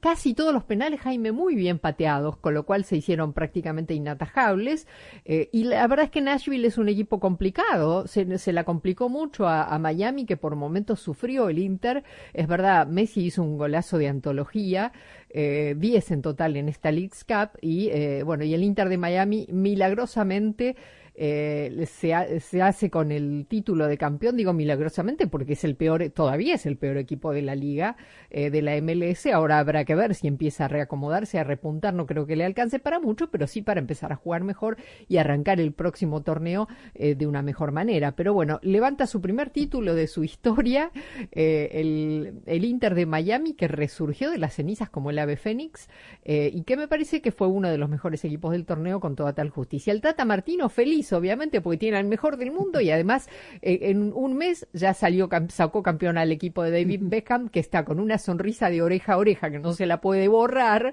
casi 0.00 0.34
todos 0.34 0.52
los 0.52 0.64
penales, 0.64 1.00
Jaime, 1.00 1.30
muy 1.30 1.54
bien 1.54 1.78
pateados, 1.78 2.36
con 2.36 2.54
lo 2.54 2.64
cual 2.64 2.84
se 2.84 2.96
hicieron 2.96 3.32
prácticamente 3.32 3.94
inatajables. 3.94 4.88
y 5.24 5.64
la 5.64 5.86
verdad 5.86 6.06
es 6.06 6.10
que 6.10 6.20
Nashville 6.20 6.66
es 6.66 6.78
un 6.78 6.88
equipo 6.88 7.20
complicado, 7.20 8.06
se, 8.08 8.38
se 8.38 8.52
la 8.52 8.64
complicó 8.64 9.08
mucho 9.08 9.46
a, 9.46 9.62
a, 9.62 9.78
Miami, 9.78 10.26
que 10.26 10.36
por 10.36 10.56
momentos 10.56 11.00
sufrió 11.00 11.48
el 11.48 11.58
Inter. 11.58 12.02
Es 12.34 12.48
verdad, 12.48 12.86
Messi 12.88 13.26
hizo 13.26 13.42
un 13.42 13.56
golazo 13.56 13.98
de 13.98 14.08
antología. 14.08 14.92
10 15.32 16.10
en 16.12 16.22
total 16.22 16.56
en 16.56 16.68
esta 16.70 16.90
League's 16.90 17.24
Cup 17.24 17.58
y 17.60 17.90
bueno 18.22 18.44
y 18.44 18.54
el 18.54 18.62
Inter 18.62 18.88
de 18.88 18.96
Miami 18.96 19.46
milagrosamente 19.50 20.76
eh, 21.18 21.86
se, 21.86 22.62
hace 22.62 22.90
con 22.90 23.10
el 23.10 23.46
título 23.48 23.86
de 23.86 23.96
campeón, 23.96 24.36
digo 24.36 24.52
milagrosamente, 24.52 25.26
porque 25.26 25.54
es 25.54 25.64
el 25.64 25.74
peor, 25.74 26.10
todavía 26.10 26.54
es 26.54 26.66
el 26.66 26.76
peor 26.76 26.98
equipo 26.98 27.32
de 27.32 27.40
la 27.40 27.54
liga, 27.54 27.96
eh, 28.30 28.50
de 28.50 28.60
la 28.60 28.80
MLS. 28.82 29.26
Ahora 29.26 29.58
habrá 29.58 29.86
que 29.86 29.94
ver 29.94 30.14
si 30.14 30.28
empieza 30.28 30.66
a 30.66 30.68
reacomodarse, 30.68 31.38
a 31.38 31.44
repuntar. 31.44 31.94
No 31.94 32.04
creo 32.04 32.26
que 32.26 32.36
le 32.36 32.44
alcance 32.44 32.78
para 32.78 33.00
mucho, 33.00 33.30
pero 33.30 33.46
sí 33.46 33.62
para 33.62 33.80
empezar 33.80 34.12
a 34.12 34.16
jugar 34.16 34.44
mejor 34.44 34.76
y 35.08 35.16
arrancar 35.16 35.58
el 35.58 35.72
próximo 35.72 36.22
torneo 36.22 36.68
eh, 36.94 37.14
de 37.14 37.26
una 37.26 37.40
mejor 37.40 37.72
manera. 37.72 38.12
Pero 38.12 38.34
bueno, 38.34 38.58
levanta 38.62 39.06
su 39.06 39.22
primer 39.22 39.48
título 39.48 39.94
de 39.94 40.08
su 40.08 40.22
historia, 40.24 40.90
el, 41.32 42.42
el, 42.44 42.64
Inter 42.64 42.94
de 42.94 43.06
Miami, 43.06 43.54
que 43.54 43.68
resurgió 43.68 44.30
de 44.30 44.38
las 44.38 44.54
cenizas 44.54 44.90
como 44.90 45.10
el 45.10 45.18
ave 45.18 45.36
Fénix 45.36 45.88
y 46.24 46.62
que 46.62 46.76
me 46.76 46.88
parece 46.88 47.22
que 47.22 47.30
fue 47.30 47.46
uno 47.46 47.70
de 47.70 47.78
los 47.78 47.88
mejores 47.88 48.24
equipos 48.24 48.52
del 48.52 48.66
torneo 48.66 49.00
con 49.00 49.16
toda 49.16 49.32
tal 49.32 49.50
justicia. 49.50 49.92
El 49.92 50.00
Tata 50.00 50.24
Martino 50.24 50.68
feliz 50.68 51.05
obviamente, 51.12 51.60
porque 51.60 51.78
tiene 51.78 51.96
al 51.98 52.04
mejor 52.04 52.36
del 52.36 52.52
mundo 52.52 52.80
y 52.80 52.90
además 52.90 53.28
eh, 53.62 53.78
en 53.82 54.12
un 54.12 54.36
mes 54.36 54.66
ya 54.72 54.94
salió, 54.94 55.28
sacó 55.48 55.82
campeón 55.82 56.18
al 56.18 56.32
equipo 56.32 56.62
de 56.62 56.70
David 56.70 57.00
Beckham, 57.02 57.48
que 57.48 57.60
está 57.60 57.84
con 57.84 58.00
una 58.00 58.18
sonrisa 58.18 58.70
de 58.70 58.82
oreja 58.82 59.14
a 59.14 59.18
oreja 59.18 59.50
que 59.50 59.58
no 59.58 59.72
se 59.72 59.86
la 59.86 60.00
puede 60.00 60.28
borrar 60.28 60.92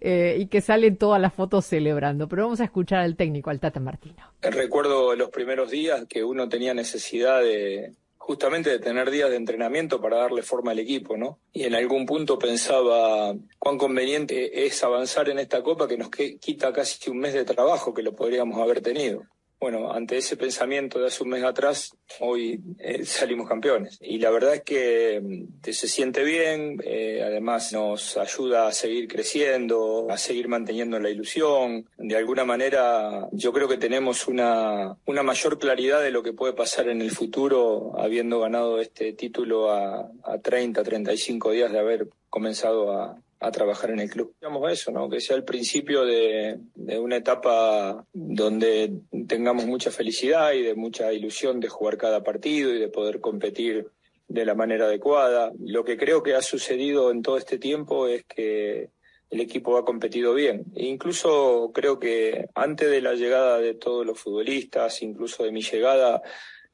eh, 0.00 0.36
y 0.38 0.46
que 0.46 0.60
salen 0.60 0.96
todas 0.96 1.20
las 1.20 1.34
fotos 1.34 1.66
celebrando. 1.66 2.28
Pero 2.28 2.44
vamos 2.44 2.60
a 2.60 2.64
escuchar 2.64 3.00
al 3.00 3.16
técnico, 3.16 3.50
al 3.50 3.60
Tata 3.60 3.80
Martino. 3.80 4.22
Recuerdo 4.42 5.14
los 5.14 5.30
primeros 5.30 5.70
días 5.70 6.04
que 6.08 6.24
uno 6.24 6.48
tenía 6.48 6.74
necesidad 6.74 7.40
de 7.40 7.94
justamente 8.24 8.70
de 8.70 8.78
tener 8.78 9.10
días 9.10 9.28
de 9.28 9.36
entrenamiento 9.36 10.00
para 10.00 10.16
darle 10.16 10.42
forma 10.42 10.70
al 10.70 10.78
equipo, 10.78 11.14
¿no? 11.14 11.40
Y 11.52 11.64
en 11.64 11.74
algún 11.74 12.06
punto 12.06 12.38
pensaba 12.38 13.34
cuán 13.58 13.76
conveniente 13.76 14.64
es 14.64 14.82
avanzar 14.82 15.28
en 15.28 15.38
esta 15.38 15.62
copa 15.62 15.86
que 15.86 15.98
nos 15.98 16.08
quita 16.08 16.72
casi 16.72 17.10
un 17.10 17.18
mes 17.18 17.34
de 17.34 17.44
trabajo 17.44 17.92
que 17.92 18.02
lo 18.02 18.14
podríamos 18.14 18.58
haber 18.58 18.80
tenido 18.80 19.24
bueno, 19.60 19.92
ante 19.92 20.18
ese 20.18 20.36
pensamiento 20.36 20.98
de 20.98 21.06
hace 21.06 21.22
un 21.22 21.30
mes 21.30 21.42
atrás, 21.42 21.96
hoy 22.20 22.60
eh, 22.78 23.04
salimos 23.04 23.48
campeones. 23.48 23.98
Y 24.00 24.18
la 24.18 24.30
verdad 24.30 24.54
es 24.54 24.62
que 24.62 25.20
mm, 25.22 25.62
se 25.62 25.88
siente 25.88 26.22
bien, 26.22 26.80
eh, 26.84 27.22
además 27.24 27.72
nos 27.72 28.16
ayuda 28.16 28.68
a 28.68 28.72
seguir 28.72 29.08
creciendo, 29.08 30.06
a 30.10 30.18
seguir 30.18 30.48
manteniendo 30.48 30.98
la 31.00 31.10
ilusión. 31.10 31.88
De 31.96 32.16
alguna 32.16 32.44
manera, 32.44 33.28
yo 33.32 33.52
creo 33.52 33.68
que 33.68 33.78
tenemos 33.78 34.28
una, 34.28 34.96
una 35.06 35.22
mayor 35.22 35.58
claridad 35.58 36.02
de 36.02 36.10
lo 36.10 36.22
que 36.22 36.32
puede 36.32 36.52
pasar 36.52 36.88
en 36.88 37.00
el 37.00 37.10
futuro, 37.10 37.92
habiendo 37.98 38.40
ganado 38.40 38.80
este 38.80 39.12
título 39.14 39.70
a, 39.70 40.10
a 40.24 40.38
30, 40.38 40.82
35 40.82 41.52
días 41.52 41.72
de 41.72 41.78
haber 41.78 42.08
comenzado 42.28 42.92
a, 42.92 43.16
a 43.46 43.50
trabajar 43.50 43.90
en 43.90 44.00
el 44.00 44.10
club. 44.10 44.34
Digamos 44.40 44.72
eso, 44.72 44.90
¿no? 44.90 45.08
Que 45.08 45.20
sea 45.20 45.36
el 45.36 45.44
principio 45.44 46.04
de, 46.04 46.58
una 46.98 47.16
etapa 47.16 48.04
donde 48.12 48.92
tengamos 49.26 49.66
mucha 49.66 49.90
felicidad 49.90 50.52
y 50.52 50.62
de 50.62 50.74
mucha 50.74 51.12
ilusión 51.12 51.60
de 51.60 51.68
jugar 51.68 51.96
cada 51.96 52.22
partido 52.22 52.74
y 52.74 52.78
de 52.78 52.88
poder 52.88 53.20
competir 53.20 53.88
de 54.28 54.44
la 54.44 54.54
manera 54.54 54.86
adecuada. 54.86 55.52
Lo 55.60 55.84
que 55.84 55.96
creo 55.96 56.22
que 56.22 56.34
ha 56.34 56.42
sucedido 56.42 57.10
en 57.10 57.22
todo 57.22 57.36
este 57.36 57.58
tiempo 57.58 58.08
es 58.08 58.24
que 58.24 58.90
el 59.30 59.40
equipo 59.40 59.76
ha 59.76 59.84
competido 59.84 60.32
bien. 60.32 60.64
E 60.74 60.86
incluso 60.86 61.70
creo 61.74 61.98
que 61.98 62.46
antes 62.54 62.90
de 62.90 63.00
la 63.00 63.14
llegada 63.14 63.58
de 63.58 63.74
todos 63.74 64.06
los 64.06 64.18
futbolistas, 64.18 65.02
incluso 65.02 65.44
de 65.44 65.52
mi 65.52 65.62
llegada, 65.62 66.22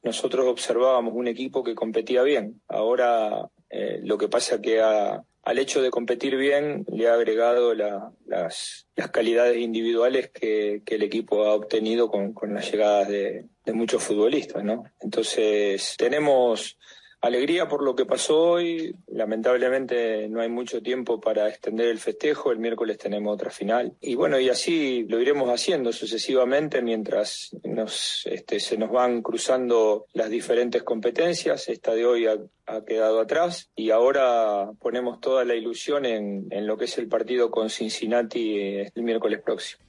nosotros 0.03 0.47
observábamos 0.47 1.15
un 1.15 1.27
equipo 1.27 1.65
que 1.65 1.75
competía 1.75 2.23
bien. 2.23 2.61
Ahora 2.69 3.49
eh, 3.69 4.01
lo 4.03 4.19
que 4.19 4.29
pasa 4.29 4.61
que 4.61 4.81
ha, 4.81 5.23
al 5.51 5.59
hecho 5.59 5.83
de 5.83 5.91
competir 5.91 6.37
bien 6.37 6.87
le 6.93 7.09
ha 7.09 7.15
agregado 7.15 7.75
las, 7.75 8.05
las, 8.25 8.87
calidades 9.11 9.57
individuales 9.59 10.31
que, 10.31 10.83
que, 10.87 10.95
el 10.95 11.03
equipo 11.03 11.45
ha 11.45 11.55
obtenido 11.55 12.09
con, 12.09 12.33
con 12.33 12.55
las 12.55 12.71
llegadas 12.71 13.09
de, 13.09 13.47
de 13.65 13.73
muchos 13.73 14.01
futbolistas, 14.01 14.63
¿no? 14.63 14.85
Entonces 15.01 15.97
tenemos 15.99 16.79
alegría 17.21 17.69
por 17.69 17.83
lo 17.83 17.95
que 17.95 18.07
pasó 18.07 18.41
hoy. 18.53 18.95
Lamentablemente 19.09 20.29
no 20.29 20.41
hay 20.41 20.49
mucho 20.49 20.83
tiempo 20.83 21.21
para 21.21 21.49
extender 21.49 21.89
el 21.89 21.99
festejo. 21.99 22.53
El 22.53 22.59
miércoles 22.59 22.99
tenemos 22.99 23.35
otra 23.35 23.51
final. 23.51 23.95
Y 24.01 24.15
bueno, 24.15 24.39
y 24.39 24.49
así 24.49 25.05
lo 25.09 25.21
iremos 25.21 25.51
haciendo 25.51 25.93
sucesivamente 25.93 26.83
mientras 26.83 27.57
nos, 27.65 28.27
este, 28.27 28.61
se 28.61 28.77
nos 28.77 28.91
van 28.91 29.23
cruzando 29.23 30.07
las 30.13 30.31
diferentes 30.31 30.83
competencias. 30.83 31.69
Esta 31.69 31.95
de 31.95 32.07
hoy 32.07 32.27
ha, 32.27 32.39
quedado 32.87 33.19
atrás 33.19 33.69
y 33.75 33.91
ahora 33.91 34.71
ponemos 34.79 35.21
toda 35.21 35.45
la 35.45 35.57
ilusión 35.57 36.07
en, 36.07 36.47
en 36.51 36.69
lo 36.69 36.79
que 36.79 36.85
es 36.85 36.99
el 36.99 37.09
partido 37.09 37.51
con 37.51 37.69
Cincinnati 37.69 38.59
eh, 38.61 38.93
el 38.95 39.03
miércoles 39.03 39.41
próximo. 39.43 39.83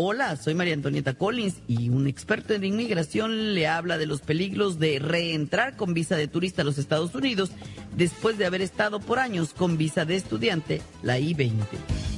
Hola, 0.00 0.36
soy 0.36 0.54
María 0.54 0.74
Antonieta 0.74 1.14
Collins 1.14 1.56
y 1.66 1.88
un 1.88 2.06
experto 2.06 2.54
en 2.54 2.62
inmigración 2.62 3.52
le 3.52 3.66
habla 3.66 3.98
de 3.98 4.06
los 4.06 4.20
peligros 4.20 4.78
de 4.78 5.00
reentrar 5.00 5.74
con 5.74 5.92
visa 5.92 6.14
de 6.14 6.28
turista 6.28 6.62
a 6.62 6.64
los 6.64 6.78
Estados 6.78 7.16
Unidos 7.16 7.50
después 7.96 8.38
de 8.38 8.46
haber 8.46 8.62
estado 8.62 9.00
por 9.00 9.18
años 9.18 9.54
con 9.54 9.76
visa 9.76 10.04
de 10.04 10.14
estudiante, 10.14 10.82
la 11.02 11.18
I-20. 11.18 12.17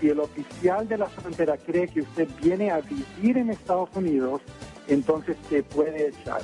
si 0.00 0.08
el 0.08 0.20
oficial 0.20 0.88
de 0.88 0.98
la 0.98 1.06
frontera 1.06 1.56
cree 1.56 1.88
que 1.88 2.02
usted 2.02 2.28
viene 2.42 2.70
a 2.70 2.80
vivir 2.80 3.38
en 3.38 3.50
Estados 3.50 3.90
Unidos, 3.94 4.40
entonces 4.86 5.36
te 5.48 5.62
puede 5.62 6.08
echar. 6.08 6.42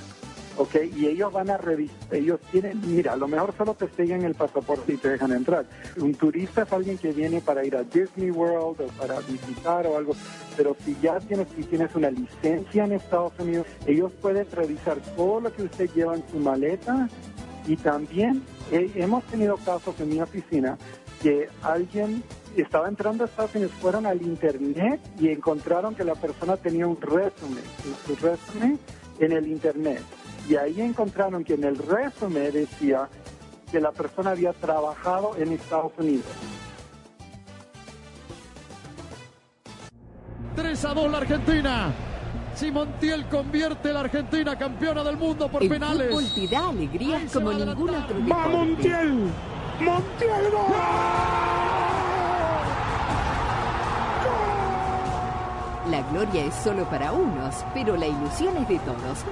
¿ok? 0.56 0.76
Y 0.96 1.06
ellos 1.06 1.32
van 1.32 1.50
a 1.50 1.56
revisar, 1.56 1.96
ellos 2.12 2.40
tienen, 2.50 2.80
mira, 2.86 3.14
a 3.14 3.16
lo 3.16 3.26
mejor 3.26 3.54
solo 3.56 3.74
te 3.74 3.88
siguen 3.88 4.22
el 4.22 4.34
pasaporte 4.34 4.94
y 4.94 4.96
te 4.96 5.10
dejan 5.10 5.32
entrar. 5.32 5.66
Un 5.96 6.14
turista 6.14 6.62
es 6.62 6.72
alguien 6.72 6.98
que 6.98 7.12
viene 7.12 7.40
para 7.40 7.64
ir 7.64 7.76
a 7.76 7.82
Disney 7.82 8.30
World 8.30 8.80
o 8.80 8.86
para 8.98 9.18
visitar 9.20 9.86
o 9.86 9.96
algo, 9.96 10.14
pero 10.56 10.76
si 10.84 10.96
ya 11.02 11.18
tienes, 11.20 11.48
si 11.56 11.64
tienes 11.64 11.94
una 11.94 12.10
licencia 12.10 12.84
en 12.84 12.92
Estados 12.92 13.32
Unidos, 13.38 13.66
ellos 13.86 14.12
pueden 14.20 14.46
revisar 14.52 14.98
todo 15.16 15.40
lo 15.40 15.52
que 15.52 15.64
usted 15.64 15.90
lleva 15.94 16.14
en 16.14 16.24
su 16.30 16.38
maleta 16.38 17.08
y 17.66 17.76
también 17.76 18.42
hemos 18.70 19.24
tenido 19.24 19.56
casos 19.58 19.98
en 20.00 20.10
mi 20.10 20.20
oficina 20.20 20.76
que 21.22 21.48
alguien 21.62 22.22
estaba 22.62 22.88
entrando 22.88 23.24
a 23.24 23.26
Estados 23.26 23.54
Unidos, 23.54 23.72
fueron 23.80 24.06
al 24.06 24.22
internet 24.22 25.00
y 25.18 25.28
encontraron 25.28 25.94
que 25.94 26.04
la 26.04 26.14
persona 26.14 26.56
tenía 26.56 26.86
un 26.86 27.00
resumen. 27.00 27.62
su 28.06 28.14
resumen 28.16 28.78
en 29.18 29.32
el 29.32 29.46
Internet. 29.48 30.02
Y 30.48 30.56
ahí 30.56 30.80
encontraron 30.80 31.44
que 31.44 31.54
en 31.54 31.64
el 31.64 31.76
resumen 31.76 32.52
decía 32.52 33.08
que 33.70 33.80
la 33.80 33.92
persona 33.92 34.30
había 34.30 34.52
trabajado 34.52 35.36
en 35.36 35.52
Estados 35.52 35.92
Unidos. 35.98 36.26
3 40.56 40.84
a 40.84 40.94
2 40.94 41.10
la 41.10 41.18
Argentina. 41.18 41.92
Si 42.54 42.70
Montiel 42.70 43.28
convierte 43.28 43.92
la 43.92 44.00
Argentina 44.00 44.56
campeona 44.56 45.02
del 45.02 45.16
mundo 45.16 45.48
por 45.48 45.62
El 45.62 45.68
penales. 45.68 46.08
fútbol 46.08 46.24
te 46.34 46.46
da 46.46 46.68
alegrías 46.68 47.32
como 47.32 47.52
ningún 47.52 47.90
otro. 47.90 48.16
¡Va 48.30 48.48
Montiel! 48.48 49.32
¡Montiel 49.80 50.52
La 55.94 56.02
gloria 56.10 56.46
es 56.46 56.54
solo 56.56 56.90
para 56.90 57.12
unos, 57.12 57.64
pero 57.72 57.96
la 57.96 58.08
ilusión 58.08 58.56
es 58.56 58.68
de 58.68 58.80
todos. 58.80 59.24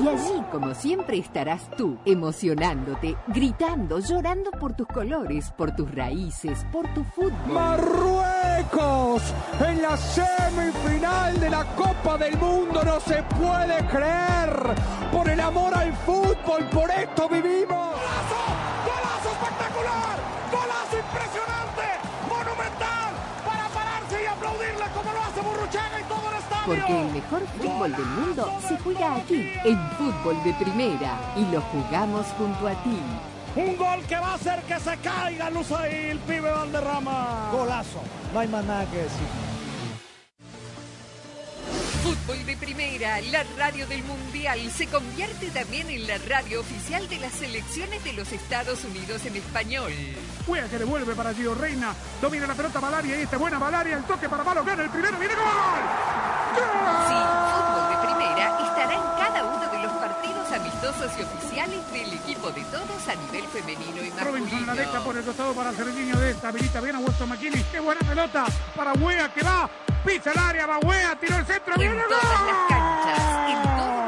Y 0.00 0.06
allí, 0.06 0.44
como 0.52 0.72
siempre, 0.72 1.18
estarás 1.18 1.68
tú, 1.76 1.98
emocionándote, 2.04 3.16
gritando, 3.26 3.98
llorando 3.98 4.52
por 4.52 4.74
tus 4.74 4.86
colores, 4.86 5.50
por 5.56 5.74
tus 5.74 5.92
raíces, 5.92 6.64
por 6.70 6.86
tu 6.94 7.02
fútbol. 7.02 7.32
Marruecos 7.52 9.34
en 9.58 9.82
la 9.82 9.96
semifinal 9.96 11.40
de 11.40 11.50
la 11.50 11.64
Copa 11.74 12.18
del 12.18 12.38
Mundo 12.38 12.84
no 12.84 13.00
se 13.00 13.20
puede 13.24 13.84
creer. 13.88 14.76
Por 15.10 15.28
el 15.28 15.40
amor 15.40 15.74
al 15.74 15.92
fútbol, 15.92 16.64
por 16.70 16.88
esto 16.88 17.28
vivimos. 17.28 17.98
Porque 26.66 27.00
el 27.00 27.12
mejor 27.12 27.46
fútbol 27.56 27.92
del 27.92 28.06
mundo 28.06 28.52
se 28.66 28.78
juega 28.78 29.16
aquí, 29.16 29.52
en 29.64 29.90
fútbol 29.92 30.42
de 30.44 30.52
primera, 30.54 31.18
y 31.36 31.44
lo 31.46 31.60
jugamos 31.62 32.26
junto 32.36 32.68
a 32.68 32.72
ti. 32.82 32.98
Un 33.56 33.76
gol 33.76 34.02
que 34.06 34.16
va 34.16 34.32
a 34.32 34.34
hacer 34.34 34.62
que 34.62 34.78
se 34.78 34.96
caiga 34.98 35.50
luz 35.50 35.72
ahí 35.72 36.10
el 36.10 36.18
pibe 36.18 36.50
Valderrama. 36.50 37.50
Golazo, 37.52 38.00
no 38.32 38.40
hay 38.40 38.48
más 38.48 38.64
nada 38.64 38.84
que 38.86 38.98
decir. 38.98 39.57
Fútbol 42.02 42.46
de 42.46 42.56
Primera, 42.56 43.20
la 43.22 43.44
radio 43.56 43.86
del 43.86 44.02
Mundial, 44.04 44.58
se 44.70 44.86
convierte 44.86 45.50
también 45.50 45.90
en 45.90 46.06
la 46.06 46.18
radio 46.28 46.60
oficial 46.60 47.08
de 47.08 47.18
las 47.18 47.32
selecciones 47.32 48.02
de 48.04 48.12
los 48.12 48.32
Estados 48.32 48.84
Unidos 48.84 49.26
en 49.26 49.36
español. 49.36 49.92
Juega 50.46 50.68
que 50.68 50.78
devuelve 50.78 51.14
para 51.14 51.34
Gio 51.34 51.54
Reina. 51.54 51.94
Domina 52.22 52.46
la 52.46 52.54
pelota 52.54 52.78
Valaria 52.78 53.18
y 53.18 53.22
esta 53.22 53.36
buena 53.36 53.58
Valaria. 53.58 53.96
El 53.96 54.04
toque 54.04 54.28
para 54.28 54.44
Malo. 54.44 54.64
Gana 54.64 54.84
el 54.84 54.90
primero. 54.90 55.18
¡Viene 55.18 55.34
gol! 55.34 55.44
Sí, 57.08 57.14
Fútbol 57.54 57.90
de 57.90 58.06
Primera 58.06 58.58
estará 58.68 58.94
en 58.94 59.24
cada 59.24 59.44
uno 59.44 59.72
de 59.72 59.82
los 59.82 59.92
amistosos 60.78 61.18
y 61.18 61.22
oficiales 61.22 61.92
del 61.92 62.12
equipo 62.12 62.50
de 62.50 62.62
todos 62.64 63.08
a 63.08 63.14
nivel 63.14 63.44
femenino 63.48 64.02
y 64.02 64.10
Robinson 64.10 64.66
la 64.66 64.74
deja 64.74 64.92
masculino. 64.92 65.04
por 65.04 65.16
el 65.16 65.24
costado 65.24 65.54
para 65.54 65.72
Serginho 65.72 66.18
de 66.18 66.30
esta. 66.30 66.48
Habilita 66.48 66.80
bien 66.80 66.96
a 66.96 66.98
Weston 67.00 67.28
McKinney. 67.28 67.64
¡Qué 67.64 67.80
buena 67.80 68.00
pelota! 68.00 68.46
Para 68.76 68.92
Wea 68.94 69.32
que 69.32 69.42
va. 69.42 69.68
Pisa 70.04 70.30
el 70.32 70.38
área. 70.38 70.66
Va 70.66 70.78
Wea. 70.78 71.16
Tiró 71.18 71.36
el 71.36 71.46
centro. 71.46 71.74
En 71.74 71.80
¡Viene 71.80 72.02
todas 72.08 72.24
las 72.24 72.42
gol! 72.42 72.50
canchas, 72.68 73.50
en 73.50 74.07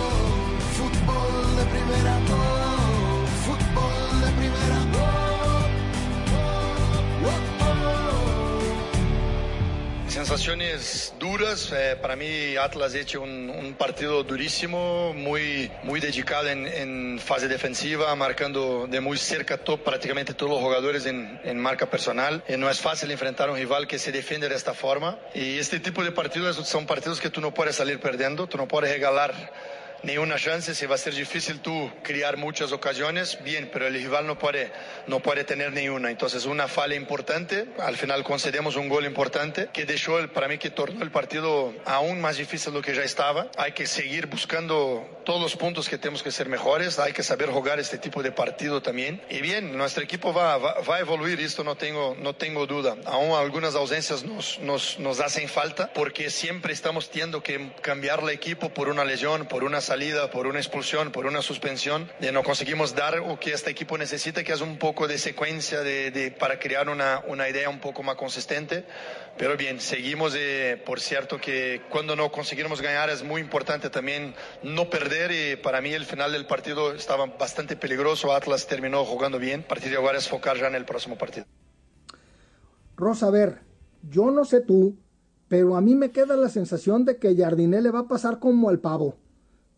de 1.61 1.67
primera, 1.69 2.17
fútbol 3.45 4.21
de 4.25 4.31
primera, 4.37 4.79
Sensaciones 10.07 11.13
duras. 11.19 11.71
eh, 11.73 11.95
para 12.01 12.15
mí 12.17 12.55
Atlas 12.57 12.93
ha 12.95 12.99
hecho 12.99 13.21
un, 13.21 13.49
un 13.49 13.73
partido 13.75 14.23
durísimo, 14.23 15.13
muy, 15.13 15.71
muy 15.83 15.99
dedicado 16.01 16.49
en, 16.49 16.67
en 16.67 17.19
fase 17.19 17.47
defensiva, 17.47 18.13
marcando 18.15 18.87
de 18.89 18.99
muy 18.99 19.17
cerca 19.17 19.57
to- 19.57 19.77
prácticamente 19.81 20.33
todos 20.33 20.51
los 20.51 20.59
jugadores 20.61 21.05
en, 21.05 21.39
en 21.45 21.57
marca 21.59 21.85
personal. 21.89 22.43
Eh, 22.47 22.57
no 22.57 22.69
es 22.69 22.81
fácil 22.81 23.09
enfrentar 23.11 23.47
a 23.49 23.51
un 23.53 23.57
rival 23.57 23.87
que 23.87 23.99
se 23.99 24.11
defiende 24.11 24.49
de 24.49 24.55
esta 24.55 24.73
forma. 24.73 25.17
Y 25.33 25.57
este 25.59 25.79
tipo 25.79 26.03
de 26.03 26.11
partidos 26.11 26.57
son 26.67 26.85
partidos 26.85 27.21
que 27.21 27.29
tú 27.29 27.39
no 27.39 27.53
puedes 27.53 27.77
salir 27.77 27.99
perdiendo, 28.01 28.47
tú 28.47 28.57
no 28.57 28.67
puedes 28.67 28.91
regalar 28.91 29.33
ninguna 30.03 30.37
chance, 30.37 30.73
se 30.73 30.87
va 30.87 30.95
a 30.95 30.97
ser 30.97 31.13
difícil 31.13 31.59
tú 31.59 31.91
crear 32.03 32.37
muchas 32.37 32.71
ocasiones, 32.71 33.37
bien, 33.43 33.69
pero 33.71 33.87
el 33.87 33.93
rival 33.93 34.27
no 34.27 34.37
puede, 34.37 34.71
no 35.07 35.19
puede 35.19 35.43
tener 35.43 35.73
ninguna. 35.73 36.11
Entonces, 36.11 36.45
una 36.45 36.67
falla 36.67 36.95
importante, 36.95 37.67
al 37.79 37.97
final 37.97 38.23
concedemos 38.23 38.75
un 38.75 38.89
gol 38.89 39.05
importante 39.05 39.69
que 39.73 39.85
dejó, 39.85 40.19
el, 40.19 40.29
para 40.29 40.47
mí, 40.47 40.57
que 40.57 40.69
tornó 40.69 41.03
el 41.03 41.11
partido 41.11 41.73
aún 41.85 42.21
más 42.21 42.37
difícil 42.37 42.71
de 42.73 42.79
lo 42.79 42.83
que 42.83 42.95
ya 42.95 43.03
estaba. 43.03 43.49
Hay 43.57 43.73
que 43.73 43.87
seguir 43.87 44.27
buscando 44.27 45.21
todos 45.25 45.41
los 45.41 45.55
puntos 45.55 45.87
que 45.87 45.97
tenemos 45.97 46.23
que 46.23 46.31
ser 46.31 46.49
mejores, 46.49 46.99
hay 46.99 47.13
que 47.13 47.23
saber 47.23 47.49
jugar 47.49 47.79
este 47.79 47.97
tipo 47.97 48.23
de 48.23 48.31
partido 48.31 48.81
también. 48.81 49.21
Y 49.29 49.41
bien, 49.41 49.77
nuestro 49.77 50.03
equipo 50.03 50.33
va, 50.33 50.57
va, 50.57 50.81
va 50.81 50.97
a 50.97 50.99
evoluir, 50.99 51.39
esto 51.39 51.63
no 51.63 51.75
tengo, 51.75 52.15
no 52.19 52.35
tengo 52.35 52.65
duda. 52.65 52.95
Aún 53.05 53.31
algunas 53.31 53.75
ausencias 53.75 54.23
nos, 54.23 54.59
nos, 54.59 54.99
nos 54.99 55.19
hacen 55.19 55.47
falta 55.47 55.91
porque 55.93 56.29
siempre 56.29 56.73
estamos 56.73 57.09
teniendo 57.09 57.43
que 57.43 57.71
cambiar 57.81 58.21
el 58.21 58.29
equipo 58.29 58.69
por 58.69 58.89
una 58.89 59.05
lesión, 59.05 59.45
por 59.45 59.63
una 59.63 59.81
salida, 59.91 60.31
por 60.31 60.47
una 60.47 60.59
expulsión, 60.59 61.11
por 61.11 61.25
una 61.25 61.41
suspensión. 61.41 62.09
Y 62.21 62.31
no 62.31 62.43
conseguimos 62.43 62.95
dar 62.95 63.17
lo 63.17 63.37
que 63.37 63.51
este 63.51 63.71
equipo 63.71 63.97
necesita, 63.97 64.41
que 64.41 64.53
es 64.53 64.61
un 64.61 64.77
poco 64.77 65.05
de 65.05 65.17
secuencia 65.17 65.81
de, 65.81 66.11
de- 66.11 66.31
para 66.31 66.57
crear 66.59 66.87
una, 66.87 67.21
una 67.27 67.49
idea 67.49 67.69
un 67.69 67.79
poco 67.81 68.01
más 68.01 68.15
consistente. 68.15 68.85
Pero 69.37 69.57
bien, 69.57 69.81
seguimos. 69.81 70.33
eh, 70.37 70.81
por 70.85 70.99
cierto, 71.01 71.39
que 71.45 71.81
cuando 71.89 72.15
no 72.15 72.31
conseguimos 72.31 72.81
ganar 72.81 73.09
es 73.09 73.21
muy 73.23 73.41
importante 73.41 73.89
también 73.89 74.33
no 74.63 74.89
perder. 74.89 75.31
Y 75.31 75.55
para 75.57 75.81
mí 75.81 75.91
el 75.93 76.05
final 76.05 76.31
del 76.31 76.45
partido 76.45 76.93
estaba 76.93 77.25
bastante 77.25 77.75
peligroso. 77.75 78.33
Atlas 78.33 78.67
terminó 78.67 79.03
jugando 79.03 79.39
bien. 79.39 79.61
A 79.65 79.67
partir 79.67 79.89
de 79.91 79.97
ahora 79.97 80.17
es 80.17 80.27
focar 80.29 80.55
ya 80.57 80.67
en 80.67 80.75
el 80.75 80.85
próximo 80.85 81.17
partido. 81.17 81.45
Rosa, 82.95 83.27
a 83.27 83.31
ver, 83.31 83.59
yo 84.09 84.31
no 84.31 84.45
sé 84.45 84.61
tú, 84.61 84.95
pero 85.49 85.75
a 85.75 85.81
mí 85.81 85.95
me 85.95 86.11
queda 86.11 86.37
la 86.37 86.47
sensación 86.47 87.03
de 87.03 87.17
que 87.17 87.35
Jardiné 87.35 87.81
le 87.81 87.91
va 87.91 87.99
a 88.01 88.07
pasar 88.07 88.39
como 88.39 88.69
al 88.69 88.79
pavo, 88.79 89.17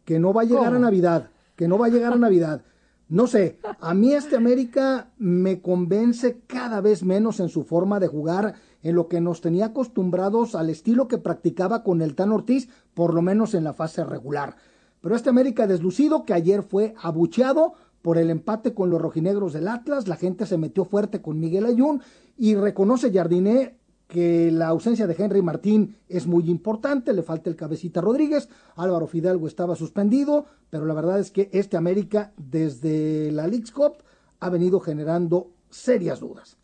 que 0.05 0.19
no 0.19 0.33
va 0.33 0.41
a 0.41 0.45
llegar 0.45 0.65
¿Cómo? 0.65 0.77
a 0.77 0.79
Navidad, 0.79 1.29
que 1.55 1.67
no 1.67 1.77
va 1.77 1.87
a 1.87 1.89
llegar 1.89 2.13
a 2.13 2.17
Navidad. 2.17 2.63
No 3.09 3.27
sé, 3.27 3.59
a 3.79 3.93
mí 3.93 4.13
este 4.13 4.35
América 4.37 5.11
me 5.17 5.61
convence 5.61 6.41
cada 6.47 6.81
vez 6.81 7.03
menos 7.03 7.39
en 7.39 7.49
su 7.49 7.63
forma 7.63 7.99
de 7.99 8.07
jugar, 8.07 8.55
en 8.81 8.95
lo 8.95 9.07
que 9.07 9.21
nos 9.21 9.41
tenía 9.41 9.67
acostumbrados 9.67 10.55
al 10.55 10.69
estilo 10.69 11.07
que 11.07 11.17
practicaba 11.17 11.83
con 11.83 12.01
el 12.01 12.15
Tan 12.15 12.31
Ortiz, 12.31 12.69
por 12.93 13.13
lo 13.13 13.21
menos 13.21 13.53
en 13.53 13.63
la 13.63 13.73
fase 13.73 14.03
regular. 14.03 14.55
Pero 15.01 15.15
este 15.15 15.29
América 15.29 15.67
deslucido 15.67 16.25
que 16.25 16.33
ayer 16.33 16.63
fue 16.63 16.95
abucheado 17.01 17.73
por 18.01 18.17
el 18.17 18.29
empate 18.29 18.73
con 18.73 18.89
los 18.89 19.01
rojinegros 19.01 19.53
del 19.53 19.67
Atlas, 19.67 20.07
la 20.07 20.15
gente 20.15 20.45
se 20.45 20.57
metió 20.57 20.83
fuerte 20.83 21.21
con 21.21 21.39
Miguel 21.39 21.65
Ayun 21.65 22.01
y 22.37 22.55
reconoce 22.55 23.11
Jardiné 23.13 23.77
que 24.07 24.51
la 24.51 24.67
ausencia 24.67 25.07
de 25.07 25.15
Henry 25.17 25.41
Martín 25.41 25.97
es 26.07 26.27
muy 26.27 26.49
importante, 26.49 27.13
le 27.13 27.23
falta 27.23 27.49
el 27.49 27.55
cabecita 27.55 28.01
Rodríguez, 28.01 28.49
Álvaro 28.75 29.07
Fidalgo 29.07 29.47
estaba 29.47 29.75
suspendido, 29.75 30.45
pero 30.69 30.85
la 30.85 30.93
verdad 30.93 31.19
es 31.19 31.31
que 31.31 31.49
este 31.51 31.77
América 31.77 32.31
desde 32.37 33.31
la 33.31 33.47
Leagues 33.47 33.71
Cup 33.71 33.93
ha 34.39 34.49
venido 34.49 34.79
generando 34.79 35.51
serias 35.69 36.19
dudas. 36.19 36.57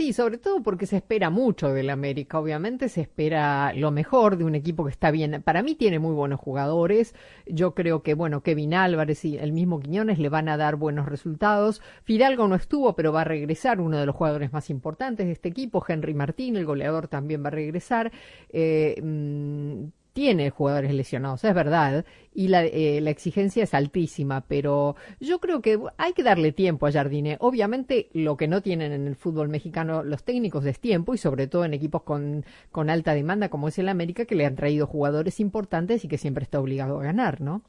Sí, 0.00 0.14
sobre 0.14 0.38
todo 0.38 0.62
porque 0.62 0.86
se 0.86 0.96
espera 0.96 1.28
mucho 1.28 1.74
del 1.74 1.90
América. 1.90 2.38
Obviamente 2.38 2.88
se 2.88 3.02
espera 3.02 3.74
lo 3.74 3.90
mejor 3.90 4.38
de 4.38 4.44
un 4.44 4.54
equipo 4.54 4.84
que 4.84 4.90
está 4.90 5.10
bien. 5.10 5.42
Para 5.42 5.62
mí 5.62 5.74
tiene 5.74 5.98
muy 5.98 6.14
buenos 6.14 6.40
jugadores. 6.40 7.14
Yo 7.44 7.74
creo 7.74 8.02
que, 8.02 8.14
bueno, 8.14 8.42
Kevin 8.42 8.72
Álvarez 8.72 9.26
y 9.26 9.36
el 9.36 9.52
mismo 9.52 9.78
Quiñones 9.78 10.18
le 10.18 10.30
van 10.30 10.48
a 10.48 10.56
dar 10.56 10.76
buenos 10.76 11.04
resultados. 11.04 11.82
Fidalgo 12.02 12.48
no 12.48 12.54
estuvo, 12.54 12.96
pero 12.96 13.12
va 13.12 13.20
a 13.20 13.24
regresar 13.24 13.78
uno 13.78 13.98
de 13.98 14.06
los 14.06 14.16
jugadores 14.16 14.54
más 14.54 14.70
importantes 14.70 15.26
de 15.26 15.32
este 15.32 15.50
equipo. 15.50 15.84
Henry 15.86 16.14
Martín, 16.14 16.56
el 16.56 16.64
goleador, 16.64 17.06
también 17.06 17.44
va 17.44 17.48
a 17.48 17.50
regresar. 17.50 18.10
Eh, 18.48 18.98
mm, 19.02 19.84
tiene 20.12 20.50
jugadores 20.50 20.92
lesionados, 20.94 21.44
es 21.44 21.54
verdad, 21.54 22.04
y 22.34 22.48
la, 22.48 22.64
eh, 22.64 23.00
la, 23.00 23.10
exigencia 23.10 23.64
es 23.64 23.74
altísima, 23.74 24.42
pero 24.42 24.96
yo 25.20 25.40
creo 25.40 25.60
que 25.60 25.78
hay 25.96 26.12
que 26.12 26.22
darle 26.22 26.52
tiempo 26.52 26.86
a 26.86 26.92
Jardine. 26.92 27.36
Obviamente 27.40 28.08
lo 28.12 28.36
que 28.36 28.48
no 28.48 28.62
tienen 28.62 28.92
en 28.92 29.06
el 29.06 29.16
fútbol 29.16 29.48
mexicano 29.48 30.02
los 30.02 30.24
técnicos 30.24 30.64
es 30.66 30.80
tiempo 30.80 31.14
y 31.14 31.18
sobre 31.18 31.46
todo 31.46 31.64
en 31.64 31.74
equipos 31.74 32.02
con, 32.02 32.44
con 32.70 32.90
alta 32.90 33.14
demanda 33.14 33.48
como 33.48 33.68
es 33.68 33.78
el 33.78 33.88
América 33.88 34.24
que 34.24 34.34
le 34.34 34.46
han 34.46 34.56
traído 34.56 34.86
jugadores 34.86 35.40
importantes 35.40 36.04
y 36.04 36.08
que 36.08 36.18
siempre 36.18 36.44
está 36.44 36.60
obligado 36.60 37.00
a 37.00 37.04
ganar, 37.04 37.40
¿no? 37.40 37.62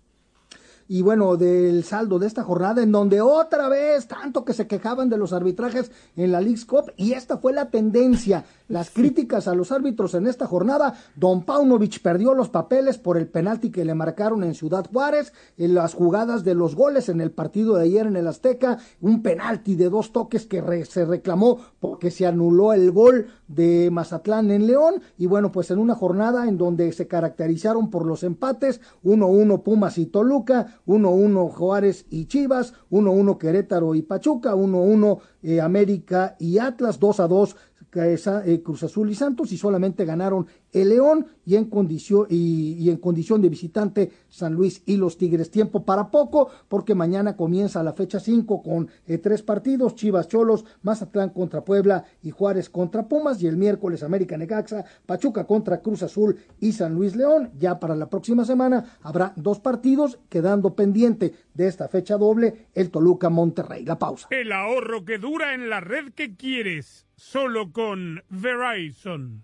Y 0.87 1.01
bueno, 1.01 1.37
del 1.37 1.83
saldo 1.83 2.19
de 2.19 2.27
esta 2.27 2.43
jornada 2.43 2.83
en 2.83 2.91
donde 2.91 3.21
otra 3.21 3.69
vez 3.69 4.07
tanto 4.07 4.45
que 4.45 4.53
se 4.53 4.67
quejaban 4.67 5.09
de 5.09 5.17
los 5.17 5.33
arbitrajes 5.33 5.91
en 6.15 6.31
la 6.31 6.41
League's 6.41 6.65
Cup 6.65 6.91
y 6.97 7.13
esta 7.13 7.37
fue 7.37 7.53
la 7.53 7.69
tendencia, 7.69 8.45
las 8.67 8.89
críticas 8.89 9.47
a 9.47 9.55
los 9.55 9.71
árbitros 9.71 10.13
en 10.13 10.27
esta 10.27 10.47
jornada, 10.47 10.95
Don 11.15 11.43
Paunovic 11.43 12.01
perdió 12.01 12.33
los 12.33 12.49
papeles 12.49 12.97
por 12.97 13.17
el 13.17 13.27
penalti 13.27 13.71
que 13.71 13.85
le 13.85 13.95
marcaron 13.95 14.43
en 14.43 14.55
Ciudad 14.55 14.85
Juárez, 14.91 15.33
en 15.57 15.73
las 15.73 15.93
jugadas 15.93 16.43
de 16.43 16.55
los 16.55 16.75
goles 16.75 17.09
en 17.09 17.21
el 17.21 17.31
partido 17.31 17.75
de 17.75 17.83
ayer 17.83 18.07
en 18.07 18.15
el 18.15 18.27
Azteca, 18.27 18.79
un 18.99 19.21
penalti 19.21 19.75
de 19.75 19.89
dos 19.89 20.11
toques 20.11 20.45
que 20.45 20.85
se 20.85 21.05
reclamó 21.05 21.59
porque 21.79 22.11
se 22.11 22.25
anuló 22.25 22.73
el 22.73 22.91
gol 22.91 23.27
de 23.47 23.89
Mazatlán 23.91 24.51
en 24.51 24.67
León 24.67 25.01
y 25.17 25.27
bueno, 25.27 25.51
pues 25.51 25.71
en 25.71 25.79
una 25.79 25.95
jornada 25.95 26.47
en 26.47 26.57
donde 26.57 26.91
se 26.93 27.07
caracterizaron 27.07 27.89
por 27.89 28.05
los 28.05 28.23
empates, 28.23 28.81
1-1 29.03 29.63
Pumas 29.63 29.97
y 29.97 30.05
Toluca, 30.05 30.70
1-1 30.87 31.49
Juárez 31.51 32.05
y 32.09 32.25
Chivas, 32.25 32.73
1-1 32.89 33.37
Querétaro 33.37 33.95
y 33.95 34.01
Pachuca, 34.01 34.55
1-1 34.55 35.19
eh, 35.43 35.61
América 35.61 36.35
y 36.39 36.57
Atlas, 36.57 36.99
2-2 36.99 37.53
eh, 37.53 37.55
Cruz 37.91 38.83
Azul 38.83 39.09
y 39.09 39.15
Santos 39.15 39.51
y 39.51 39.57
solamente 39.57 40.05
ganaron 40.05 40.47
el 40.71 40.89
León 40.89 41.27
y 41.45 41.55
en 41.55 41.65
condición 41.65 42.27
y, 42.29 42.89
en 42.89 42.97
condición 42.97 43.41
de 43.41 43.49
visitante 43.49 44.11
San 44.29 44.53
Luis 44.53 44.81
y 44.85 44.95
los 44.95 45.17
Tigres. 45.17 45.51
Tiempo 45.51 45.83
para 45.83 46.09
poco 46.09 46.49
porque 46.69 46.95
mañana 46.95 47.35
comienza 47.35 47.83
la 47.83 47.93
fecha 47.93 48.19
5 48.19 48.63
con 48.63 48.89
eh, 49.07 49.17
tres 49.17 49.43
partidos, 49.43 49.95
Chivas 49.95 50.29
Cholos, 50.29 50.65
Mazatlán 50.81 51.31
contra 51.31 51.65
Puebla 51.65 52.05
y 52.23 52.31
Juárez 52.31 52.69
contra 52.69 53.07
Pumas 53.07 53.41
y 53.41 53.47
el 53.47 53.57
miércoles 53.57 54.03
América 54.03 54.37
Necaxa, 54.37 54.85
Pachuca 55.05 55.45
contra 55.45 55.81
Cruz 55.81 56.03
Azul 56.03 56.37
y 56.59 56.71
San 56.71 56.93
Luis 56.95 57.15
León. 57.15 57.51
Ya 57.59 57.79
para 57.79 57.95
la 57.95 58.09
próxima 58.09 58.45
semana 58.45 58.97
habrá 59.01 59.33
dos 59.35 59.59
partidos 59.59 60.19
quedando 60.29 60.75
pendiente 60.75 61.33
de 61.53 61.67
esta 61.67 61.89
fecha 61.89 62.17
doble 62.17 62.67
el 62.73 62.89
Toluca 62.89 63.29
Monterrey. 63.29 63.83
La 63.83 63.99
pausa. 63.99 64.27
El 64.31 64.51
ahorro 64.51 65.03
que 65.03 65.17
dura 65.17 65.53
en 65.53 65.69
la 65.69 65.81
red 65.81 66.13
que 66.13 66.35
quieres 66.35 67.05
solo 67.21 67.71
con 67.71 68.21
Verizon. 68.29 69.43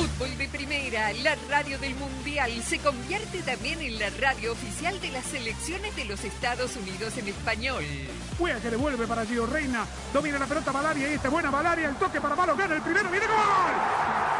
Fútbol 0.00 0.38
de 0.38 0.48
Primera, 0.48 1.12
la 1.22 1.36
radio 1.50 1.78
del 1.78 1.94
Mundial, 1.94 2.50
se 2.66 2.78
convierte 2.78 3.42
también 3.42 3.82
en 3.82 3.98
la 3.98 4.08
radio 4.18 4.52
oficial 4.52 4.98
de 4.98 5.10
las 5.10 5.26
selecciones 5.26 5.94
de 5.94 6.06
los 6.06 6.24
Estados 6.24 6.74
Unidos 6.76 7.18
en 7.18 7.28
español. 7.28 7.84
Juega 8.38 8.58
que 8.60 8.70
devuelve 8.70 9.06
para 9.06 9.26
Gio 9.26 9.44
Reina, 9.44 9.84
domina 10.14 10.38
la 10.38 10.46
pelota 10.46 10.72
Valaria 10.72 11.10
y 11.10 11.14
esta 11.16 11.28
buena 11.28 11.50
Valaria, 11.50 11.90
el 11.90 11.96
toque 11.96 12.18
para 12.18 12.34
Malo, 12.34 12.56
gana 12.56 12.76
el 12.76 12.80
primero, 12.80 13.10
viene 13.10 13.26
gol. 13.26 13.36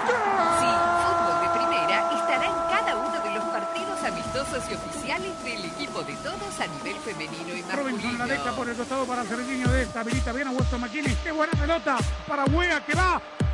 Sí, 0.09 0.67
Fútbol 1.05 1.41
de 1.43 1.59
Primera 1.59 2.11
estará 2.11 2.47
en 2.47 2.79
cada 2.79 2.97
uno 2.97 3.21
de 3.23 3.35
los 3.35 3.45
partidos 3.45 4.03
amistosos 4.03 4.65
y 4.71 4.75
oficiales 4.75 5.45
del 5.45 5.65
equipo 5.67 6.03
de 6.05 6.15
todos 6.15 6.59
a 6.59 6.67
nivel 6.69 6.97
femenino 7.05 7.55
y 7.55 7.63
masculino. 7.65 7.83
Robinson 7.83 8.19
la 8.19 8.27
deja 8.27 8.57
por 8.57 8.67
el 8.67 8.77
costado 8.77 9.05
para 9.05 9.25
Serginho 9.25 9.69
de 9.69 9.83
esta, 9.83 10.01
habilita 10.01 10.33
bien 10.33 10.49
a 10.49 10.53
Weston 10.53 10.81
McKinney, 10.81 11.15
qué 11.23 11.33
buena 11.33 11.53
pelota 11.53 11.99
para 12.27 12.47
Wea 12.47 12.83
que 12.87 12.95
va 12.95 13.21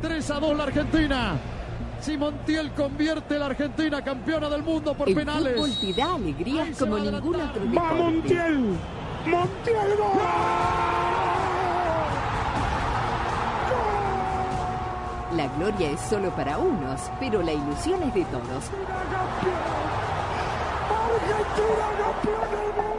3 0.00 0.30
a 0.30 0.40
2 0.40 0.56
la 0.56 0.62
Argentina. 0.64 1.38
Si 2.00 2.16
Montiel 2.16 2.72
convierte 2.72 3.38
la 3.38 3.46
Argentina 3.46 4.02
campeona 4.02 4.48
del 4.48 4.62
mundo 4.62 4.94
por 4.94 5.08
el 5.08 5.14
penales. 5.14 5.52
El 5.52 5.54
fútbol 5.54 5.80
te 5.80 5.92
da 6.00 6.14
alegrías 6.14 6.78
como 6.78 6.98
ningún 6.98 7.34
otro 7.36 7.60
deporte. 7.60 7.76
¡Va 7.76 7.92
Montiel! 7.94 8.78
¡Montiel 9.26 9.96
gol! 9.98 10.20
La 15.36 15.46
gloria 15.56 15.90
es 15.90 16.00
solo 16.00 16.30
para 16.30 16.58
unos, 16.58 17.02
pero 17.20 17.42
la 17.42 17.52
ilusión 17.52 18.02
es 18.02 18.14
de 18.14 18.24
todos. 18.24 18.64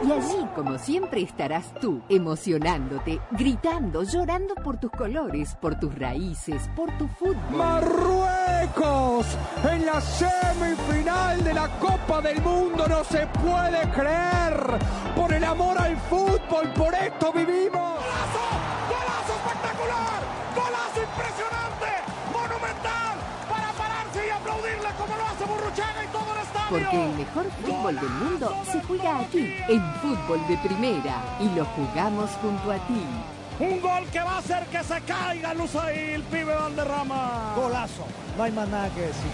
Y 0.04 0.10
allí, 0.10 0.46
como 0.54 0.78
siempre, 0.78 1.22
estarás 1.22 1.72
tú, 1.80 2.02
emocionándote, 2.08 3.20
gritando, 3.30 4.02
llorando 4.02 4.54
por 4.56 4.78
tus 4.78 4.90
colores, 4.90 5.56
por 5.60 5.78
tus 5.78 5.96
raíces, 5.96 6.68
por 6.74 6.90
tu 6.98 7.06
fútbol. 7.06 7.56
Marruecos 7.56 9.26
en 9.70 9.86
la 9.86 10.00
semifinal 10.00 11.44
de 11.44 11.54
la 11.54 11.68
Copa 11.78 12.20
del 12.20 12.42
Mundo 12.42 12.86
no 12.88 13.04
se 13.04 13.26
puede 13.28 13.88
creer. 13.92 14.78
Por 15.14 15.32
el 15.32 15.44
amor 15.44 15.78
al 15.78 15.96
fútbol, 15.96 16.72
por 16.74 16.94
esto 16.94 17.32
vivimos. 17.32 18.02
Porque 26.72 27.04
el 27.04 27.16
mejor 27.18 27.44
fútbol 27.50 27.94
del 27.96 28.08
mundo 28.08 28.56
se 28.64 28.80
juega 28.80 29.18
aquí, 29.20 29.54
en 29.68 29.82
Fútbol 30.00 30.40
de 30.48 30.56
Primera, 30.56 31.22
y 31.38 31.54
lo 31.54 31.66
jugamos 31.66 32.30
junto 32.40 32.72
a 32.72 32.76
ti. 32.86 33.04
Un 33.60 33.78
gol 33.82 34.06
que 34.10 34.20
va 34.20 34.36
a 34.36 34.38
hacer 34.38 34.64
que 34.68 34.82
se 34.82 34.98
caiga 35.02 35.52
Lusail, 35.52 36.14
el 36.14 36.22
pibe 36.22 36.54
Valderrama. 36.54 37.52
Golazo, 37.56 38.04
no 38.38 38.42
hay 38.42 38.52
más 38.52 38.66
nada 38.70 38.88
que 38.94 39.02
decir. 39.02 39.30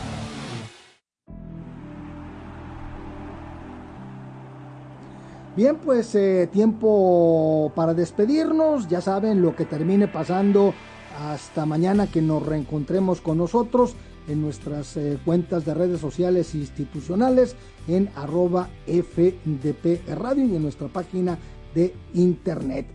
Bien, 5.54 5.76
pues 5.76 6.12
eh, 6.16 6.48
tiempo 6.52 7.70
para 7.76 7.94
despedirnos. 7.94 8.88
Ya 8.88 9.00
saben 9.00 9.42
lo 9.42 9.54
que 9.54 9.64
termine 9.64 10.08
pasando 10.08 10.74
hasta 11.20 11.66
mañana 11.66 12.08
que 12.08 12.20
nos 12.20 12.44
reencontremos 12.44 13.20
con 13.20 13.38
nosotros 13.38 13.94
en 14.28 14.40
nuestras 14.42 14.96
eh, 14.96 15.18
cuentas 15.24 15.64
de 15.64 15.74
redes 15.74 16.00
sociales 16.00 16.54
institucionales 16.54 17.56
en 17.88 18.08
arroba 18.14 18.68
FDP 18.86 20.06
Radio 20.16 20.44
y 20.46 20.54
en 20.56 20.62
nuestra 20.62 20.88
página 20.88 21.38
de 21.74 21.94
internet. 22.14 22.86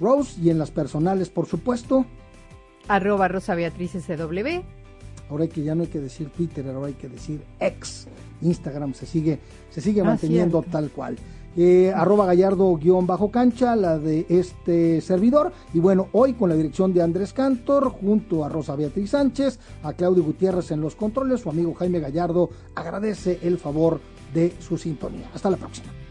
Rose 0.00 0.40
y 0.40 0.50
en 0.50 0.58
las 0.58 0.70
personales, 0.70 1.28
por 1.30 1.46
supuesto. 1.46 2.04
Arroba 2.88 3.28
Rosa 3.28 3.54
Beatriz 3.54 3.92
SW. 3.92 4.62
Ahora 5.30 5.46
que 5.46 5.62
ya 5.62 5.74
no 5.74 5.82
hay 5.82 5.88
que 5.88 6.00
decir 6.00 6.28
Twitter, 6.30 6.66
ahora 6.68 6.88
hay 6.88 6.94
que 6.94 7.08
decir 7.08 7.40
ex. 7.60 8.06
Instagram 8.42 8.92
se 8.92 9.06
sigue, 9.06 9.38
se 9.70 9.80
sigue 9.80 10.02
Ah, 10.02 10.04
manteniendo 10.04 10.60
cierto. 10.60 10.70
tal 10.78 10.90
cual. 10.90 11.16
Eh, 11.56 11.92
arroba 11.94 12.26
gallardo 12.26 12.76
guion 12.76 13.06
bajo 13.06 13.30
cancha, 13.30 13.76
la 13.76 13.98
de 13.98 14.26
este 14.28 15.00
servidor. 15.00 15.52
Y 15.72 15.80
bueno, 15.80 16.08
hoy 16.12 16.34
con 16.34 16.48
la 16.48 16.56
dirección 16.56 16.92
de 16.92 17.02
Andrés 17.02 17.32
Cantor, 17.32 17.90
junto 17.90 18.44
a 18.44 18.48
Rosa 18.48 18.76
Beatriz 18.76 19.10
Sánchez, 19.10 19.58
a 19.82 19.92
Claudio 19.92 20.24
Gutiérrez 20.24 20.70
en 20.70 20.80
los 20.80 20.96
controles, 20.96 21.40
su 21.40 21.50
amigo 21.50 21.74
Jaime 21.74 22.00
Gallardo 22.00 22.50
agradece 22.74 23.38
el 23.42 23.58
favor 23.58 24.00
de 24.32 24.52
su 24.60 24.76
sintonía. 24.76 25.30
Hasta 25.32 25.50
la 25.50 25.56
próxima. 25.56 26.03